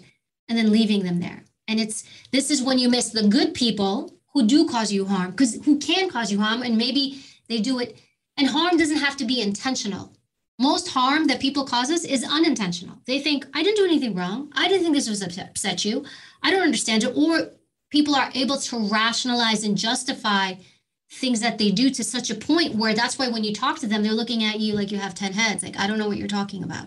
and 0.52 0.58
then 0.58 0.70
leaving 0.70 1.02
them 1.02 1.18
there. 1.18 1.44
And 1.66 1.80
it's 1.80 2.04
this 2.30 2.50
is 2.50 2.62
when 2.62 2.78
you 2.78 2.90
miss 2.90 3.08
the 3.08 3.26
good 3.26 3.54
people 3.54 4.12
who 4.34 4.46
do 4.46 4.68
cause 4.68 4.92
you 4.92 5.06
harm, 5.06 5.30
because 5.30 5.54
who 5.64 5.78
can 5.78 6.10
cause 6.10 6.30
you 6.30 6.38
harm, 6.38 6.62
and 6.62 6.76
maybe 6.76 7.24
they 7.48 7.58
do 7.58 7.78
it. 7.78 7.98
And 8.36 8.48
harm 8.48 8.76
doesn't 8.76 8.98
have 8.98 9.16
to 9.16 9.24
be 9.24 9.40
intentional. 9.40 10.12
Most 10.58 10.88
harm 10.88 11.26
that 11.28 11.40
people 11.40 11.64
cause 11.64 11.90
us 11.90 12.04
is 12.04 12.22
unintentional. 12.22 12.98
They 13.06 13.18
think, 13.18 13.46
I 13.54 13.62
didn't 13.62 13.78
do 13.78 13.86
anything 13.86 14.14
wrong. 14.14 14.50
I 14.52 14.68
didn't 14.68 14.82
think 14.82 14.94
this 14.94 15.08
was 15.08 15.22
upset 15.22 15.84
you. 15.86 16.04
I 16.42 16.50
don't 16.50 16.62
understand 16.62 17.04
it. 17.04 17.16
Or 17.16 17.50
people 17.90 18.14
are 18.14 18.30
able 18.34 18.58
to 18.58 18.88
rationalize 18.88 19.64
and 19.64 19.76
justify 19.76 20.54
things 21.10 21.40
that 21.40 21.56
they 21.56 21.70
do 21.70 21.88
to 21.90 22.04
such 22.04 22.30
a 22.30 22.34
point 22.34 22.74
where 22.74 22.94
that's 22.94 23.18
why 23.18 23.28
when 23.28 23.44
you 23.44 23.54
talk 23.54 23.78
to 23.78 23.86
them, 23.86 24.02
they're 24.02 24.12
looking 24.12 24.44
at 24.44 24.60
you 24.60 24.74
like 24.74 24.90
you 24.92 24.98
have 24.98 25.14
10 25.14 25.32
heads. 25.32 25.62
Like, 25.62 25.78
I 25.78 25.86
don't 25.86 25.98
know 25.98 26.08
what 26.08 26.18
you're 26.18 26.28
talking 26.28 26.62
about. 26.62 26.86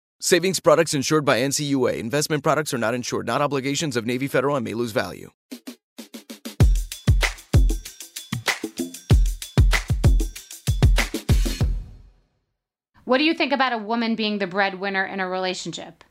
Savings 0.23 0.59
products 0.59 0.93
insured 0.93 1.25
by 1.25 1.39
NCUA. 1.39 1.97
Investment 1.97 2.43
products 2.43 2.75
are 2.75 2.77
not 2.77 2.93
insured, 2.93 3.25
not 3.25 3.41
obligations 3.41 3.97
of 3.97 4.05
Navy 4.05 4.27
Federal 4.27 4.55
and 4.55 4.63
may 4.63 4.75
lose 4.75 4.91
value. 4.91 5.31
What 13.03 13.17
do 13.17 13.23
you 13.23 13.33
think 13.33 13.51
about 13.51 13.73
a 13.73 13.79
woman 13.79 14.15
being 14.15 14.37
the 14.37 14.45
breadwinner 14.45 15.03
in 15.03 15.19
a 15.19 15.27
relationship? 15.27 16.03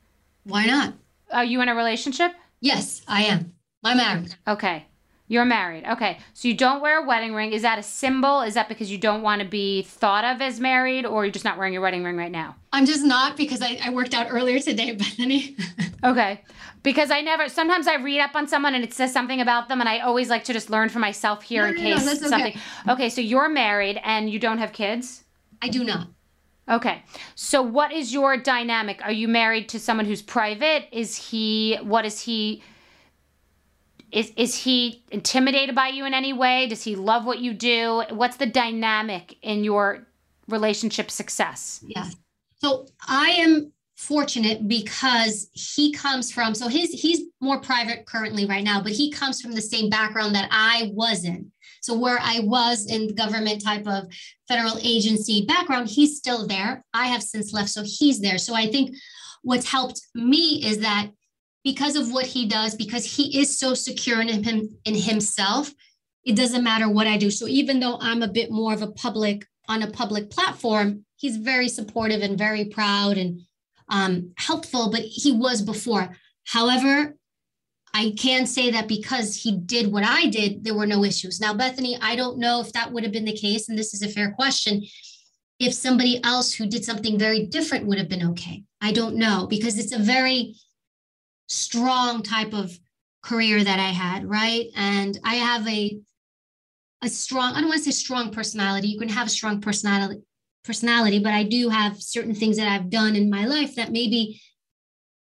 Why 0.42 0.66
not? 0.66 0.94
Are 1.30 1.44
you 1.44 1.60
in 1.60 1.68
a 1.68 1.76
relationship? 1.76 2.32
Yes, 2.60 3.02
I 3.06 3.26
am. 3.26 3.52
I'm 3.84 3.96
married. 3.96 4.34
Okay. 4.48 4.86
You're 5.30 5.44
married. 5.44 5.84
Okay. 5.84 6.18
So 6.34 6.48
you 6.48 6.54
don't 6.54 6.80
wear 6.80 7.04
a 7.04 7.06
wedding 7.06 7.34
ring. 7.34 7.52
Is 7.52 7.62
that 7.62 7.78
a 7.78 7.84
symbol? 7.84 8.40
Is 8.40 8.54
that 8.54 8.68
because 8.68 8.90
you 8.90 8.98
don't 8.98 9.22
want 9.22 9.40
to 9.40 9.46
be 9.46 9.82
thought 9.82 10.24
of 10.24 10.42
as 10.42 10.58
married 10.58 11.06
or 11.06 11.24
you're 11.24 11.30
just 11.30 11.44
not 11.44 11.56
wearing 11.56 11.72
your 11.72 11.82
wedding 11.82 12.02
ring 12.02 12.16
right 12.16 12.32
now? 12.32 12.56
I'm 12.72 12.84
just 12.84 13.04
not 13.04 13.36
because 13.36 13.62
I, 13.62 13.78
I 13.80 13.90
worked 13.90 14.12
out 14.12 14.26
earlier 14.28 14.58
today, 14.58 14.90
Bethany. 14.96 15.56
okay. 16.02 16.42
Because 16.82 17.12
I 17.12 17.20
never, 17.20 17.48
sometimes 17.48 17.86
I 17.86 17.94
read 17.94 18.18
up 18.20 18.34
on 18.34 18.48
someone 18.48 18.74
and 18.74 18.82
it 18.82 18.92
says 18.92 19.12
something 19.12 19.40
about 19.40 19.68
them 19.68 19.78
and 19.78 19.88
I 19.88 20.00
always 20.00 20.28
like 20.30 20.42
to 20.44 20.52
just 20.52 20.68
learn 20.68 20.88
for 20.88 20.98
myself 20.98 21.42
here 21.44 21.62
No, 21.62 21.68
in 21.68 21.74
no, 21.76 21.82
case 21.82 21.98
no, 22.00 22.04
that's 22.06 22.28
something. 22.28 22.40
okay. 22.52 22.92
Okay. 22.92 23.08
So 23.08 23.20
you're 23.20 23.48
married 23.48 24.00
and 24.02 24.28
you 24.28 24.40
don't 24.40 24.58
have 24.58 24.72
kids? 24.72 25.22
I 25.62 25.68
do 25.68 25.84
not. 25.84 26.08
Okay. 26.68 27.04
So 27.36 27.62
what 27.62 27.92
is 27.92 28.12
your 28.12 28.36
dynamic? 28.36 29.00
Are 29.04 29.12
you 29.12 29.28
married 29.28 29.68
to 29.68 29.78
someone 29.78 30.06
who's 30.06 30.22
private? 30.22 30.88
Is 30.90 31.16
he 31.16 31.76
what 31.82 32.04
is 32.04 32.20
he 32.20 32.62
is 34.12 34.32
is 34.36 34.56
he 34.56 35.04
intimidated 35.10 35.74
by 35.74 35.88
you 35.88 36.04
in 36.04 36.14
any 36.14 36.32
way? 36.32 36.66
Does 36.66 36.82
he 36.82 36.96
love 36.96 37.24
what 37.24 37.38
you 37.38 37.52
do? 37.52 38.02
What's 38.10 38.36
the 38.36 38.46
dynamic 38.46 39.36
in 39.42 39.64
your 39.64 40.06
relationship 40.48 41.10
success? 41.10 41.84
Yes. 41.86 42.16
So 42.60 42.86
I 43.06 43.30
am 43.30 43.72
fortunate 44.00 44.66
because 44.66 45.50
he 45.52 45.92
comes 45.92 46.32
from 46.32 46.54
so 46.54 46.68
his 46.68 46.90
he's 46.90 47.20
more 47.42 47.60
private 47.60 48.06
currently 48.06 48.46
right 48.46 48.64
now 48.64 48.80
but 48.82 48.92
he 48.92 49.10
comes 49.10 49.42
from 49.42 49.52
the 49.52 49.60
same 49.60 49.90
background 49.90 50.34
that 50.34 50.48
i 50.50 50.90
was 50.94 51.22
in 51.22 51.52
so 51.82 51.94
where 51.94 52.18
i 52.22 52.40
was 52.40 52.86
in 52.86 53.14
government 53.14 53.62
type 53.62 53.86
of 53.86 54.04
federal 54.48 54.78
agency 54.80 55.44
background 55.44 55.86
he's 55.86 56.16
still 56.16 56.46
there 56.46 56.82
i 56.94 57.08
have 57.08 57.22
since 57.22 57.52
left 57.52 57.68
so 57.68 57.82
he's 57.84 58.20
there 58.20 58.38
so 58.38 58.54
i 58.54 58.66
think 58.66 58.96
what's 59.42 59.70
helped 59.70 60.00
me 60.14 60.64
is 60.64 60.78
that 60.78 61.10
because 61.64 61.96
of 61.96 62.12
what 62.12 62.26
he 62.26 62.46
does 62.46 62.74
because 62.74 63.16
he 63.16 63.40
is 63.40 63.58
so 63.58 63.74
secure 63.74 64.20
in 64.20 64.42
him 64.42 64.68
in 64.84 64.94
himself 64.94 65.72
it 66.24 66.36
doesn't 66.36 66.64
matter 66.64 66.88
what 66.88 67.06
i 67.06 67.16
do 67.16 67.30
so 67.30 67.46
even 67.46 67.80
though 67.80 67.98
i'm 68.00 68.22
a 68.22 68.28
bit 68.28 68.50
more 68.50 68.72
of 68.72 68.82
a 68.82 68.92
public 68.92 69.46
on 69.68 69.82
a 69.82 69.90
public 69.90 70.30
platform 70.30 71.04
he's 71.16 71.36
very 71.36 71.68
supportive 71.68 72.22
and 72.22 72.38
very 72.38 72.64
proud 72.64 73.18
and 73.18 73.40
um, 73.90 74.32
helpful, 74.38 74.90
but 74.90 75.02
he 75.02 75.32
was 75.32 75.60
before. 75.60 76.16
However, 76.46 77.16
I 77.92 78.14
can 78.16 78.46
say 78.46 78.70
that 78.70 78.88
because 78.88 79.34
he 79.34 79.58
did 79.58 79.92
what 79.92 80.04
I 80.04 80.26
did, 80.26 80.64
there 80.64 80.74
were 80.74 80.86
no 80.86 81.04
issues. 81.04 81.40
Now, 81.40 81.52
Bethany, 81.52 81.98
I 82.00 82.14
don't 82.14 82.38
know 82.38 82.60
if 82.60 82.72
that 82.72 82.92
would 82.92 83.02
have 83.02 83.12
been 83.12 83.24
the 83.24 83.36
case, 83.36 83.68
and 83.68 83.76
this 83.76 83.92
is 83.92 84.02
a 84.02 84.08
fair 84.08 84.32
question. 84.32 84.84
If 85.58 85.74
somebody 85.74 86.22
else 86.24 86.54
who 86.54 86.66
did 86.66 86.84
something 86.84 87.18
very 87.18 87.46
different 87.46 87.86
would 87.86 87.98
have 87.98 88.08
been 88.08 88.28
okay. 88.30 88.62
I 88.80 88.92
don't 88.92 89.16
know 89.16 89.46
because 89.50 89.78
it's 89.78 89.92
a 89.92 89.98
very 89.98 90.54
strong 91.50 92.22
type 92.22 92.54
of 92.54 92.78
career 93.22 93.62
that 93.62 93.78
I 93.78 93.90
had, 93.90 94.24
right? 94.24 94.66
And 94.76 95.18
I 95.24 95.34
have 95.34 95.66
a 95.68 96.00
a 97.02 97.08
strong, 97.08 97.54
I 97.54 97.60
don't 97.60 97.68
want 97.68 97.78
to 97.78 97.84
say 97.84 97.90
strong 97.92 98.30
personality. 98.30 98.88
You 98.88 98.98
can 98.98 99.08
have 99.08 99.26
a 99.26 99.30
strong 99.30 99.60
personality, 99.60 100.20
personality, 100.64 101.18
but 101.18 101.32
I 101.32 101.44
do 101.44 101.70
have 101.70 102.00
certain 102.00 102.34
things 102.34 102.58
that 102.58 102.68
I've 102.68 102.90
done 102.90 103.16
in 103.16 103.30
my 103.30 103.46
life 103.46 103.74
that 103.76 103.90
maybe 103.90 104.40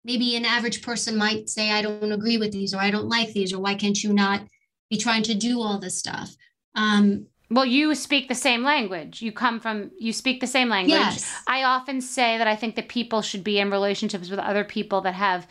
maybe 0.04 0.36
an 0.36 0.44
average 0.44 0.82
person 0.82 1.16
might 1.16 1.48
say 1.48 1.70
I 1.70 1.80
don't 1.80 2.12
agree 2.12 2.36
with 2.36 2.52
these 2.52 2.74
or 2.74 2.78
I 2.78 2.90
don't 2.90 3.08
like 3.08 3.32
these 3.32 3.52
or 3.52 3.60
why 3.60 3.74
can't 3.74 4.02
you 4.02 4.12
not 4.12 4.42
be 4.90 4.98
trying 4.98 5.22
to 5.22 5.34
do 5.34 5.60
all 5.60 5.78
this 5.78 5.96
stuff. 5.96 6.34
Um, 6.74 7.26
well, 7.52 7.66
you 7.66 7.94
speak 7.94 8.28
the 8.28 8.34
same 8.34 8.64
language. 8.64 9.20
You 9.20 9.30
come 9.30 9.60
from, 9.60 9.90
you 9.98 10.12
speak 10.12 10.40
the 10.40 10.46
same 10.46 10.70
language. 10.70 10.98
Yes. 10.98 11.42
I 11.46 11.64
often 11.64 12.00
say 12.00 12.38
that 12.38 12.46
I 12.46 12.56
think 12.56 12.76
that 12.76 12.88
people 12.88 13.20
should 13.20 13.44
be 13.44 13.58
in 13.58 13.70
relationships 13.70 14.30
with 14.30 14.38
other 14.38 14.64
people 14.64 15.02
that 15.02 15.14
have 15.14 15.46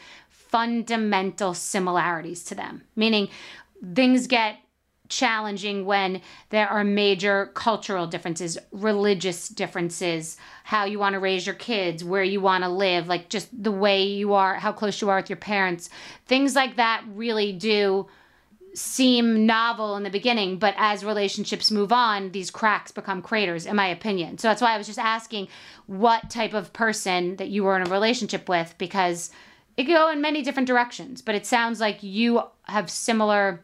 fundamental 0.52 1.54
similarities 1.54 2.43
to 2.43 2.56
them, 2.56 2.84
meaning 2.95 3.30
things 3.95 4.28
get 4.28 4.58
challenging 5.08 5.86
when 5.86 6.22
there 6.49 6.70
are 6.70 6.84
major 6.84 7.47
cultural 7.54 8.08
differences, 8.08 8.58
religious 8.72 9.49
differences, 9.49 10.38
how 10.64 10.86
you 10.86 10.97
want 10.97 11.14
to 11.14 11.20
raise 11.20 11.45
your 11.45 11.56
kids, 11.56 12.04
where 12.04 12.24
you 12.24 12.39
want 12.39 12.64
to 12.64 12.70
live, 12.70 13.08
like 13.08 13.28
just 13.28 13.49
the 13.64 13.72
way 13.72 14.04
you 14.04 14.34
are, 14.34 14.56
how 14.56 14.72
close 14.72 15.02
you 15.02 15.10
are 15.10 15.18
with 15.18 15.30
your 15.30 15.38
parents. 15.38 15.89
Things 16.28 16.56
like 16.56 16.78
that 16.78 17.04
really 17.14 17.52
do 17.52 18.08
seem 18.74 19.45
novel 19.45 19.97
in 19.97 20.04
the 20.04 20.10
beginning, 20.10 20.58
but 20.58 20.74
as 20.78 21.04
relationships 21.04 21.72
move 21.72 21.91
on, 21.91 22.32
these 22.32 22.49
cracks 22.49 22.89
become 22.89 23.22
craters, 23.22 23.66
in 23.66 23.76
my 23.76 23.88
opinion. 23.88 24.38
So 24.38 24.47
that's 24.47 24.62
why 24.62 24.74
I 24.74 24.78
was 24.78 24.88
just 24.88 24.97
asking 24.97 25.49
what 25.88 26.30
type 26.30 26.54
of 26.54 26.72
person 26.72 27.36
that 27.36 27.49
you 27.49 27.66
were 27.66 27.76
in 27.76 27.86
a 27.86 27.91
relationship 27.91 28.47
with, 28.47 28.74
because 28.78 29.30
it 29.78 29.86
could 29.86 29.93
go 29.93 30.09
in 30.09 30.22
many 30.22 30.41
different 30.41 30.67
directions. 30.67 31.22
But 31.22 31.36
it 31.36 31.45
sounds 31.45 31.80
like 31.80 32.03
you 32.03 32.41
have 32.63 32.89
similar 32.89 33.63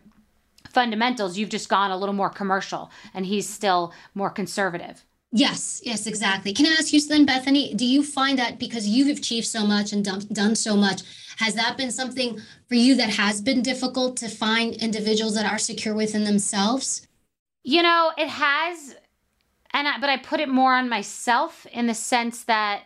fundamentals. 0.70 1.38
You've 1.38 1.50
just 1.50 1.70
gone 1.70 1.92
a 1.92 1.98
little 1.98 2.16
more 2.16 2.30
commercial, 2.30 2.92
and 3.14 3.26
he's 3.26 3.50
still 3.50 3.94
more 4.14 4.30
conservative. 4.30 5.04
Yes, 5.32 5.82
yes, 5.84 6.08
exactly. 6.08 6.54
Can 6.54 6.66
I 6.66 6.76
ask 6.80 6.94
you 6.94 7.02
then, 7.02 7.26
Bethany? 7.26 7.74
Do 7.74 7.86
you 7.86 8.02
find 8.02 8.40
that 8.40 8.60
because 8.60 8.88
you've 8.88 9.18
achieved 9.18 9.48
so 9.48 9.66
much 9.66 9.92
and 9.92 10.04
done, 10.04 10.22
done 10.32 10.56
so 10.56 10.76
much, 10.76 11.02
has 11.38 11.54
that 11.56 11.78
been 11.78 11.92
something 11.92 12.40
for 12.68 12.76
you 12.76 12.96
that 12.96 13.10
has 13.10 13.42
been 13.42 13.62
difficult 13.62 14.16
to 14.18 14.30
find 14.30 14.74
individuals 14.76 15.36
that 15.36 15.52
are 15.52 15.58
secure 15.58 15.94
within 15.94 16.24
themselves? 16.24 17.08
You 17.64 17.84
know, 17.84 18.14
it 18.18 18.30
has, 18.30 18.96
and 19.74 19.88
I, 19.88 20.00
but 20.00 20.10
I 20.10 20.18
put 20.18 20.40
it 20.40 20.48
more 20.48 20.74
on 20.74 20.88
myself 20.88 21.68
in 21.74 21.88
the 21.88 21.94
sense 21.94 22.46
that 22.46 22.84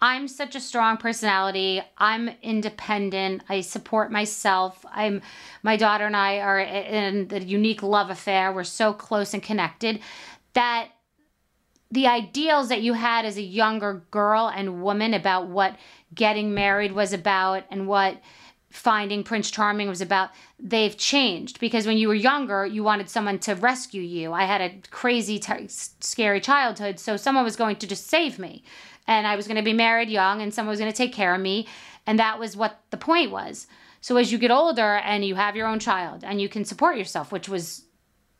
I'm 0.00 0.28
such 0.28 0.54
a 0.54 0.60
strong 0.60 0.96
personality. 0.96 1.82
I'm 1.98 2.30
independent. 2.42 3.42
I 3.48 3.60
support 3.60 4.10
myself. 4.10 4.84
I'm 4.90 5.22
my 5.62 5.76
daughter 5.76 6.06
and 6.06 6.16
I 6.16 6.40
are 6.40 6.60
in 6.60 7.28
the 7.28 7.42
unique 7.42 7.82
love 7.82 8.10
affair. 8.10 8.52
We're 8.52 8.64
so 8.64 8.92
close 8.92 9.34
and 9.34 9.42
connected 9.42 10.00
that 10.54 10.88
the 11.90 12.06
ideals 12.08 12.70
that 12.70 12.82
you 12.82 12.92
had 12.94 13.24
as 13.24 13.36
a 13.36 13.42
younger 13.42 14.04
girl 14.10 14.50
and 14.54 14.82
woman 14.82 15.14
about 15.14 15.48
what 15.48 15.76
getting 16.12 16.52
married 16.52 16.92
was 16.92 17.12
about 17.12 17.64
and 17.70 17.86
what 17.86 18.20
finding 18.74 19.22
Prince 19.22 19.52
Charming 19.52 19.88
was 19.88 20.00
about, 20.00 20.30
they've 20.58 20.96
changed 20.96 21.60
because 21.60 21.86
when 21.86 21.96
you 21.96 22.08
were 22.08 22.14
younger, 22.14 22.66
you 22.66 22.82
wanted 22.82 23.08
someone 23.08 23.38
to 23.38 23.54
rescue 23.54 24.02
you. 24.02 24.32
I 24.32 24.44
had 24.44 24.60
a 24.60 24.80
crazy, 24.90 25.38
t- 25.38 25.68
scary 25.68 26.40
childhood, 26.40 26.98
so 26.98 27.16
someone 27.16 27.44
was 27.44 27.54
going 27.54 27.76
to 27.76 27.86
just 27.86 28.08
save 28.08 28.36
me 28.38 28.64
and 29.06 29.28
I 29.28 29.36
was 29.36 29.46
going 29.46 29.58
to 29.58 29.62
be 29.62 29.72
married 29.72 30.10
young 30.10 30.42
and 30.42 30.52
someone 30.52 30.72
was 30.72 30.80
going 30.80 30.90
to 30.90 30.96
take 30.96 31.12
care 31.12 31.34
of 31.34 31.40
me. 31.40 31.68
And 32.06 32.18
that 32.18 32.40
was 32.40 32.56
what 32.56 32.80
the 32.90 32.96
point 32.96 33.30
was. 33.30 33.68
So 34.00 34.16
as 34.16 34.32
you 34.32 34.38
get 34.38 34.50
older 34.50 34.96
and 34.96 35.24
you 35.24 35.36
have 35.36 35.54
your 35.54 35.68
own 35.68 35.78
child 35.78 36.24
and 36.24 36.40
you 36.40 36.48
can 36.48 36.64
support 36.64 36.96
yourself, 36.96 37.30
which 37.30 37.48
was 37.48 37.84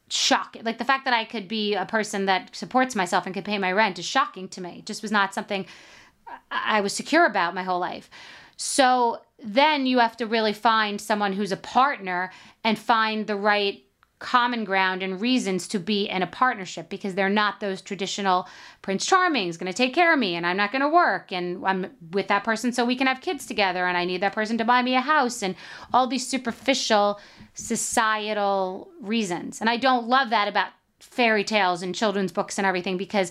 shocking. 0.09 0.64
Like 0.64 0.78
the 0.78 0.85
fact 0.85 1.05
that 1.05 1.14
I 1.14 1.24
could 1.24 1.47
be 1.47 1.74
a 1.74 1.87
person 1.87 2.26
that 2.26 2.57
supports 2.57 2.97
myself 2.97 3.24
and 3.24 3.35
could 3.35 3.45
pay 3.45 3.59
my 3.59 3.70
rent 3.70 4.01
is 4.01 4.05
shocking 4.05 4.49
to 4.49 4.61
me. 4.61 4.80
It 4.80 4.87
just 4.87 5.01
was 5.01 5.12
not 5.12 5.32
something 5.32 5.64
I 6.51 6.80
was 6.80 6.93
secure 6.93 7.24
about 7.24 7.55
my 7.55 7.62
whole 7.62 7.78
life. 7.78 8.11
So 8.57 9.20
then 9.45 9.86
you 9.86 9.99
have 9.99 10.16
to 10.16 10.26
really 10.26 10.53
find 10.53 11.01
someone 11.01 11.32
who's 11.32 11.53
a 11.53 11.57
partner 11.57 12.30
and 12.64 12.78
find 12.78 13.26
the 13.26 13.36
right 13.36 13.84
common 14.20 14.64
ground 14.64 15.03
and 15.03 15.20
reasons 15.20 15.68
to 15.68 15.78
be 15.78 16.09
in 16.09 16.22
a 16.22 16.26
partnership 16.26 16.88
because 16.88 17.14
they're 17.14 17.28
not 17.28 17.61
those 17.61 17.82
traditional 17.82 18.49
Prince 18.80 19.05
Charming 19.05 19.49
is 19.49 19.59
going 19.59 19.70
to 19.70 19.76
take 19.76 19.92
care 19.92 20.14
of 20.14 20.18
me 20.18 20.34
and 20.34 20.47
I'm 20.47 20.57
not 20.57 20.72
going 20.72 20.80
to 20.80 20.88
work 20.88 21.30
and 21.30 21.64
I'm 21.66 21.90
with 22.12 22.28
that 22.28 22.42
person 22.42 22.72
so 22.72 22.86
we 22.86 22.97
can 22.97 23.07
have 23.07 23.20
kids 23.20 23.45
together 23.45 23.86
and 23.86 23.99
I 23.99 24.07
need 24.07 24.22
that 24.22 24.32
person 24.32 24.57
to 24.59 24.64
buy 24.64 24.80
me 24.80 24.95
a 24.95 25.03
house 25.03 25.42
and 25.42 25.55
all 25.92 26.07
these 26.07 26.26
superficial 26.26 27.20
societal 27.53 28.90
reasons. 29.03 29.61
And 29.61 29.68
I 29.68 29.76
don't 29.76 30.09
love 30.09 30.30
that 30.30 30.49
about 30.49 30.68
fairy 31.01 31.45
tales 31.45 31.82
and 31.82 31.95
children's 31.95 32.32
books 32.32 32.57
and 32.57 32.66
everything 32.66 32.97
because 32.97 33.30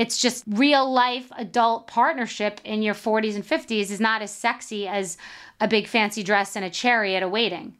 it's 0.00 0.16
just 0.16 0.44
real 0.46 0.90
life 0.90 1.30
adult 1.36 1.86
partnership 1.86 2.58
in 2.64 2.80
your 2.80 2.94
40s 2.94 3.34
and 3.34 3.46
50s 3.46 3.90
is 3.90 4.00
not 4.00 4.22
as 4.22 4.30
sexy 4.30 4.88
as 4.88 5.18
a 5.60 5.68
big 5.68 5.86
fancy 5.86 6.22
dress 6.22 6.56
and 6.56 6.64
a 6.64 6.70
chariot 6.70 7.22
awaiting. 7.22 7.76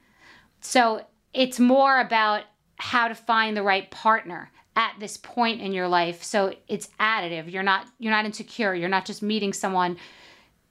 So 0.60 1.06
it's 1.32 1.58
more 1.58 1.98
about 1.98 2.42
how 2.76 3.08
to 3.08 3.14
find 3.14 3.56
the 3.56 3.62
right 3.62 3.90
partner 3.90 4.52
at 4.76 4.92
this 5.00 5.16
point 5.16 5.62
in 5.62 5.72
your 5.72 5.88
life. 5.88 6.22
So 6.22 6.54
it's 6.68 6.90
additive. 7.00 7.50
You're 7.50 7.62
not 7.62 7.86
you're 7.98 8.12
not 8.12 8.26
insecure. 8.26 8.74
You're 8.74 8.90
not 8.90 9.06
just 9.06 9.22
meeting 9.22 9.54
someone 9.54 9.96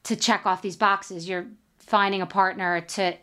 to 0.04 0.16
check 0.16 0.46
off 0.46 0.62
these 0.62 0.78
boxes. 0.78 1.28
You're 1.28 1.48
finding 1.80 2.22
a 2.22 2.28
partner 2.28 2.82
to 2.82 3.18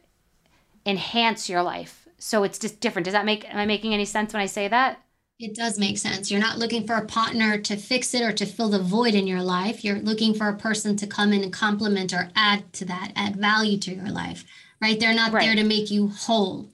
enhance 0.85 1.49
your 1.49 1.63
life. 1.63 2.09
So 2.19 2.43
it's 2.43 2.59
just 2.59 2.81
different. 2.81 3.05
Does 3.05 3.15
that 3.15 3.25
make 3.25 3.49
am 3.49 3.57
i 3.57 3.67
making 3.67 3.95
any 3.95 4.05
sense 4.05 4.33
when 4.33 4.43
i 4.43 4.47
say 4.47 4.67
that 4.67 5.01
it 5.39 5.55
does 5.55 5.79
make 5.79 5.99
sense 5.99 6.31
you're 6.31 6.41
not 6.41 6.59
looking 6.59 6.87
for 6.87 6.95
a 6.95 7.05
partner 7.05 7.59
to 7.59 7.77
fix 7.77 8.15
it 8.15 8.23
or 8.23 8.33
to 8.33 8.47
fill 8.47 8.69
the 8.69 8.79
void 8.79 9.15
in 9.15 9.27
your 9.27 9.43
life 9.43 9.85
you're 9.85 9.99
looking 9.99 10.35
for 10.35 10.49
a 10.49 10.57
person 10.57 10.97
to 10.97 11.07
come 11.07 11.33
in 11.33 11.43
and 11.43 11.53
complement 11.53 12.13
or 12.13 12.31
add 12.35 12.73
to 12.73 12.85
that 12.85 13.13
add 13.17 13.37
value 13.37 13.79
to 13.79 13.95
your 13.95 14.09
life 14.09 14.45
right 14.81 14.99
they're 15.01 15.15
not 15.15 15.33
right. 15.33 15.45
there 15.45 15.55
to 15.55 15.65
make 15.65 15.91
you 15.91 16.09
whole 16.09 16.69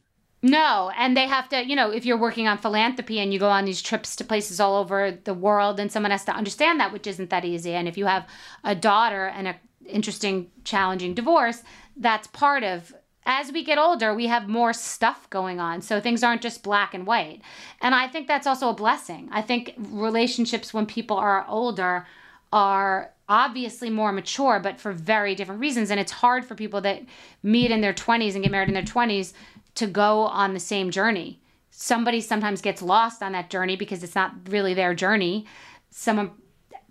no, 0.45 0.91
and 0.97 1.17
they 1.17 1.29
have 1.29 1.49
to, 1.51 1.65
you 1.65 1.77
know, 1.77 1.91
if 1.91 2.05
you're 2.05 2.19
working 2.19 2.49
on 2.49 2.59
philanthropy 2.59 3.21
and 3.21 3.33
you 3.33 3.39
go 3.39 3.49
on 3.49 3.65
these 3.65 3.81
trips 3.81 4.17
to 4.17 4.25
places 4.25 4.59
all 4.59 4.77
over 4.77 5.13
the 5.23 5.35
world, 5.35 5.79
and 5.79 5.91
someone 5.91 6.11
has 6.11 6.25
to 6.25 6.33
understand 6.35 6.81
that, 6.81 6.93
which 6.93 7.07
isn't 7.07 7.31
that 7.31 7.45
easy. 7.45 7.75
And 7.75 7.87
if 7.87 7.97
you 7.97 8.07
have 8.07 8.27
a 8.65 8.75
daughter 8.75 9.27
and 9.27 9.47
a 9.47 9.55
interesting, 9.87 10.51
challenging 10.65 11.15
divorce, 11.15 11.63
that's 11.97 12.27
part 12.27 12.65
of. 12.65 12.93
As 13.25 13.53
we 13.53 13.63
get 13.63 13.79
older, 13.79 14.15
we 14.15 14.27
have 14.27 14.49
more 14.49 14.73
stuff 14.73 15.31
going 15.31 15.61
on. 15.61 15.81
So 15.81 16.01
things 16.01 16.25
aren't 16.25 16.43
just 16.43 16.63
black 16.63 16.93
and 16.93 17.07
white. 17.07 17.41
And 17.81 17.95
I 17.95 18.09
think 18.09 18.27
that's 18.27 18.47
also 18.47 18.69
a 18.69 18.75
blessing. 18.75 19.29
I 19.31 19.43
think 19.43 19.75
relationships 19.79 20.75
when 20.75 20.87
people 20.87 21.17
are 21.17 21.47
older 21.49 22.07
are 22.53 23.13
obviously 23.29 23.89
more 23.91 24.13
mature, 24.13 24.61
but 24.61 24.81
for 24.81 24.93
very 24.93 25.35
different 25.35 25.61
reasons. 25.61 25.91
And 25.91 26.01
it's 26.01 26.13
hard 26.13 26.45
for 26.45 26.55
people 26.55 26.81
that 26.83 27.03
meet 27.43 27.71
in 27.71 27.81
their 27.81 27.95
20s 27.95 28.35
and 28.35 28.43
get 28.43 28.51
married 28.51 28.69
in 28.69 28.75
their 28.75 28.83
20s 28.83 29.33
to 29.77 29.87
go 29.87 30.23
on 30.23 30.53
the 30.53 30.61
same 30.61 30.91
journey. 30.91 31.41
Somebody 31.71 32.21
sometimes 32.21 32.61
gets 32.61 32.83
lost 32.83 33.23
on 33.23 33.33
that 33.33 33.49
journey 33.51 33.77
because 33.77 34.03
it's 34.03 34.15
not 34.15 34.35
really 34.49 34.75
their 34.75 34.95
journey. 34.95 35.47
Someone 35.91 36.33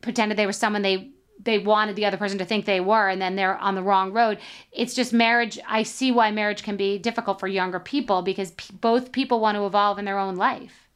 pretended 0.01 0.37
they 0.37 0.47
were 0.47 0.53
someone 0.53 0.81
they 0.81 1.11
they 1.43 1.57
wanted 1.57 1.95
the 1.95 2.05
other 2.05 2.17
person 2.17 2.37
to 2.37 2.45
think 2.45 2.65
they 2.65 2.79
were 2.79 3.09
and 3.09 3.21
then 3.21 3.35
they're 3.35 3.57
on 3.57 3.75
the 3.75 3.83
wrong 3.83 4.11
road. 4.11 4.37
It's 4.71 4.93
just 4.93 5.13
marriage. 5.13 5.59
I 5.67 5.83
see 5.83 6.11
why 6.11 6.31
marriage 6.31 6.63
can 6.63 6.77
be 6.77 6.97
difficult 6.97 7.39
for 7.39 7.47
younger 7.47 7.79
people 7.79 8.21
because 8.21 8.51
p- 8.51 8.73
both 8.79 9.11
people 9.11 9.39
want 9.39 9.55
to 9.55 9.65
evolve 9.65 9.99
in 9.99 10.05
their 10.05 10.19
own 10.19 10.35
life 10.35 10.87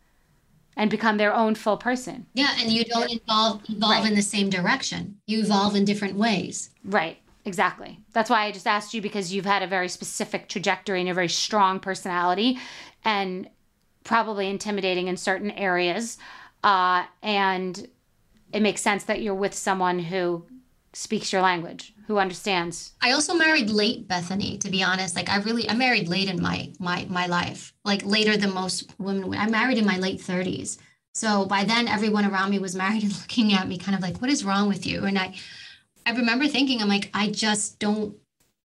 and 0.78 0.90
become 0.92 1.18
their 1.18 1.34
own 1.34 1.56
full 1.56 1.78
person. 1.78 2.26
Yeah, 2.34 2.54
and 2.60 2.72
you 2.72 2.84
don't 2.84 3.12
evolve 3.12 3.62
evolve 3.70 4.04
right. 4.04 4.10
in 4.10 4.16
the 4.16 4.22
same 4.22 4.50
direction. 4.50 5.18
You 5.26 5.40
evolve 5.40 5.76
in 5.76 5.86
different 5.86 6.16
ways. 6.16 6.70
Right. 6.84 7.18
Exactly. 7.46 8.00
That's 8.12 8.30
why 8.30 8.46
I 8.46 8.52
just 8.52 8.66
asked 8.66 8.96
you 8.96 9.02
because 9.04 9.32
you've 9.32 9.46
had 9.46 9.62
a 9.62 9.68
very 9.68 9.88
specific 9.88 10.50
trajectory 10.50 11.00
and 11.00 11.10
a 11.10 11.14
very 11.14 11.30
strong 11.30 11.80
personality 11.80 12.58
and 13.04 13.48
probably 14.04 14.50
intimidating 14.50 15.08
in 15.08 15.16
certain 15.16 15.52
areas. 15.52 16.18
Uh, 16.64 17.04
and 17.22 17.88
it 18.56 18.62
makes 18.62 18.82
sense 18.82 19.04
that 19.04 19.22
you're 19.22 19.36
with 19.36 19.54
someone 19.54 20.00
who 20.00 20.46
speaks 20.94 21.34
your 21.34 21.42
language, 21.42 21.94
who 22.08 22.18
understands. 22.18 22.94
I 23.02 23.12
also 23.12 23.34
married 23.34 23.70
late, 23.70 24.08
Bethany, 24.08 24.58
to 24.60 24.70
be 24.70 24.82
honest. 24.82 25.14
Like 25.14 25.28
I 25.28 25.38
really 25.40 25.70
I 25.70 25.74
married 25.74 26.08
late 26.08 26.30
in 26.30 26.42
my 26.42 26.72
my 26.80 27.06
my 27.10 27.28
life. 27.28 27.74
Like 27.84 28.06
later 28.06 28.38
than 28.38 28.54
most 28.54 28.94
women. 28.98 29.36
I 29.36 29.50
married 29.50 29.78
in 29.78 29.86
my 29.86 29.98
late 29.98 30.22
30s. 30.22 30.78
So 31.14 31.46
by 31.46 31.66
then 31.66 31.90
everyone 31.90 32.26
around 32.26 32.50
me 32.50 32.60
was 32.60 32.76
married 32.84 33.04
and 33.04 33.12
looking 33.20 33.52
at 33.54 33.68
me 33.68 33.78
kind 33.78 33.94
of 33.94 34.02
like, 34.02 34.22
what 34.22 34.32
is 34.32 34.46
wrong 34.46 34.70
with 34.70 34.86
you? 34.86 35.04
And 35.04 35.20
I 35.20 35.36
I 36.06 36.12
remember 36.12 36.48
thinking, 36.48 36.82
I'm 36.82 36.88
like, 36.88 37.10
I 37.14 37.28
just 37.32 37.78
don't 37.78 38.16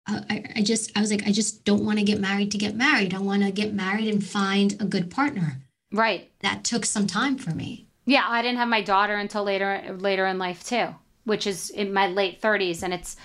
uh, 0.05 0.19
I, 0.29 0.43
I 0.57 0.61
just 0.63 0.91
I 0.97 0.99
was 0.99 1.11
like, 1.11 1.25
I 1.25 1.31
just 1.31 1.63
don't 1.63 1.85
want 1.85 1.97
to 1.99 2.03
get 2.03 2.19
married 2.19 2.51
to 2.51 2.57
get 2.57 2.75
married. 2.75 3.13
I 3.13 3.19
want 3.19 3.43
to 3.43 3.51
get 3.53 3.73
married 3.73 4.09
and 4.09 4.21
find 4.21 4.73
a 4.81 4.85
good 4.85 5.09
partner. 5.09 5.61
Right. 5.93 6.29
That 6.41 6.65
took 6.65 6.85
some 6.85 7.07
time 7.07 7.37
for 7.37 7.51
me. 7.51 7.86
Yeah, 8.07 8.23
I 8.25 8.41
didn't 8.41 8.57
have 8.57 8.69
my 8.69 8.81
daughter 8.81 9.15
until 9.15 9.43
later 9.43 9.95
later 9.99 10.25
in 10.25 10.39
life 10.39 10.63
too, 10.63 10.95
which 11.25 11.45
is 11.45 11.69
in 11.69 11.93
my 11.93 12.07
late 12.07 12.41
30s 12.41 12.81
and 12.81 12.93
it's 12.93 13.17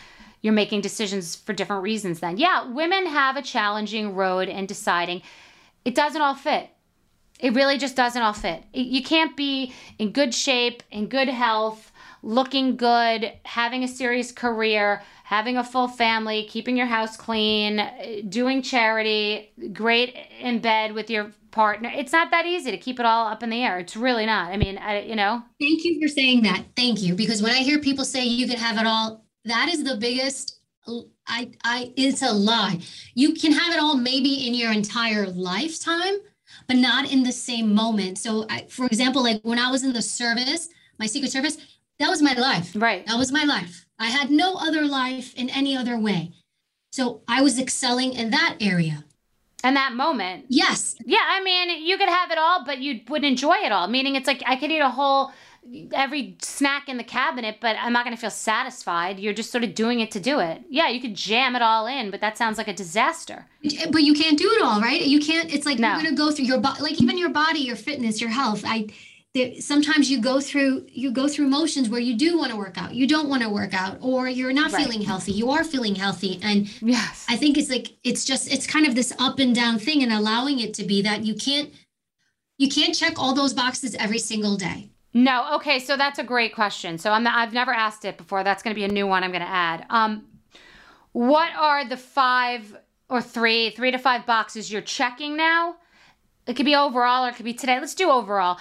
you're 0.42 0.52
making 0.52 0.80
decisions 0.80 1.36
for 1.36 1.52
different 1.52 1.84
reasons 1.84 2.18
then. 2.18 2.36
Yeah, 2.36 2.68
women 2.68 3.06
have 3.06 3.36
a 3.36 3.42
challenging 3.42 4.16
road 4.16 4.48
in 4.48 4.66
deciding 4.66 5.22
it 5.84 5.94
doesn't 5.94 6.20
all 6.20 6.34
fit. 6.34 6.68
It 7.38 7.54
really 7.54 7.78
just 7.78 7.94
doesn't 7.94 8.20
all 8.20 8.32
fit. 8.32 8.64
You 8.74 9.04
can't 9.04 9.36
be 9.36 9.72
in 10.00 10.10
good 10.10 10.34
shape, 10.34 10.82
in 10.90 11.06
good 11.06 11.28
health, 11.28 11.92
looking 12.24 12.76
good, 12.76 13.32
having 13.44 13.84
a 13.84 13.88
serious 13.88 14.32
career, 14.32 15.02
having 15.32 15.56
a 15.56 15.64
full 15.64 15.88
family, 15.88 16.44
keeping 16.44 16.76
your 16.76 16.84
house 16.84 17.16
clean, 17.16 17.82
doing 18.28 18.60
charity, 18.60 19.50
great 19.72 20.14
in 20.38 20.58
bed 20.58 20.92
with 20.92 21.08
your 21.08 21.32
partner. 21.50 21.90
It's 21.94 22.12
not 22.12 22.30
that 22.32 22.44
easy 22.44 22.70
to 22.70 22.76
keep 22.76 23.00
it 23.00 23.06
all 23.06 23.26
up 23.28 23.42
in 23.42 23.48
the 23.48 23.62
air. 23.62 23.78
It's 23.78 23.96
really 23.96 24.26
not. 24.26 24.52
I 24.52 24.58
mean, 24.58 24.76
I, 24.76 25.00
you 25.00 25.16
know. 25.16 25.42
Thank 25.58 25.84
you 25.84 25.98
for 26.02 26.06
saying 26.06 26.42
that. 26.42 26.64
Thank 26.76 27.00
you 27.00 27.14
because 27.14 27.42
when 27.42 27.52
I 27.52 27.60
hear 27.60 27.78
people 27.78 28.04
say 28.04 28.22
you 28.26 28.46
can 28.46 28.58
have 28.58 28.76
it 28.76 28.86
all, 28.86 29.24
that 29.46 29.70
is 29.70 29.82
the 29.82 29.96
biggest 29.96 30.58
I 31.26 31.50
I 31.64 31.94
it's 31.96 32.20
a 32.20 32.30
lie. 32.30 32.80
You 33.14 33.32
can 33.32 33.52
have 33.52 33.72
it 33.74 33.80
all 33.80 33.96
maybe 33.96 34.46
in 34.46 34.52
your 34.52 34.70
entire 34.70 35.26
lifetime, 35.28 36.16
but 36.66 36.76
not 36.76 37.10
in 37.10 37.22
the 37.22 37.32
same 37.32 37.74
moment. 37.74 38.18
So 38.18 38.44
I, 38.50 38.66
for 38.68 38.84
example, 38.84 39.22
like 39.22 39.40
when 39.44 39.58
I 39.58 39.70
was 39.70 39.82
in 39.82 39.94
the 39.94 40.02
service, 40.02 40.68
my 40.98 41.06
secret 41.06 41.32
service, 41.32 41.56
that 41.98 42.10
was 42.10 42.20
my 42.20 42.34
life. 42.34 42.72
Right. 42.74 43.06
That 43.06 43.16
was 43.16 43.32
my 43.32 43.44
life. 43.44 43.86
I 44.02 44.06
had 44.06 44.30
no 44.30 44.54
other 44.56 44.82
life 44.82 45.34
in 45.34 45.48
any 45.48 45.76
other 45.76 45.98
way. 45.98 46.32
So 46.92 47.22
I 47.26 47.40
was 47.40 47.58
excelling 47.58 48.12
in 48.12 48.30
that 48.30 48.56
area. 48.60 49.04
And 49.64 49.76
that 49.76 49.92
moment. 49.94 50.46
Yes. 50.48 50.96
Yeah, 51.04 51.24
I 51.24 51.42
mean, 51.42 51.86
you 51.86 51.96
could 51.96 52.08
have 52.08 52.30
it 52.30 52.38
all, 52.38 52.64
but 52.64 52.78
you 52.78 53.00
wouldn't 53.08 53.30
enjoy 53.30 53.56
it 53.58 53.72
all. 53.72 53.86
Meaning 53.86 54.16
it's 54.16 54.26
like 54.26 54.42
I 54.44 54.56
could 54.56 54.70
eat 54.70 54.80
a 54.80 54.90
whole 54.90 55.32
every 55.92 56.36
snack 56.42 56.88
in 56.88 56.96
the 56.96 57.04
cabinet, 57.04 57.58
but 57.60 57.76
I'm 57.78 57.92
not 57.92 58.04
going 58.04 58.16
to 58.16 58.20
feel 58.20 58.30
satisfied. 58.30 59.20
You're 59.20 59.32
just 59.32 59.52
sort 59.52 59.62
of 59.62 59.74
doing 59.74 60.00
it 60.00 60.10
to 60.10 60.20
do 60.20 60.40
it. 60.40 60.62
Yeah, 60.68 60.88
you 60.88 61.00
could 61.00 61.14
jam 61.14 61.54
it 61.54 61.62
all 61.62 61.86
in, 61.86 62.10
but 62.10 62.20
that 62.20 62.36
sounds 62.36 62.58
like 62.58 62.66
a 62.66 62.72
disaster. 62.72 63.46
But 63.90 64.02
you 64.02 64.14
can't 64.14 64.36
do 64.36 64.50
it 64.50 64.62
all, 64.62 64.80
right? 64.80 65.00
You 65.00 65.20
can't. 65.20 65.52
It's 65.54 65.64
like 65.64 65.78
no. 65.78 65.92
you're 65.92 66.02
going 66.02 66.16
to 66.16 66.16
go 66.16 66.30
through 66.32 66.46
your 66.46 66.58
body, 66.58 66.82
like 66.82 67.00
even 67.00 67.16
your 67.16 67.30
body, 67.30 67.60
your 67.60 67.76
fitness, 67.76 68.20
your 68.20 68.30
health. 68.30 68.64
I 68.66 68.88
sometimes 69.60 70.10
you 70.10 70.20
go 70.20 70.40
through 70.40 70.84
you 70.88 71.10
go 71.10 71.26
through 71.26 71.46
motions 71.48 71.88
where 71.88 72.00
you 72.00 72.14
do 72.14 72.36
want 72.36 72.50
to 72.50 72.56
work 72.56 72.76
out 72.76 72.94
you 72.94 73.06
don't 73.06 73.30
want 73.30 73.42
to 73.42 73.48
work 73.48 73.72
out 73.72 73.96
or 74.02 74.28
you're 74.28 74.52
not 74.52 74.70
right. 74.72 74.84
feeling 74.84 75.00
healthy 75.00 75.32
you 75.32 75.50
are 75.50 75.64
feeling 75.64 75.94
healthy 75.94 76.38
and 76.42 76.68
yes. 76.82 77.24
I 77.28 77.36
think 77.36 77.56
it's 77.56 77.70
like 77.70 77.96
it's 78.04 78.26
just 78.26 78.52
it's 78.52 78.66
kind 78.66 78.86
of 78.86 78.94
this 78.94 79.12
up 79.18 79.38
and 79.38 79.54
down 79.54 79.78
thing 79.78 80.02
and 80.02 80.12
allowing 80.12 80.60
it 80.60 80.74
to 80.74 80.84
be 80.84 81.00
that 81.02 81.24
you 81.24 81.34
can't 81.34 81.72
you 82.58 82.68
can't 82.68 82.94
check 82.94 83.18
all 83.18 83.34
those 83.34 83.54
boxes 83.54 83.94
every 83.94 84.18
single 84.18 84.56
day. 84.56 84.90
No 85.14 85.54
okay 85.54 85.78
so 85.78 85.96
that's 85.96 86.18
a 86.18 86.24
great 86.24 86.54
question. 86.54 86.98
So 86.98 87.10
i'm 87.12 87.26
i've 87.26 87.54
never 87.54 87.72
asked 87.72 88.04
it 88.04 88.18
before 88.18 88.44
that's 88.44 88.62
going 88.62 88.74
to 88.74 88.78
be 88.78 88.84
a 88.84 88.92
new 88.92 89.06
one 89.06 89.24
i'm 89.24 89.30
going 89.30 89.40
to 89.42 89.48
add. 89.48 89.86
Um 89.88 90.26
what 91.12 91.54
are 91.56 91.86
the 91.88 91.96
five 91.96 92.76
or 93.08 93.22
three 93.22 93.70
three 93.70 93.92
to 93.92 93.98
five 93.98 94.26
boxes 94.26 94.70
you're 94.70 94.82
checking 94.82 95.38
now? 95.38 95.76
It 96.46 96.56
could 96.56 96.66
be 96.66 96.74
overall 96.74 97.24
or 97.24 97.30
it 97.30 97.36
could 97.36 97.46
be 97.46 97.54
today 97.54 97.80
let's 97.80 97.94
do 97.94 98.10
overall 98.10 98.58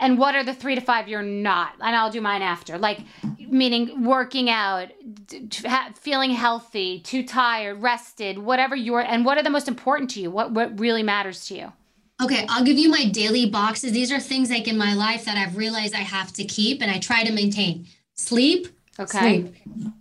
and 0.00 0.18
what 0.18 0.34
are 0.34 0.44
the 0.44 0.54
three 0.54 0.74
to 0.74 0.80
five 0.80 1.08
you're 1.08 1.22
not? 1.22 1.72
And 1.80 1.94
i'll 1.96 2.10
do 2.10 2.20
mine 2.20 2.42
after. 2.42 2.78
Like 2.78 3.00
meaning 3.38 4.04
working 4.04 4.50
out 4.50 4.88
feeling 5.96 6.30
healthy 6.30 7.00
too 7.00 7.24
tired 7.24 7.82
rested 7.82 8.38
whatever 8.38 8.76
you're 8.76 9.00
and 9.00 9.24
what 9.24 9.38
are 9.38 9.42
the 9.42 9.50
most 9.50 9.68
important 9.68 10.10
to 10.10 10.20
you? 10.20 10.30
What 10.30 10.52
what 10.52 10.78
really 10.78 11.02
matters 11.02 11.46
to 11.46 11.56
you? 11.56 11.72
Okay 12.22 12.46
i'll 12.48 12.64
give 12.64 12.78
you 12.78 12.88
my 12.88 13.06
daily 13.06 13.48
boxes. 13.48 13.92
These 13.92 14.12
are 14.12 14.20
things 14.20 14.50
like 14.50 14.68
in 14.68 14.78
my 14.78 14.94
life 14.94 15.24
that 15.24 15.36
i've 15.36 15.56
realized 15.56 15.94
i 15.94 15.98
have 15.98 16.32
to 16.34 16.44
keep 16.44 16.82
and 16.82 16.90
i 16.90 16.98
try 16.98 17.24
to 17.24 17.32
maintain. 17.32 17.86
Sleep 18.14 18.68
okay. 18.98 19.42
sleep. 19.42 19.54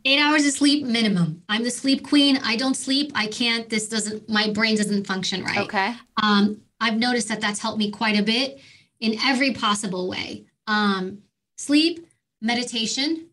eight 0.05 0.19
hours 0.19 0.45
of 0.45 0.53
sleep 0.53 0.85
minimum. 0.85 1.43
I'm 1.49 1.63
the 1.63 1.71
sleep 1.71 2.07
queen. 2.07 2.39
I 2.43 2.55
don't 2.55 2.75
sleep. 2.75 3.11
I 3.13 3.27
can't. 3.27 3.69
This 3.69 3.87
doesn't 3.87 4.27
my 4.29 4.49
brain 4.51 4.75
doesn't 4.75 5.05
function 5.07 5.43
right. 5.43 5.59
Okay. 5.59 5.95
Um 6.21 6.61
i've 6.79 6.97
noticed 6.97 7.27
that 7.29 7.41
that's 7.41 7.59
helped 7.59 7.79
me 7.79 7.89
quite 7.89 8.19
a 8.19 8.23
bit 8.23 8.59
in 8.99 9.17
every 9.23 9.53
possible 9.53 10.09
way. 10.09 10.45
Um, 10.67 11.19
sleep, 11.57 12.07
meditation. 12.41 13.27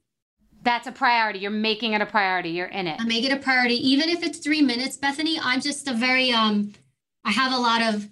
That's 0.63 0.87
a 0.87 0.93
priority. 0.93 1.41
You're 1.41 1.51
making 1.51 1.93
it 1.93 2.01
a 2.01 2.07
priority. 2.07 2.51
You're 2.51 2.67
in 2.67 2.87
it. 2.87 3.01
I 3.01 3.05
make 3.05 3.25
it 3.25 3.33
a 3.33 3.37
priority, 3.37 3.75
even 3.89 4.09
if 4.09 4.23
it's 4.23 4.39
three 4.39 4.63
minutes, 4.63 4.97
Bethany. 4.97 5.39
I'm 5.43 5.61
just 5.61 5.87
a 5.89 5.93
very 5.93 6.33
um, 6.33 6.73
I 7.25 7.33
have 7.33 7.53
a 7.53 7.59
lot 7.59 7.83
of 7.83 8.09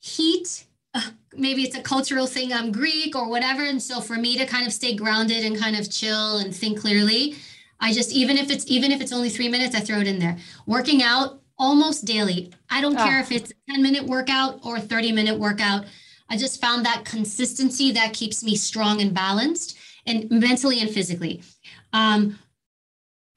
heat. 0.00 0.64
Uh, 0.94 1.10
maybe 1.34 1.62
it's 1.62 1.76
a 1.76 1.82
cultural 1.82 2.26
thing. 2.26 2.52
I'm 2.52 2.72
Greek 2.72 3.14
or 3.14 3.28
whatever, 3.28 3.62
and 3.62 3.82
so 3.82 4.00
for 4.00 4.14
me 4.14 4.38
to 4.38 4.46
kind 4.46 4.66
of 4.66 4.72
stay 4.72 4.94
grounded 4.94 5.44
and 5.44 5.58
kind 5.58 5.76
of 5.76 5.90
chill 5.90 6.38
and 6.38 6.54
think 6.54 6.80
clearly, 6.80 7.36
I 7.80 7.92
just 7.92 8.12
even 8.12 8.38
if 8.38 8.50
it's 8.50 8.64
even 8.70 8.90
if 8.90 9.00
it's 9.00 9.12
only 9.12 9.28
three 9.28 9.48
minutes, 9.48 9.74
I 9.74 9.80
throw 9.80 9.98
it 9.98 10.06
in 10.06 10.18
there. 10.18 10.38
Working 10.66 11.02
out 11.02 11.40
almost 11.58 12.04
daily. 12.04 12.52
I 12.70 12.80
don't 12.80 12.98
oh. 12.98 13.04
care 13.04 13.20
if 13.20 13.30
it's 13.30 13.50
a 13.50 13.72
10 13.72 13.82
minute 13.82 14.04
workout 14.04 14.60
or 14.64 14.80
30 14.80 15.12
minute 15.12 15.38
workout. 15.38 15.84
I 16.32 16.36
just 16.38 16.62
found 16.62 16.86
that 16.86 17.04
consistency 17.04 17.92
that 17.92 18.14
keeps 18.14 18.42
me 18.42 18.56
strong 18.56 19.02
and 19.02 19.12
balanced 19.12 19.76
and 20.06 20.30
mentally 20.30 20.80
and 20.80 20.90
physically. 20.90 21.42
Um, 21.92 22.38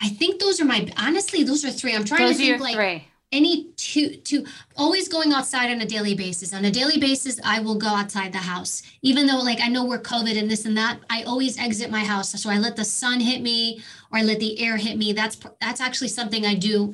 I 0.02 0.08
think 0.08 0.40
those 0.40 0.62
are 0.62 0.66
my 0.66 0.88
honestly, 0.98 1.44
those 1.44 1.66
are 1.66 1.72
three. 1.72 1.94
I'm 1.94 2.06
trying 2.06 2.28
those 2.28 2.38
to 2.38 2.44
think 2.44 2.62
like 2.62 2.76
three. 2.76 3.06
any 3.34 3.74
two 3.76 4.16
two 4.30 4.46
always 4.78 5.10
going 5.10 5.34
outside 5.34 5.72
on 5.72 5.82
a 5.82 5.86
daily 5.86 6.16
basis. 6.16 6.54
On 6.54 6.64
a 6.64 6.72
daily 6.72 6.98
basis, 6.98 7.38
I 7.44 7.60
will 7.60 7.76
go 7.76 7.88
outside 7.88 8.32
the 8.32 8.38
house. 8.38 8.82
Even 9.02 9.28
though 9.28 9.40
like 9.40 9.60
I 9.60 9.68
know 9.68 9.84
we're 9.84 10.02
COVID 10.02 10.40
and 10.40 10.50
this 10.50 10.64
and 10.64 10.78
that, 10.78 11.02
I 11.10 11.24
always 11.24 11.60
exit 11.60 11.92
my 11.92 12.06
house. 12.06 12.30
So 12.42 12.50
I 12.50 12.60
let 12.60 12.78
the 12.78 12.86
sun 12.86 13.20
hit 13.20 13.42
me 13.42 13.82
or 14.10 14.20
I 14.20 14.22
let 14.22 14.40
the 14.40 14.58
air 14.58 14.78
hit 14.78 14.98
me. 14.98 15.12
That's 15.12 15.38
that's 15.60 15.82
actually 15.82 16.08
something 16.10 16.46
I 16.46 16.56
do 16.56 16.94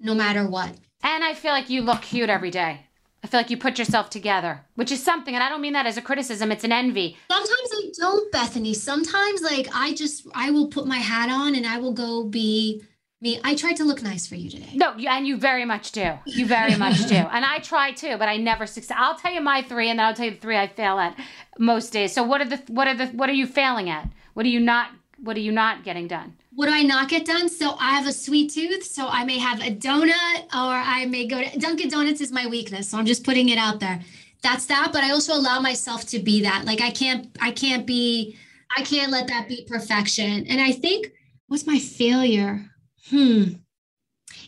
no 0.00 0.12
matter 0.12 0.44
what. 0.44 0.70
And 1.04 1.22
I 1.22 1.34
feel 1.34 1.52
like 1.52 1.70
you 1.70 1.82
look 1.82 2.02
cute 2.02 2.30
every 2.30 2.50
day. 2.50 2.85
I 3.26 3.28
feel 3.28 3.40
like 3.40 3.50
you 3.50 3.56
put 3.56 3.76
yourself 3.76 4.08
together, 4.08 4.60
which 4.76 4.92
is 4.92 5.02
something, 5.02 5.34
and 5.34 5.42
I 5.42 5.48
don't 5.48 5.60
mean 5.60 5.72
that 5.72 5.84
as 5.84 5.96
a 5.96 6.00
criticism, 6.00 6.52
it's 6.52 6.62
an 6.62 6.70
envy. 6.70 7.16
Sometimes 7.28 7.70
I 7.72 7.90
don't, 7.98 8.30
Bethany. 8.30 8.72
Sometimes, 8.72 9.42
like, 9.42 9.66
I 9.74 9.94
just, 9.94 10.28
I 10.32 10.52
will 10.52 10.68
put 10.68 10.86
my 10.86 10.98
hat 10.98 11.28
on 11.28 11.56
and 11.56 11.66
I 11.66 11.78
will 11.78 11.92
go 11.92 12.22
be 12.22 12.84
me. 13.20 13.40
I 13.42 13.56
tried 13.56 13.78
to 13.78 13.84
look 13.84 14.00
nice 14.00 14.28
for 14.28 14.36
you 14.36 14.48
today. 14.48 14.70
No, 14.74 14.92
and 14.92 15.26
you 15.26 15.38
very 15.38 15.64
much 15.64 15.90
do. 15.90 16.12
You 16.24 16.46
very 16.46 16.76
much 16.76 17.04
do. 17.08 17.16
And 17.36 17.44
I 17.44 17.58
try 17.58 17.90
too, 17.90 18.16
but 18.16 18.28
I 18.28 18.36
never 18.36 18.64
succeed. 18.64 18.94
I'll 18.96 19.18
tell 19.18 19.32
you 19.32 19.40
my 19.40 19.62
three, 19.62 19.90
and 19.90 19.98
then 19.98 20.06
I'll 20.06 20.14
tell 20.14 20.26
you 20.26 20.30
the 20.30 20.36
three 20.36 20.56
I 20.56 20.68
fail 20.68 21.00
at 21.00 21.18
most 21.58 21.92
days. 21.92 22.12
So, 22.12 22.22
what 22.22 22.40
are 22.40 22.48
the, 22.48 22.62
what 22.68 22.86
are 22.86 22.94
the, 22.94 23.06
what 23.08 23.28
are 23.28 23.32
you 23.32 23.48
failing 23.48 23.90
at? 23.90 24.08
What 24.34 24.46
are 24.46 24.50
you 24.50 24.60
not, 24.60 24.92
what 25.18 25.36
are 25.36 25.40
you 25.40 25.50
not 25.50 25.82
getting 25.82 26.06
done? 26.06 26.36
What 26.56 26.66
do 26.66 26.72
I 26.72 26.82
not 26.82 27.10
get 27.10 27.26
done? 27.26 27.50
So 27.50 27.76
I 27.78 27.90
have 27.90 28.06
a 28.06 28.12
sweet 28.12 28.50
tooth, 28.50 28.82
so 28.82 29.06
I 29.06 29.26
may 29.26 29.38
have 29.38 29.60
a 29.60 29.70
donut 29.70 30.44
or 30.54 30.72
I 30.72 31.04
may 31.04 31.26
go 31.26 31.44
to 31.44 31.58
Dunkin' 31.58 31.90
Donuts 31.90 32.22
is 32.22 32.32
my 32.32 32.46
weakness. 32.46 32.88
So 32.88 32.98
I'm 32.98 33.04
just 33.04 33.24
putting 33.24 33.50
it 33.50 33.58
out 33.58 33.78
there. 33.78 34.00
That's 34.42 34.64
that, 34.66 34.88
but 34.90 35.04
I 35.04 35.10
also 35.10 35.34
allow 35.34 35.60
myself 35.60 36.06
to 36.08 36.18
be 36.18 36.42
that. 36.42 36.64
Like 36.64 36.80
I 36.80 36.90
can't 36.90 37.28
I 37.42 37.50
can't 37.50 37.86
be 37.86 38.38
I 38.74 38.82
can't 38.82 39.12
let 39.12 39.28
that 39.28 39.48
be 39.48 39.66
perfection. 39.68 40.46
And 40.46 40.58
I 40.58 40.72
think 40.72 41.12
what's 41.46 41.66
my 41.66 41.78
failure? 41.78 42.64
Hmm. 43.10 43.44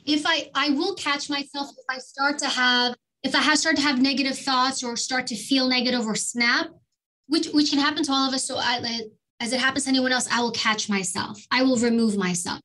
If 0.06 0.22
I 0.24 0.50
I 0.54 0.70
will 0.70 0.94
catch 0.94 1.28
myself 1.28 1.68
if 1.76 1.84
I 1.90 1.98
start 1.98 2.38
to 2.38 2.48
have 2.48 2.96
if 3.22 3.34
I 3.34 3.42
have 3.42 3.59
start 3.59 3.76
to 3.76 3.82
have 3.82 4.00
negative 4.00 4.38
thoughts 4.38 4.82
or 4.82 4.96
start 4.96 5.26
to 5.26 5.36
feel 5.36 5.68
negative 5.68 6.06
or 6.06 6.14
snap, 6.14 6.68
which 7.26 7.48
which 7.48 7.68
can 7.68 7.80
happen 7.80 8.02
to 8.04 8.12
all 8.12 8.26
of 8.26 8.32
us. 8.32 8.46
So 8.46 8.56
I 8.56 9.02
as 9.41 9.53
it 9.53 9.61
happens 9.61 9.84
to 9.84 9.91
anyone 9.91 10.12
else, 10.12 10.28
I 10.30 10.41
will 10.41 10.51
catch 10.51 10.89
myself. 10.89 11.47
I 11.51 11.62
will 11.62 11.76
remove 11.76 12.16
myself. 12.16 12.61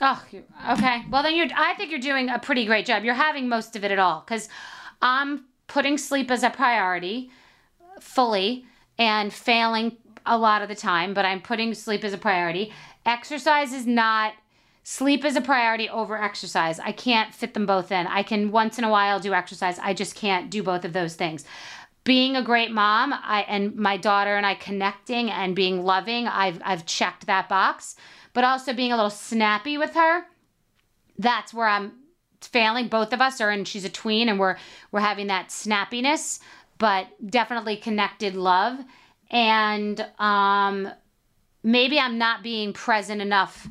Oh, 0.00 0.22
okay. 0.70 1.04
Well, 1.10 1.22
then 1.22 1.36
you're. 1.36 1.46
I 1.56 1.74
think 1.74 1.90
you're 1.90 2.00
doing 2.00 2.28
a 2.28 2.38
pretty 2.38 2.66
great 2.66 2.84
job. 2.84 3.04
You're 3.04 3.14
having 3.14 3.48
most 3.48 3.76
of 3.76 3.84
it 3.84 3.90
at 3.90 3.98
all 3.98 4.24
because 4.26 4.48
I'm 5.00 5.44
putting 5.68 5.98
sleep 5.98 6.30
as 6.30 6.42
a 6.42 6.50
priority 6.50 7.30
fully 8.00 8.66
and 8.98 9.32
failing 9.32 9.96
a 10.26 10.36
lot 10.36 10.62
of 10.62 10.68
the 10.68 10.74
time, 10.74 11.14
but 11.14 11.24
I'm 11.24 11.40
putting 11.40 11.74
sleep 11.74 12.04
as 12.04 12.12
a 12.12 12.18
priority. 12.18 12.72
Exercise 13.06 13.72
is 13.72 13.86
not 13.86 14.34
sleep 14.82 15.24
is 15.24 15.36
a 15.36 15.40
priority 15.40 15.88
over 15.88 16.20
exercise. 16.20 16.78
I 16.78 16.92
can't 16.92 17.34
fit 17.34 17.54
them 17.54 17.66
both 17.66 17.90
in. 17.90 18.06
I 18.06 18.22
can 18.22 18.50
once 18.50 18.78
in 18.78 18.84
a 18.84 18.90
while 18.90 19.18
do 19.18 19.32
exercise. 19.32 19.78
I 19.78 19.94
just 19.94 20.14
can't 20.14 20.50
do 20.50 20.62
both 20.62 20.84
of 20.84 20.92
those 20.92 21.14
things. 21.14 21.44
Being 22.04 22.36
a 22.36 22.42
great 22.42 22.70
mom, 22.70 23.14
I 23.14 23.46
and 23.48 23.74
my 23.76 23.96
daughter 23.96 24.36
and 24.36 24.44
I 24.44 24.54
connecting 24.54 25.30
and 25.30 25.56
being 25.56 25.82
loving, 25.82 26.28
I've 26.28 26.60
I've 26.64 26.84
checked 26.86 27.26
that 27.26 27.48
box. 27.48 27.96
But 28.34 28.44
also 28.44 28.72
being 28.72 28.92
a 28.92 28.96
little 28.96 29.10
snappy 29.10 29.78
with 29.78 29.94
her, 29.94 30.24
that's 31.18 31.54
where 31.54 31.66
I'm 31.66 31.92
failing. 32.42 32.88
Both 32.88 33.12
of 33.12 33.20
us 33.20 33.40
are 33.40 33.50
and 33.50 33.66
she's 33.66 33.84
a 33.84 33.88
tween 33.88 34.28
and 34.28 34.38
we're 34.38 34.56
we're 34.92 35.00
having 35.00 35.28
that 35.28 35.48
snappiness, 35.48 36.40
but 36.78 37.06
definitely 37.30 37.76
connected 37.76 38.36
love. 38.36 38.78
And 39.30 40.06
um 40.18 40.90
maybe 41.62 41.98
I'm 41.98 42.18
not 42.18 42.42
being 42.42 42.74
present 42.74 43.22
enough 43.22 43.66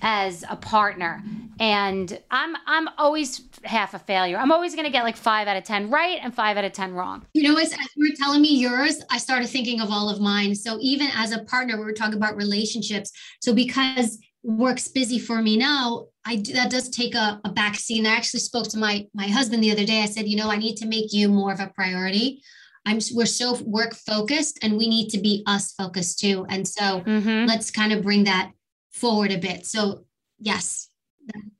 as 0.00 0.44
a 0.48 0.56
partner 0.56 1.22
and 1.60 2.20
i'm 2.30 2.56
i'm 2.66 2.88
always 2.98 3.42
half 3.64 3.94
a 3.94 3.98
failure 3.98 4.36
i'm 4.38 4.52
always 4.52 4.74
going 4.74 4.84
to 4.84 4.90
get 4.90 5.04
like 5.04 5.16
5 5.16 5.48
out 5.48 5.56
of 5.56 5.64
10 5.64 5.90
right 5.90 6.18
and 6.22 6.34
5 6.34 6.56
out 6.56 6.64
of 6.64 6.72
10 6.72 6.94
wrong 6.94 7.26
You 7.34 7.42
know, 7.42 7.56
as, 7.58 7.72
as 7.72 7.88
you 7.96 8.08
were 8.08 8.16
telling 8.16 8.42
me 8.42 8.56
yours, 8.56 9.02
I 9.10 9.18
started 9.18 9.48
thinking 9.48 9.80
of 9.80 9.90
all 9.90 10.08
of 10.10 10.20
mine. 10.20 10.54
So 10.54 10.78
even 10.80 11.08
as 11.14 11.32
a 11.32 11.44
partner, 11.44 11.78
we 11.78 11.84
were 11.84 11.92
talking 11.92 12.16
about 12.16 12.36
relationships. 12.36 13.12
So 13.40 13.54
because 13.54 14.18
work's 14.42 14.88
busy 14.88 15.18
for 15.18 15.42
me 15.42 15.56
now, 15.56 16.06
I 16.24 16.36
do, 16.36 16.52
that 16.54 16.70
does 16.70 16.88
take 16.88 17.14
a, 17.14 17.40
a 17.44 17.52
back 17.52 17.76
seat. 17.76 17.98
And 17.98 18.08
I 18.08 18.16
actually 18.16 18.40
spoke 18.40 18.68
to 18.68 18.78
my 18.78 19.06
my 19.14 19.28
husband 19.28 19.62
the 19.62 19.70
other 19.70 19.84
day. 19.84 20.02
I 20.02 20.06
said, 20.06 20.26
you 20.26 20.36
know, 20.36 20.50
I 20.50 20.56
need 20.56 20.76
to 20.76 20.86
make 20.86 21.12
you 21.12 21.28
more 21.28 21.52
of 21.52 21.60
a 21.60 21.72
priority. 21.74 22.42
I'm 22.86 22.98
we're 23.12 23.26
so 23.26 23.62
work 23.62 23.94
focused, 23.94 24.58
and 24.62 24.76
we 24.76 24.88
need 24.88 25.10
to 25.10 25.18
be 25.18 25.42
us 25.46 25.72
focused 25.72 26.20
too. 26.20 26.46
And 26.48 26.66
so 26.66 27.00
mm-hmm. 27.00 27.46
let's 27.46 27.70
kind 27.70 27.92
of 27.92 28.02
bring 28.02 28.24
that 28.24 28.52
forward 28.92 29.32
a 29.32 29.38
bit. 29.38 29.66
So 29.66 30.04
yes, 30.38 30.87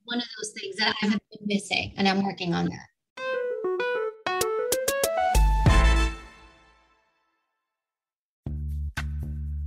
one 0.08 0.18
of 0.18 0.26
those 0.38 0.52
things 0.58 0.76
that 0.76 0.94
I 1.02 1.06
have 1.06 1.20
been 1.30 1.46
missing, 1.46 1.92
and 1.96 2.08
I'm 2.08 2.24
working 2.24 2.54
on 2.54 2.66
that. 2.66 2.88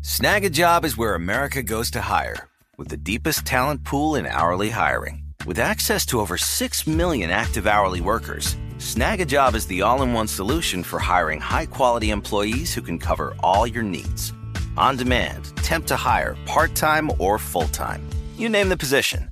Snagajob 0.04 0.84
is 0.84 0.98
where 0.98 1.16
America 1.16 1.64
goes 1.64 1.92
to 1.92 2.02
hire, 2.02 2.48
with 2.78 2.89
the 2.89 2.98
deepest 2.98 3.46
talent 3.46 3.84
pool 3.84 4.16
in 4.16 4.26
hourly 4.26 4.70
hiring. 4.70 5.24
With 5.46 5.60
access 5.60 6.06
to 6.08 6.20
over 6.20 6.38
6 6.38 6.88
million 6.88 7.30
active 7.30 7.66
hourly 7.66 8.02
workers, 8.02 8.56
Snagajob 8.78 9.56
is 9.56 9.68
the 9.68 9.84
all 9.84 10.02
in 10.02 10.14
one 10.14 10.28
solution 10.28 10.84
for 10.84 11.00
hiring 11.00 11.39
high 11.39 11.68
quality 11.68 12.10
employees 12.10 12.74
who 12.74 12.82
can 12.82 12.98
cover 12.98 13.34
all 13.42 13.68
your 13.68 13.84
needs. 13.84 14.34
On 14.78 14.98
demand, 14.98 15.56
temp 15.58 15.86
to 15.88 15.96
hire, 15.96 16.36
part 16.46 16.76
time 16.76 17.12
or 17.20 17.38
full 17.39 17.68
time. 17.68 18.08
You 18.38 18.50
name 18.50 18.70
the 18.70 18.78
position 18.78 19.32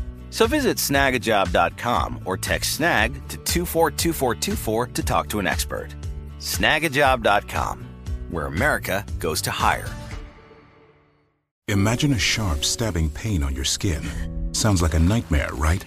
So 0.31 0.47
visit 0.47 0.77
snagajob.com 0.77 2.21
or 2.25 2.37
text 2.37 2.77
snag 2.77 3.13
to 3.27 3.37
242424 3.37 4.87
to 4.87 5.03
talk 5.03 5.27
to 5.29 5.39
an 5.39 5.45
expert. 5.45 5.89
Snagajob.com, 6.39 7.85
where 8.31 8.47
America 8.47 9.05
goes 9.19 9.41
to 9.43 9.51
hire. 9.51 9.87
Imagine 11.67 12.13
a 12.13 12.19
sharp, 12.19 12.65
stabbing 12.65 13.09
pain 13.11 13.43
on 13.43 13.55
your 13.55 13.65
skin. 13.65 14.01
Sounds 14.53 14.81
like 14.81 14.93
a 14.93 14.99
nightmare, 14.99 15.53
right? 15.53 15.85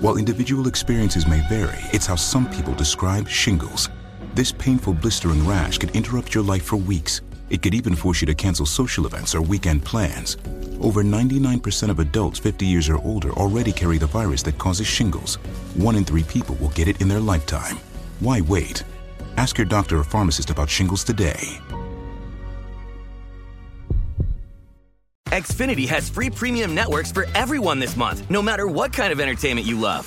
While 0.00 0.16
individual 0.16 0.66
experiences 0.66 1.26
may 1.26 1.46
vary, 1.48 1.78
it's 1.92 2.06
how 2.06 2.16
some 2.16 2.50
people 2.50 2.74
describe 2.74 3.28
shingles. 3.28 3.88
This 4.34 4.50
painful, 4.50 4.94
blistering 4.94 5.46
rash 5.46 5.78
could 5.78 5.94
interrupt 5.94 6.34
your 6.34 6.42
life 6.42 6.64
for 6.64 6.76
weeks. 6.76 7.20
It 7.50 7.62
could 7.62 7.74
even 7.74 7.94
force 7.94 8.20
you 8.20 8.26
to 8.26 8.34
cancel 8.34 8.66
social 8.66 9.06
events 9.06 9.34
or 9.34 9.42
weekend 9.42 9.84
plans. 9.84 10.36
Over 10.80 11.02
99% 11.02 11.90
of 11.90 11.98
adults 11.98 12.38
50 12.38 12.66
years 12.66 12.88
or 12.88 12.98
older 12.98 13.30
already 13.32 13.72
carry 13.72 13.98
the 13.98 14.06
virus 14.06 14.42
that 14.44 14.58
causes 14.58 14.86
shingles. 14.86 15.36
One 15.74 15.96
in 15.96 16.04
three 16.04 16.24
people 16.24 16.56
will 16.56 16.70
get 16.70 16.88
it 16.88 17.00
in 17.00 17.08
their 17.08 17.20
lifetime. 17.20 17.78
Why 18.20 18.40
wait? 18.40 18.84
Ask 19.36 19.58
your 19.58 19.66
doctor 19.66 19.98
or 19.98 20.04
pharmacist 20.04 20.50
about 20.50 20.70
shingles 20.70 21.04
today. 21.04 21.58
Xfinity 25.34 25.88
has 25.88 26.08
free 26.08 26.30
premium 26.30 26.76
networks 26.76 27.10
for 27.10 27.26
everyone 27.34 27.80
this 27.80 27.96
month, 27.96 28.28
no 28.30 28.40
matter 28.40 28.68
what 28.68 28.92
kind 28.92 29.12
of 29.12 29.18
entertainment 29.18 29.66
you 29.66 29.76
love. 29.76 30.06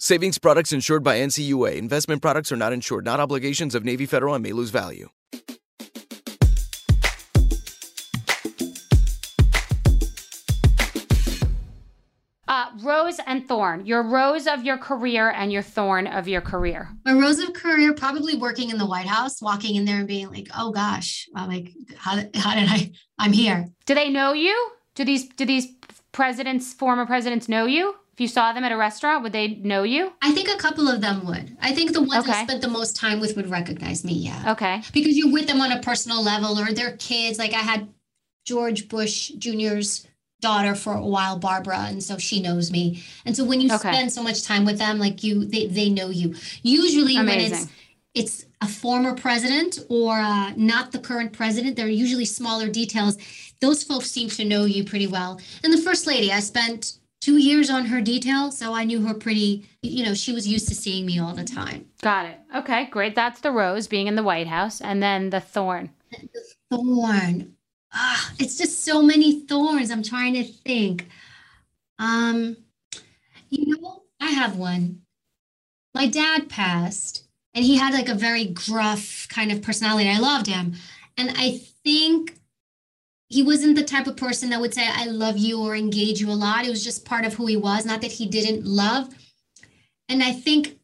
Savings 0.00 0.38
products 0.38 0.72
insured 0.72 1.02
by 1.02 1.18
NCUA. 1.18 1.74
Investment 1.74 2.22
products 2.22 2.52
are 2.52 2.56
not 2.56 2.72
insured, 2.72 3.04
not 3.04 3.18
obligations 3.18 3.74
of 3.74 3.84
Navy 3.84 4.06
Federal 4.06 4.32
and 4.32 4.44
may 4.44 4.52
lose 4.52 4.70
value. 4.70 5.08
uh 12.46 12.70
rose 12.80 13.20
and 13.26 13.46
thorn 13.46 13.84
your 13.84 14.02
rose 14.02 14.46
of 14.46 14.64
your 14.64 14.78
career 14.78 15.30
and 15.30 15.52
your 15.52 15.60
thorn 15.60 16.06
of 16.06 16.26
your 16.26 16.40
career 16.40 16.88
My 17.04 17.12
rose 17.12 17.40
of 17.40 17.52
career, 17.52 17.92
probably 17.92 18.36
working 18.36 18.70
in 18.70 18.78
the 18.78 18.86
White 18.86 19.06
House, 19.06 19.42
walking 19.42 19.74
in 19.74 19.84
there 19.84 19.98
and 19.98 20.06
being 20.06 20.30
like, 20.30 20.46
"Oh 20.56 20.70
gosh, 20.70 21.28
uh, 21.36 21.46
like 21.46 21.74
how 21.96 22.12
how 22.34 22.54
did 22.54 22.68
I? 22.70 22.92
I'm 23.18 23.32
here." 23.32 23.66
do 23.84 23.94
they 23.94 24.08
know 24.08 24.32
you 24.32 24.70
do 24.94 25.04
these 25.04 25.28
do 25.28 25.44
these 25.44 25.66
presidents 26.12 26.72
former 26.72 27.04
presidents 27.04 27.48
know 27.48 27.66
you 27.66 27.96
if 28.18 28.22
you 28.22 28.26
saw 28.26 28.52
them 28.52 28.64
at 28.64 28.72
a 28.72 28.76
restaurant 28.76 29.22
would 29.22 29.32
they 29.32 29.46
know 29.46 29.84
you 29.84 30.12
I 30.20 30.32
think 30.32 30.48
a 30.48 30.56
couple 30.56 30.88
of 30.88 31.00
them 31.00 31.24
would. 31.26 31.56
I 31.60 31.72
think 31.72 31.92
the 31.92 32.02
ones 32.02 32.28
I 32.28 32.42
spent 32.42 32.62
the 32.62 32.68
most 32.68 32.96
time 32.96 33.20
with 33.20 33.36
would 33.36 33.48
recognize 33.48 34.04
me. 34.04 34.14
Yeah, 34.14 34.54
okay 34.54 34.82
because 34.92 35.16
you're 35.16 35.30
with 35.30 35.46
them 35.46 35.60
on 35.60 35.70
a 35.70 35.80
personal 35.80 36.20
level, 36.20 36.58
or 36.58 36.72
their 36.72 36.96
kids. 36.96 37.38
Like 37.38 37.54
I 37.54 37.58
had 37.60 37.88
George 38.44 38.88
Bush 38.88 39.28
Jr.'s 39.38 40.04
daughter 40.40 40.74
for 40.74 40.94
a 40.94 41.06
while, 41.06 41.38
Barbara, 41.38 41.86
and 41.88 42.02
so 42.02 42.18
she 42.18 42.40
knows 42.42 42.72
me. 42.72 43.02
And 43.24 43.36
so 43.36 43.44
when 43.44 43.60
you 43.60 43.72
Okay. 43.72 43.92
spend 43.92 44.12
so 44.12 44.22
much 44.22 44.42
time 44.42 44.64
with 44.64 44.78
them, 44.78 44.98
like 44.98 45.22
you, 45.22 45.44
they 45.44 45.66
they 45.66 45.88
know 45.88 46.10
you. 46.10 46.34
Usually 46.62 47.16
when 47.16 47.40
it's 47.40 47.68
it's 48.14 48.46
a 48.60 48.66
former 48.66 49.14
president 49.14 49.78
or 49.88 50.18
uh, 50.18 50.52
not 50.56 50.90
the 50.90 50.98
current 50.98 51.32
president, 51.32 51.76
there 51.76 51.86
are 51.86 52.00
usually 52.04 52.24
smaller 52.24 52.68
details. 52.68 53.16
Those 53.60 53.84
folks 53.84 54.10
seem 54.10 54.28
to 54.30 54.44
know 54.44 54.64
you 54.64 54.82
pretty 54.84 55.06
well. 55.06 55.40
And 55.62 55.72
the 55.72 55.78
first 55.78 56.06
lady, 56.06 56.32
I 56.32 56.40
spent 56.40 56.97
two 57.20 57.38
years 57.38 57.70
on 57.70 57.86
her 57.86 58.00
detail, 58.00 58.50
so 58.50 58.72
I 58.74 58.84
knew 58.84 59.06
her 59.06 59.14
pretty. 59.14 59.68
You 59.82 60.04
know, 60.04 60.14
she 60.14 60.32
was 60.32 60.46
used 60.46 60.68
to 60.68 60.74
seeing 60.74 61.06
me 61.06 61.18
all 61.18 61.34
the 61.34 61.44
time. 61.44 61.86
got 62.02 62.26
it 62.26 62.38
okay 62.54 62.86
great 62.86 63.14
that's 63.14 63.40
the 63.40 63.50
rose 63.50 63.86
being 63.88 64.06
in 64.06 64.14
the 64.14 64.22
white 64.22 64.46
house 64.46 64.80
and 64.80 65.02
then 65.02 65.30
the 65.30 65.40
thorn 65.40 65.90
The 66.10 66.44
Thorn. 66.70 67.54
Ah, 67.92 68.32
it's 68.38 68.56
just 68.58 68.84
so 68.84 69.00
many 69.02 69.40
thorns. 69.40 69.90
I'm 69.90 70.02
trying 70.02 70.34
to 70.34 70.44
think. 70.44 71.06
Um, 71.98 72.56
you 73.50 73.76
know, 73.80 74.02
I 74.20 74.26
have 74.30 74.56
one. 74.56 75.00
My 75.94 76.06
dad 76.06 76.48
passed, 76.50 77.24
and 77.54 77.64
he 77.64 77.76
had 77.78 77.94
like 77.94 78.08
a 78.10 78.14
very 78.14 78.44
gruff 78.44 79.26
kind 79.30 79.50
of 79.50 79.62
personality. 79.62 80.08
I 80.10 80.18
loved 80.18 80.46
him, 80.46 80.74
and 81.16 81.32
I 81.36 81.60
think 81.82 82.38
he 83.28 83.42
wasn't 83.42 83.76
the 83.76 83.84
type 83.84 84.06
of 84.06 84.16
person 84.16 84.50
that 84.50 84.60
would 84.60 84.74
say 84.74 84.86
I 84.86 85.06
love 85.06 85.36
you 85.36 85.60
or 85.62 85.76
engage 85.76 86.20
you 86.20 86.30
a 86.30 86.32
lot. 86.32 86.64
It 86.64 86.70
was 86.70 86.84
just 86.84 87.04
part 87.04 87.24
of 87.24 87.34
who 87.34 87.46
he 87.46 87.56
was, 87.56 87.84
not 87.84 88.00
that 88.00 88.12
he 88.12 88.26
didn't 88.26 88.64
love. 88.64 89.08
And 90.08 90.22
I 90.22 90.32
think 90.32 90.78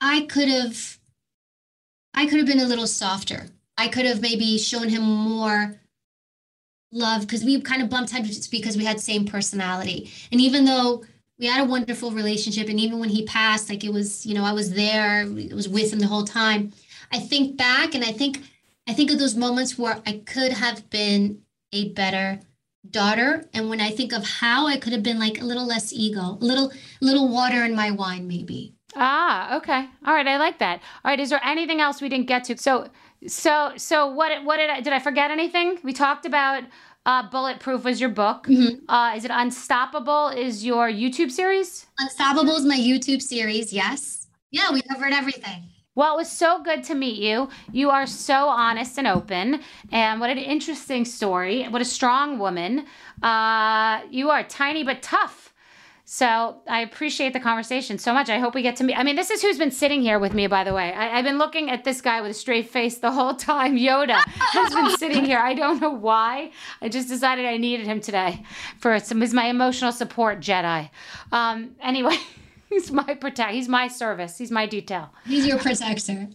I 0.00 0.22
could 0.22 0.48
have 0.48 0.98
I 2.14 2.26
could 2.26 2.38
have 2.38 2.46
been 2.46 2.60
a 2.60 2.66
little 2.66 2.86
softer. 2.86 3.46
I 3.78 3.88
could 3.88 4.04
have 4.04 4.20
maybe 4.20 4.58
shown 4.58 4.88
him 4.88 5.02
more 5.02 5.80
love 6.90 7.22
because 7.22 7.44
we 7.44 7.60
kind 7.60 7.82
of 7.82 7.88
bumped 7.88 8.10
heads 8.10 8.48
because 8.48 8.76
we 8.76 8.84
had 8.84 9.00
same 9.00 9.24
personality. 9.24 10.10
And 10.30 10.40
even 10.40 10.64
though 10.64 11.04
we 11.38 11.46
had 11.46 11.62
a 11.62 11.70
wonderful 11.70 12.10
relationship, 12.10 12.68
and 12.68 12.78
even 12.78 12.98
when 12.98 13.08
he 13.08 13.24
passed, 13.24 13.68
like 13.70 13.84
it 13.84 13.92
was, 13.92 14.26
you 14.26 14.34
know, 14.34 14.44
I 14.44 14.52
was 14.52 14.72
there, 14.72 15.22
it 15.22 15.54
was 15.54 15.68
with 15.68 15.92
him 15.92 16.00
the 16.00 16.06
whole 16.06 16.24
time. 16.24 16.72
I 17.10 17.18
think 17.18 17.56
back 17.56 17.94
and 17.94 18.04
I 18.04 18.12
think 18.12 18.40
I 18.88 18.92
think 18.92 19.10
of 19.10 19.18
those 19.18 19.36
moments 19.36 19.78
where 19.78 20.02
I 20.06 20.22
could 20.26 20.52
have 20.52 20.88
been 20.90 21.41
a 21.72 21.88
better 21.90 22.40
daughter. 22.90 23.48
And 23.54 23.68
when 23.68 23.80
i 23.80 23.90
think 23.90 24.12
of 24.12 24.24
how 24.24 24.66
i 24.66 24.76
could 24.76 24.92
have 24.92 25.02
been 25.02 25.18
like 25.18 25.40
a 25.40 25.44
little 25.44 25.66
less 25.66 25.92
ego 25.92 26.20
a 26.40 26.44
little 26.44 26.72
little 27.00 27.28
water 27.28 27.64
in 27.64 27.74
my 27.74 27.90
wine 27.90 28.26
maybe. 28.26 28.74
Ah 28.96 29.56
okay. 29.56 29.88
All 30.04 30.14
right 30.14 30.26
i 30.26 30.36
like 30.38 30.58
that. 30.58 30.80
All 31.04 31.10
right 31.10 31.20
is 31.20 31.30
there 31.30 31.40
anything 31.44 31.80
else 31.80 32.00
we 32.00 32.08
didn't 32.08 32.26
get 32.26 32.44
to? 32.44 32.56
So 32.58 32.88
so 33.26 33.72
so 33.76 34.08
what 34.08 34.44
what 34.44 34.56
did 34.56 34.70
i 34.70 34.80
did 34.80 34.92
i 34.92 34.98
forget 34.98 35.30
anything? 35.30 35.78
We 35.82 35.92
talked 35.92 36.26
about 36.26 36.64
uh, 37.06 37.28
bulletproof 37.30 37.84
was 37.84 38.00
your 38.00 38.10
book. 38.10 38.46
Mm-hmm. 38.46 38.88
uh, 38.88 39.14
is 39.16 39.24
it 39.24 39.30
unstoppable 39.32 40.28
is 40.28 40.64
your 40.64 40.88
youtube 40.88 41.30
series? 41.30 41.86
Unstoppable 41.98 42.56
is 42.56 42.64
my 42.64 42.78
youtube 42.78 43.22
series 43.22 43.72
yes. 43.72 44.26
Yeah 44.50 44.72
we 44.72 44.82
covered 44.82 45.12
everything 45.12 45.71
well, 45.94 46.14
it 46.14 46.16
was 46.16 46.30
so 46.30 46.62
good 46.62 46.84
to 46.84 46.94
meet 46.94 47.18
you. 47.18 47.48
You 47.70 47.90
are 47.90 48.06
so 48.06 48.48
honest 48.48 48.98
and 48.98 49.06
open. 49.06 49.60
And 49.90 50.20
what 50.20 50.30
an 50.30 50.38
interesting 50.38 51.04
story. 51.04 51.64
What 51.64 51.82
a 51.82 51.86
strong 51.86 52.38
woman. 52.38 52.86
Uh, 53.22 54.00
you 54.10 54.30
are 54.30 54.42
tiny 54.42 54.84
but 54.84 55.02
tough. 55.02 55.52
So 56.04 56.60
I 56.66 56.80
appreciate 56.80 57.32
the 57.32 57.40
conversation 57.40 57.96
so 57.96 58.12
much. 58.12 58.28
I 58.28 58.38
hope 58.38 58.54
we 58.54 58.62
get 58.62 58.76
to 58.76 58.84
meet. 58.84 58.98
I 58.98 59.02
mean, 59.02 59.16
this 59.16 59.30
is 59.30 59.40
who's 59.40 59.56
been 59.56 59.70
sitting 59.70 60.02
here 60.02 60.18
with 60.18 60.34
me, 60.34 60.46
by 60.46 60.64
the 60.64 60.74
way. 60.74 60.92
I, 60.92 61.16
have 61.16 61.24
been 61.24 61.38
looking 61.38 61.70
at 61.70 61.84
this 61.84 62.00
guy 62.00 62.20
with 62.20 62.32
a 62.32 62.34
straight 62.34 62.68
face 62.68 62.98
the 62.98 63.10
whole 63.10 63.34
time. 63.34 63.78
Yoda 63.78 64.22
has 64.26 64.74
been 64.74 64.90
sitting 64.98 65.24
here. 65.24 65.38
I 65.38 65.54
don't 65.54 65.80
know 65.80 65.92
why. 65.92 66.50
I 66.80 66.88
just 66.88 67.08
decided 67.08 67.46
I 67.46 67.56
needed 67.56 67.86
him 67.86 68.00
today 68.00 68.42
for 68.78 68.98
some. 68.98 69.20
He's 69.20 69.32
my 69.32 69.46
emotional 69.46 69.92
support 69.92 70.40
Jedi. 70.40 70.90
Um, 71.30 71.76
anyway. 71.80 72.16
He's 72.72 72.90
my 72.90 73.14
protect. 73.14 73.52
He's 73.52 73.68
my 73.68 73.86
service. 73.86 74.38
He's 74.38 74.50
my 74.50 74.64
detail. 74.64 75.10
He's 75.26 75.46
your 75.46 75.58
protector. 75.58 76.26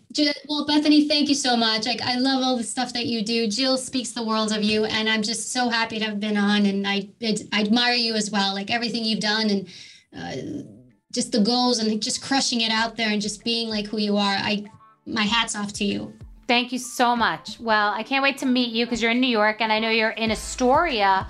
Well, 0.48 0.68
Bethany, 0.68 1.08
thank 1.08 1.30
you 1.30 1.36
so 1.36 1.58
much. 1.58 1.88
Like 1.88 2.02
I 2.02 2.20
love 2.20 2.44
all 2.44 2.56
the 2.56 2.64
stuff 2.64 2.94
that 2.94 3.08
you 3.08 3.24
do. 3.24 3.48
Jill 3.48 3.76
speaks 3.76 4.12
the 4.12 4.24
world 4.24 4.52
of 4.52 4.64
you, 4.64 4.86
and 4.86 5.10
I'm 5.10 5.24
just 5.24 5.52
so 5.52 5.68
happy 5.68 5.98
to 5.98 6.06
have 6.06 6.20
been 6.20 6.38
on. 6.38 6.68
And 6.68 6.88
I, 6.88 7.10
I 7.24 7.62
admire 7.62 7.96
you 7.96 8.14
as 8.14 8.30
well. 8.30 8.54
Like 8.54 8.70
everything 8.70 9.04
you've 9.04 9.20
done, 9.20 9.50
and 9.50 9.68
uh, 10.16 10.64
just 11.12 11.32
the 11.32 11.40
goals, 11.40 11.80
and 11.80 12.02
just 12.02 12.22
crushing 12.22 12.62
it 12.62 12.72
out 12.72 12.96
there, 12.98 13.10
and 13.10 13.20
just 13.20 13.44
being 13.44 13.68
like 13.70 13.88
who 13.88 13.98
you 13.98 14.16
are. 14.16 14.36
I, 14.36 14.66
my 15.08 15.24
hats 15.24 15.56
off 15.56 15.74
to 15.74 15.86
you. 15.86 16.14
Thank 16.48 16.72
you 16.72 16.78
so 16.78 17.16
much. 17.16 17.60
Well, 17.60 17.92
I 17.94 18.04
can't 18.04 18.22
wait 18.22 18.38
to 18.38 18.46
meet 18.46 18.72
you 18.72 18.86
because 18.86 19.02
you're 19.02 19.12
in 19.12 19.20
New 19.20 19.28
York, 19.28 19.58
and 19.60 19.72
I 19.72 19.80
know 19.80 19.90
you're 19.90 20.12
in 20.12 20.30
Astoria, 20.30 21.28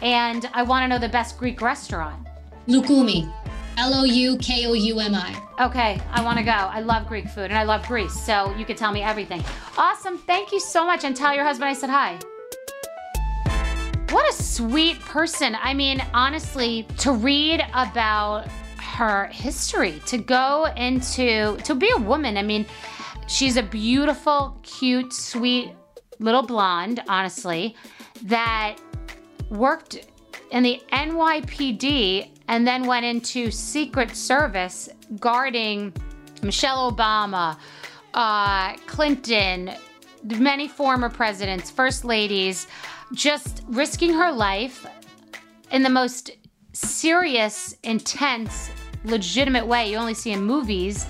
and 0.00 0.48
I 0.54 0.62
want 0.62 0.84
to 0.84 0.88
know 0.88 0.98
the 0.98 1.12
best 1.12 1.36
Greek 1.36 1.60
restaurant. 1.60 2.26
Loukoumi. 2.66 3.30
L 3.78 3.94
O 3.94 4.04
U 4.04 4.36
K 4.38 4.66
O 4.66 4.72
U 4.72 5.00
M 5.00 5.14
I. 5.14 5.36
Okay, 5.60 6.00
I 6.10 6.22
want 6.22 6.38
to 6.38 6.44
go. 6.44 6.50
I 6.50 6.80
love 6.80 7.06
Greek 7.06 7.28
food 7.28 7.44
and 7.44 7.54
I 7.54 7.64
love 7.64 7.86
Greece, 7.86 8.12
so 8.12 8.54
you 8.56 8.64
can 8.64 8.76
tell 8.76 8.92
me 8.92 9.02
everything. 9.02 9.42
Awesome. 9.76 10.18
Thank 10.18 10.52
you 10.52 10.60
so 10.60 10.84
much. 10.84 11.04
And 11.04 11.14
tell 11.14 11.34
your 11.34 11.44
husband 11.44 11.68
I 11.68 11.74
said 11.74 11.90
hi. 11.90 12.18
What 14.10 14.28
a 14.30 14.32
sweet 14.32 14.98
person. 15.00 15.56
I 15.60 15.74
mean, 15.74 16.02
honestly, 16.14 16.86
to 16.98 17.12
read 17.12 17.64
about 17.74 18.48
her 18.78 19.26
history, 19.26 20.00
to 20.06 20.16
go 20.16 20.66
into, 20.76 21.56
to 21.58 21.74
be 21.74 21.90
a 21.90 21.98
woman, 21.98 22.36
I 22.36 22.42
mean, 22.42 22.64
she's 23.26 23.56
a 23.56 23.62
beautiful, 23.62 24.58
cute, 24.62 25.12
sweet 25.12 25.72
little 26.18 26.42
blonde, 26.42 27.02
honestly, 27.08 27.76
that 28.22 28.76
worked 29.50 30.06
in 30.50 30.62
the 30.62 30.80
NYPD 30.92 32.35
and 32.48 32.66
then 32.66 32.86
went 32.86 33.04
into 33.04 33.50
Secret 33.50 34.16
Service 34.16 34.88
guarding 35.18 35.92
Michelle 36.42 36.92
Obama, 36.92 37.56
uh, 38.14 38.74
Clinton, 38.86 39.72
many 40.24 40.68
former 40.68 41.08
presidents, 41.08 41.70
first 41.70 42.04
ladies, 42.04 42.66
just 43.12 43.62
risking 43.68 44.12
her 44.12 44.32
life 44.32 44.86
in 45.70 45.82
the 45.82 45.90
most 45.90 46.30
serious, 46.72 47.76
intense, 47.82 48.70
legitimate 49.04 49.66
way 49.66 49.90
you 49.90 49.96
only 49.96 50.14
see 50.14 50.32
in 50.32 50.42
movies. 50.42 51.06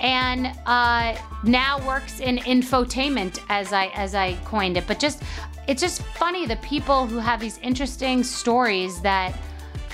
And 0.00 0.46
uh, 0.66 1.16
now 1.42 1.84
works 1.86 2.20
in 2.20 2.38
infotainment, 2.38 3.40
as 3.48 3.72
I 3.72 3.86
as 3.88 4.14
I 4.14 4.34
coined 4.44 4.76
it. 4.76 4.86
But 4.86 5.00
just 5.00 5.24
it's 5.66 5.82
just 5.82 6.02
funny 6.02 6.46
the 6.46 6.56
people 6.56 7.06
who 7.06 7.18
have 7.18 7.40
these 7.40 7.58
interesting 7.58 8.22
stories 8.22 9.00
that 9.00 9.36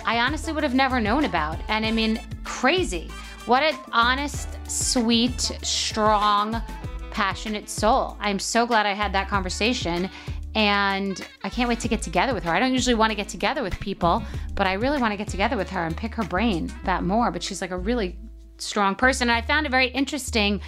I 0.05 0.21
honestly 0.21 0.53
would 0.53 0.63
have 0.63 0.75
never 0.75 1.01
known 1.01 1.25
about. 1.25 1.59
And 1.69 1.85
I 1.85 1.91
mean, 1.91 2.21
crazy. 2.45 3.11
What 3.47 3.63
an 3.63 3.75
honest, 3.93 4.49
sweet, 4.69 5.41
strong, 5.63 6.63
passionate 7.11 7.69
soul. 7.69 8.17
I'm 8.21 8.39
so 8.39 8.67
glad 8.67 8.87
I 8.87 8.93
had 8.93 9.13
that 9.13 9.29
conversation. 9.29 10.11
And 10.55 11.27
I 11.43 11.49
can't 11.49 11.69
wait 11.69 11.81
to 11.81 11.89
get 11.89 12.01
together 12.01 12.33
with 12.33 12.45
her. 12.45 12.53
I 12.53 12.61
don't 12.61 12.73
usually 12.73 12.95
want 12.95 13.11
to 13.11 13.17
get 13.17 13.29
together 13.29 13.63
with 13.63 13.79
people, 13.81 14.23
but 14.55 14.69
I 14.69 14.75
really 14.75 15.01
want 15.01 15.13
to 15.13 15.17
get 15.17 15.27
together 15.27 15.57
with 15.57 15.69
her 15.71 15.85
and 15.85 15.97
pick 15.97 16.15
her 16.15 16.23
brain 16.23 16.73
about 16.83 17.05
more. 17.05 17.33
But 17.33 17.43
she's 17.43 17.61
like 17.61 17.73
a 17.73 17.77
really 17.77 18.17
strong 18.59 18.95
person. 18.95 19.31
And 19.31 19.37
I 19.37 19.43
found 19.43 19.67
it 19.67 19.71
very 19.71 19.89
interesting 19.89 20.61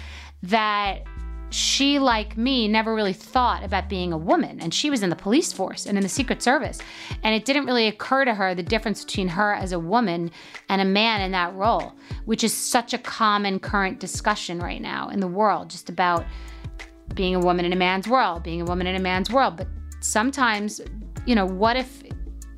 that 0.43 1.03
she, 1.49 1.97
like 1.97 2.37
me, 2.37 2.67
never 2.67 2.93
really 2.93 3.13
thought 3.13 3.63
about 3.63 3.87
being 3.87 4.11
a 4.11 4.17
woman. 4.17 4.59
And 4.59 4.73
she 4.73 4.89
was 4.89 5.01
in 5.01 5.09
the 5.09 5.15
police 5.15 5.53
force 5.53 5.85
and 5.85 5.97
in 5.97 6.03
the 6.03 6.09
Secret 6.09 6.43
Service. 6.43 6.79
And 7.23 7.33
it 7.33 7.45
didn't 7.45 7.65
really 7.65 7.87
occur 7.87 8.25
to 8.25 8.33
her 8.33 8.53
the 8.53 8.63
difference 8.63 9.05
between 9.05 9.29
her 9.29 9.53
as 9.53 9.71
a 9.71 9.79
woman 9.79 10.31
and 10.67 10.81
a 10.81 10.85
man 10.85 11.21
in 11.21 11.31
that 11.31 11.53
role, 11.55 11.93
which 12.25 12.43
is 12.43 12.53
such 12.53 12.93
a 12.93 12.97
common 12.97 13.59
current 13.59 13.99
discussion 13.99 14.59
right 14.59 14.81
now 14.81 15.09
in 15.09 15.19
the 15.19 15.27
world, 15.27 15.69
just 15.69 15.89
about 15.89 16.25
being 17.13 17.35
a 17.35 17.39
woman 17.39 17.65
in 17.65 17.71
a 17.71 17.77
man's 17.77 18.07
world, 18.07 18.43
being 18.43 18.61
a 18.61 18.65
woman 18.65 18.85
in 18.85 18.95
a 18.95 18.99
man's 18.99 19.31
world. 19.31 19.55
But 19.55 19.67
sometimes, 20.01 20.81
you 21.25 21.35
know, 21.35 21.45
what 21.45 21.77
if 21.77 22.03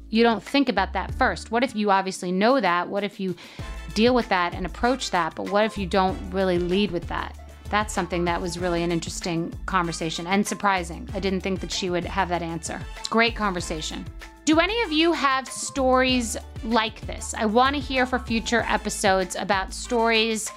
you 0.10 0.24
don't 0.24 0.42
think 0.42 0.68
about 0.70 0.94
that 0.94 1.14
first? 1.14 1.52
What 1.52 1.64
if 1.64 1.76
you 1.76 1.92
obviously 1.92 2.32
know 2.32 2.60
that? 2.60 2.90
What 2.90 3.04
if 3.04 3.20
you 3.20 3.36
deal 3.94 4.16
with 4.16 4.28
that 4.30 4.56
and 4.56 4.66
approach 4.66 5.12
that? 5.12 5.36
But 5.36 5.52
what 5.52 5.66
if 5.66 5.78
you 5.78 5.86
don't 5.86 6.18
really 6.32 6.58
lead 6.58 6.90
with 6.90 7.08
that? 7.10 7.49
That's 7.70 7.94
something 7.94 8.26
that 8.26 8.42
was 8.42 8.58
really 8.58 8.84
an 8.84 8.92
interesting 8.92 9.54
conversation 9.66 10.28
and 10.28 10.46
surprising. 10.46 11.08
I 11.14 11.20
didn't 11.20 11.42
think 11.42 11.60
that 11.62 11.72
she 11.72 11.90
would 11.90 12.06
have 12.06 12.30
that 12.30 12.42
answer. 12.42 12.82
Great 13.10 13.36
conversation. 13.36 14.06
Do 14.46 14.60
any 14.60 14.82
of 14.82 14.92
you 14.92 15.14
have 15.14 15.48
stories 15.48 16.36
like 16.64 17.02
this? 17.02 17.36
I 17.38 17.46
want 17.46 17.76
to 17.76 17.82
hear 17.82 18.06
for 18.06 18.18
future 18.18 18.66
episodes 18.68 19.36
about 19.36 19.74
stories 19.74 20.52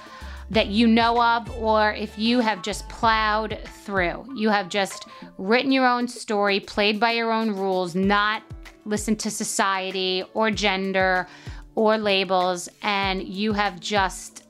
that 0.49 0.67
you 0.67 0.87
know 0.87 1.21
of, 1.21 1.49
or 1.57 1.93
if 1.93 2.17
you 2.17 2.39
have 2.39 2.61
just 2.61 2.87
plowed 2.89 3.59
through. 3.83 4.25
You 4.35 4.49
have 4.49 4.69
just 4.69 5.07
written 5.37 5.71
your 5.71 5.87
own 5.87 6.07
story, 6.07 6.59
played 6.59 6.99
by 6.99 7.11
your 7.11 7.31
own 7.31 7.51
rules, 7.51 7.95
not 7.95 8.43
listened 8.85 9.19
to 9.21 9.31
society 9.31 10.23
or 10.33 10.51
gender 10.51 11.27
or 11.75 11.97
labels, 11.97 12.69
and 12.81 13.23
you 13.23 13.53
have 13.53 13.79
just 13.79 14.43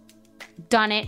done 0.70 0.92
it 0.92 1.08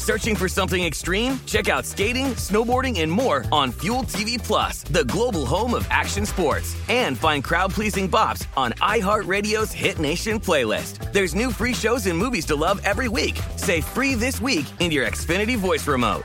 Searching 0.01 0.35
for 0.35 0.49
something 0.49 0.83
extreme? 0.83 1.39
Check 1.45 1.69
out 1.69 1.85
skating, 1.85 2.33
snowboarding, 2.33 3.01
and 3.01 3.11
more 3.11 3.45
on 3.51 3.71
Fuel 3.73 3.99
TV 4.01 4.43
Plus, 4.43 4.81
the 4.81 5.05
global 5.05 5.45
home 5.45 5.75
of 5.75 5.85
action 5.91 6.25
sports. 6.25 6.75
And 6.89 7.15
find 7.15 7.43
crowd-pleasing 7.43 8.09
bops 8.09 8.47
on 8.57 8.71
iHeartRadio's 8.81 9.71
Hit 9.71 9.99
Nation 9.99 10.39
playlist. 10.39 11.13
There's 11.13 11.35
new 11.35 11.51
free 11.51 11.75
shows 11.75 12.07
and 12.07 12.17
movies 12.17 12.47
to 12.47 12.55
love 12.55 12.81
every 12.83 13.09
week. 13.09 13.39
Say 13.57 13.81
free 13.81 14.15
this 14.15 14.41
week 14.41 14.65
in 14.79 14.89
your 14.89 15.05
Xfinity 15.05 15.55
voice 15.55 15.87
remote. 15.87 16.23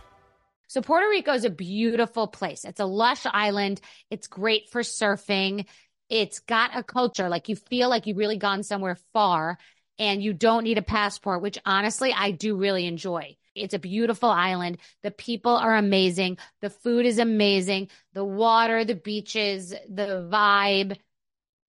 So 0.68 0.80
Puerto 0.80 1.10
Rico 1.10 1.34
is 1.34 1.44
a 1.44 1.50
beautiful 1.50 2.28
place. 2.28 2.64
It's 2.64 2.80
a 2.80 2.86
lush 2.86 3.26
island. 3.26 3.82
It's 4.10 4.26
great 4.26 4.70
for 4.70 4.80
surfing. 4.80 5.66
It's 6.08 6.38
got 6.38 6.70
a 6.74 6.82
culture 6.82 7.28
like 7.28 7.50
you 7.50 7.56
feel 7.56 7.90
like 7.90 8.06
you've 8.06 8.16
really 8.16 8.38
gone 8.38 8.62
somewhere 8.62 8.96
far 9.12 9.58
and 9.98 10.22
you 10.22 10.32
don't 10.32 10.64
need 10.64 10.78
a 10.78 10.82
passport, 10.82 11.42
which 11.42 11.58
honestly 11.66 12.14
I 12.14 12.30
do 12.30 12.56
really 12.56 12.86
enjoy. 12.86 13.36
It's 13.56 13.74
a 13.74 13.78
beautiful 13.78 14.30
island. 14.30 14.78
The 15.02 15.10
people 15.10 15.56
are 15.56 15.76
amazing. 15.76 16.38
The 16.60 16.70
food 16.70 17.06
is 17.06 17.18
amazing. 17.18 17.88
The 18.12 18.24
water, 18.24 18.84
the 18.84 18.94
beaches, 18.94 19.70
the 19.70 20.28
vibe. 20.30 20.96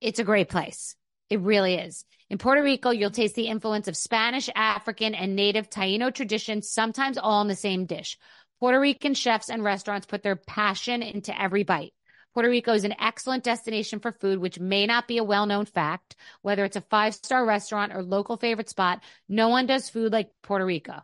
It's 0.01 0.19
a 0.19 0.23
great 0.23 0.49
place. 0.49 0.95
It 1.29 1.41
really 1.41 1.75
is. 1.75 2.05
In 2.29 2.37
Puerto 2.37 2.61
Rico, 2.61 2.89
you'll 2.89 3.09
taste 3.09 3.35
the 3.35 3.47
influence 3.47 3.87
of 3.87 3.95
Spanish, 3.95 4.49
African, 4.53 5.15
and 5.15 5.35
native 5.35 5.69
Taino 5.69 6.13
traditions, 6.13 6.69
sometimes 6.69 7.17
all 7.17 7.41
in 7.41 7.47
the 7.47 7.55
same 7.55 7.85
dish. 7.85 8.17
Puerto 8.59 8.79
Rican 8.79 9.13
chefs 9.13 9.49
and 9.49 9.63
restaurants 9.63 10.07
put 10.07 10.23
their 10.23 10.35
passion 10.35 11.01
into 11.01 11.39
every 11.39 11.63
bite. 11.63 11.93
Puerto 12.33 12.49
Rico 12.49 12.73
is 12.73 12.83
an 12.83 12.95
excellent 12.99 13.43
destination 13.43 13.99
for 13.99 14.11
food, 14.11 14.39
which 14.39 14.59
may 14.59 14.85
not 14.85 15.07
be 15.07 15.17
a 15.17 15.23
well 15.23 15.45
known 15.45 15.65
fact. 15.65 16.15
Whether 16.41 16.65
it's 16.65 16.75
a 16.75 16.81
five 16.81 17.15
star 17.15 17.45
restaurant 17.45 17.93
or 17.93 18.03
local 18.03 18.37
favorite 18.37 18.69
spot, 18.69 19.03
no 19.27 19.49
one 19.49 19.65
does 19.65 19.89
food 19.89 20.11
like 20.11 20.29
Puerto 20.43 20.65
Rico. 20.65 21.03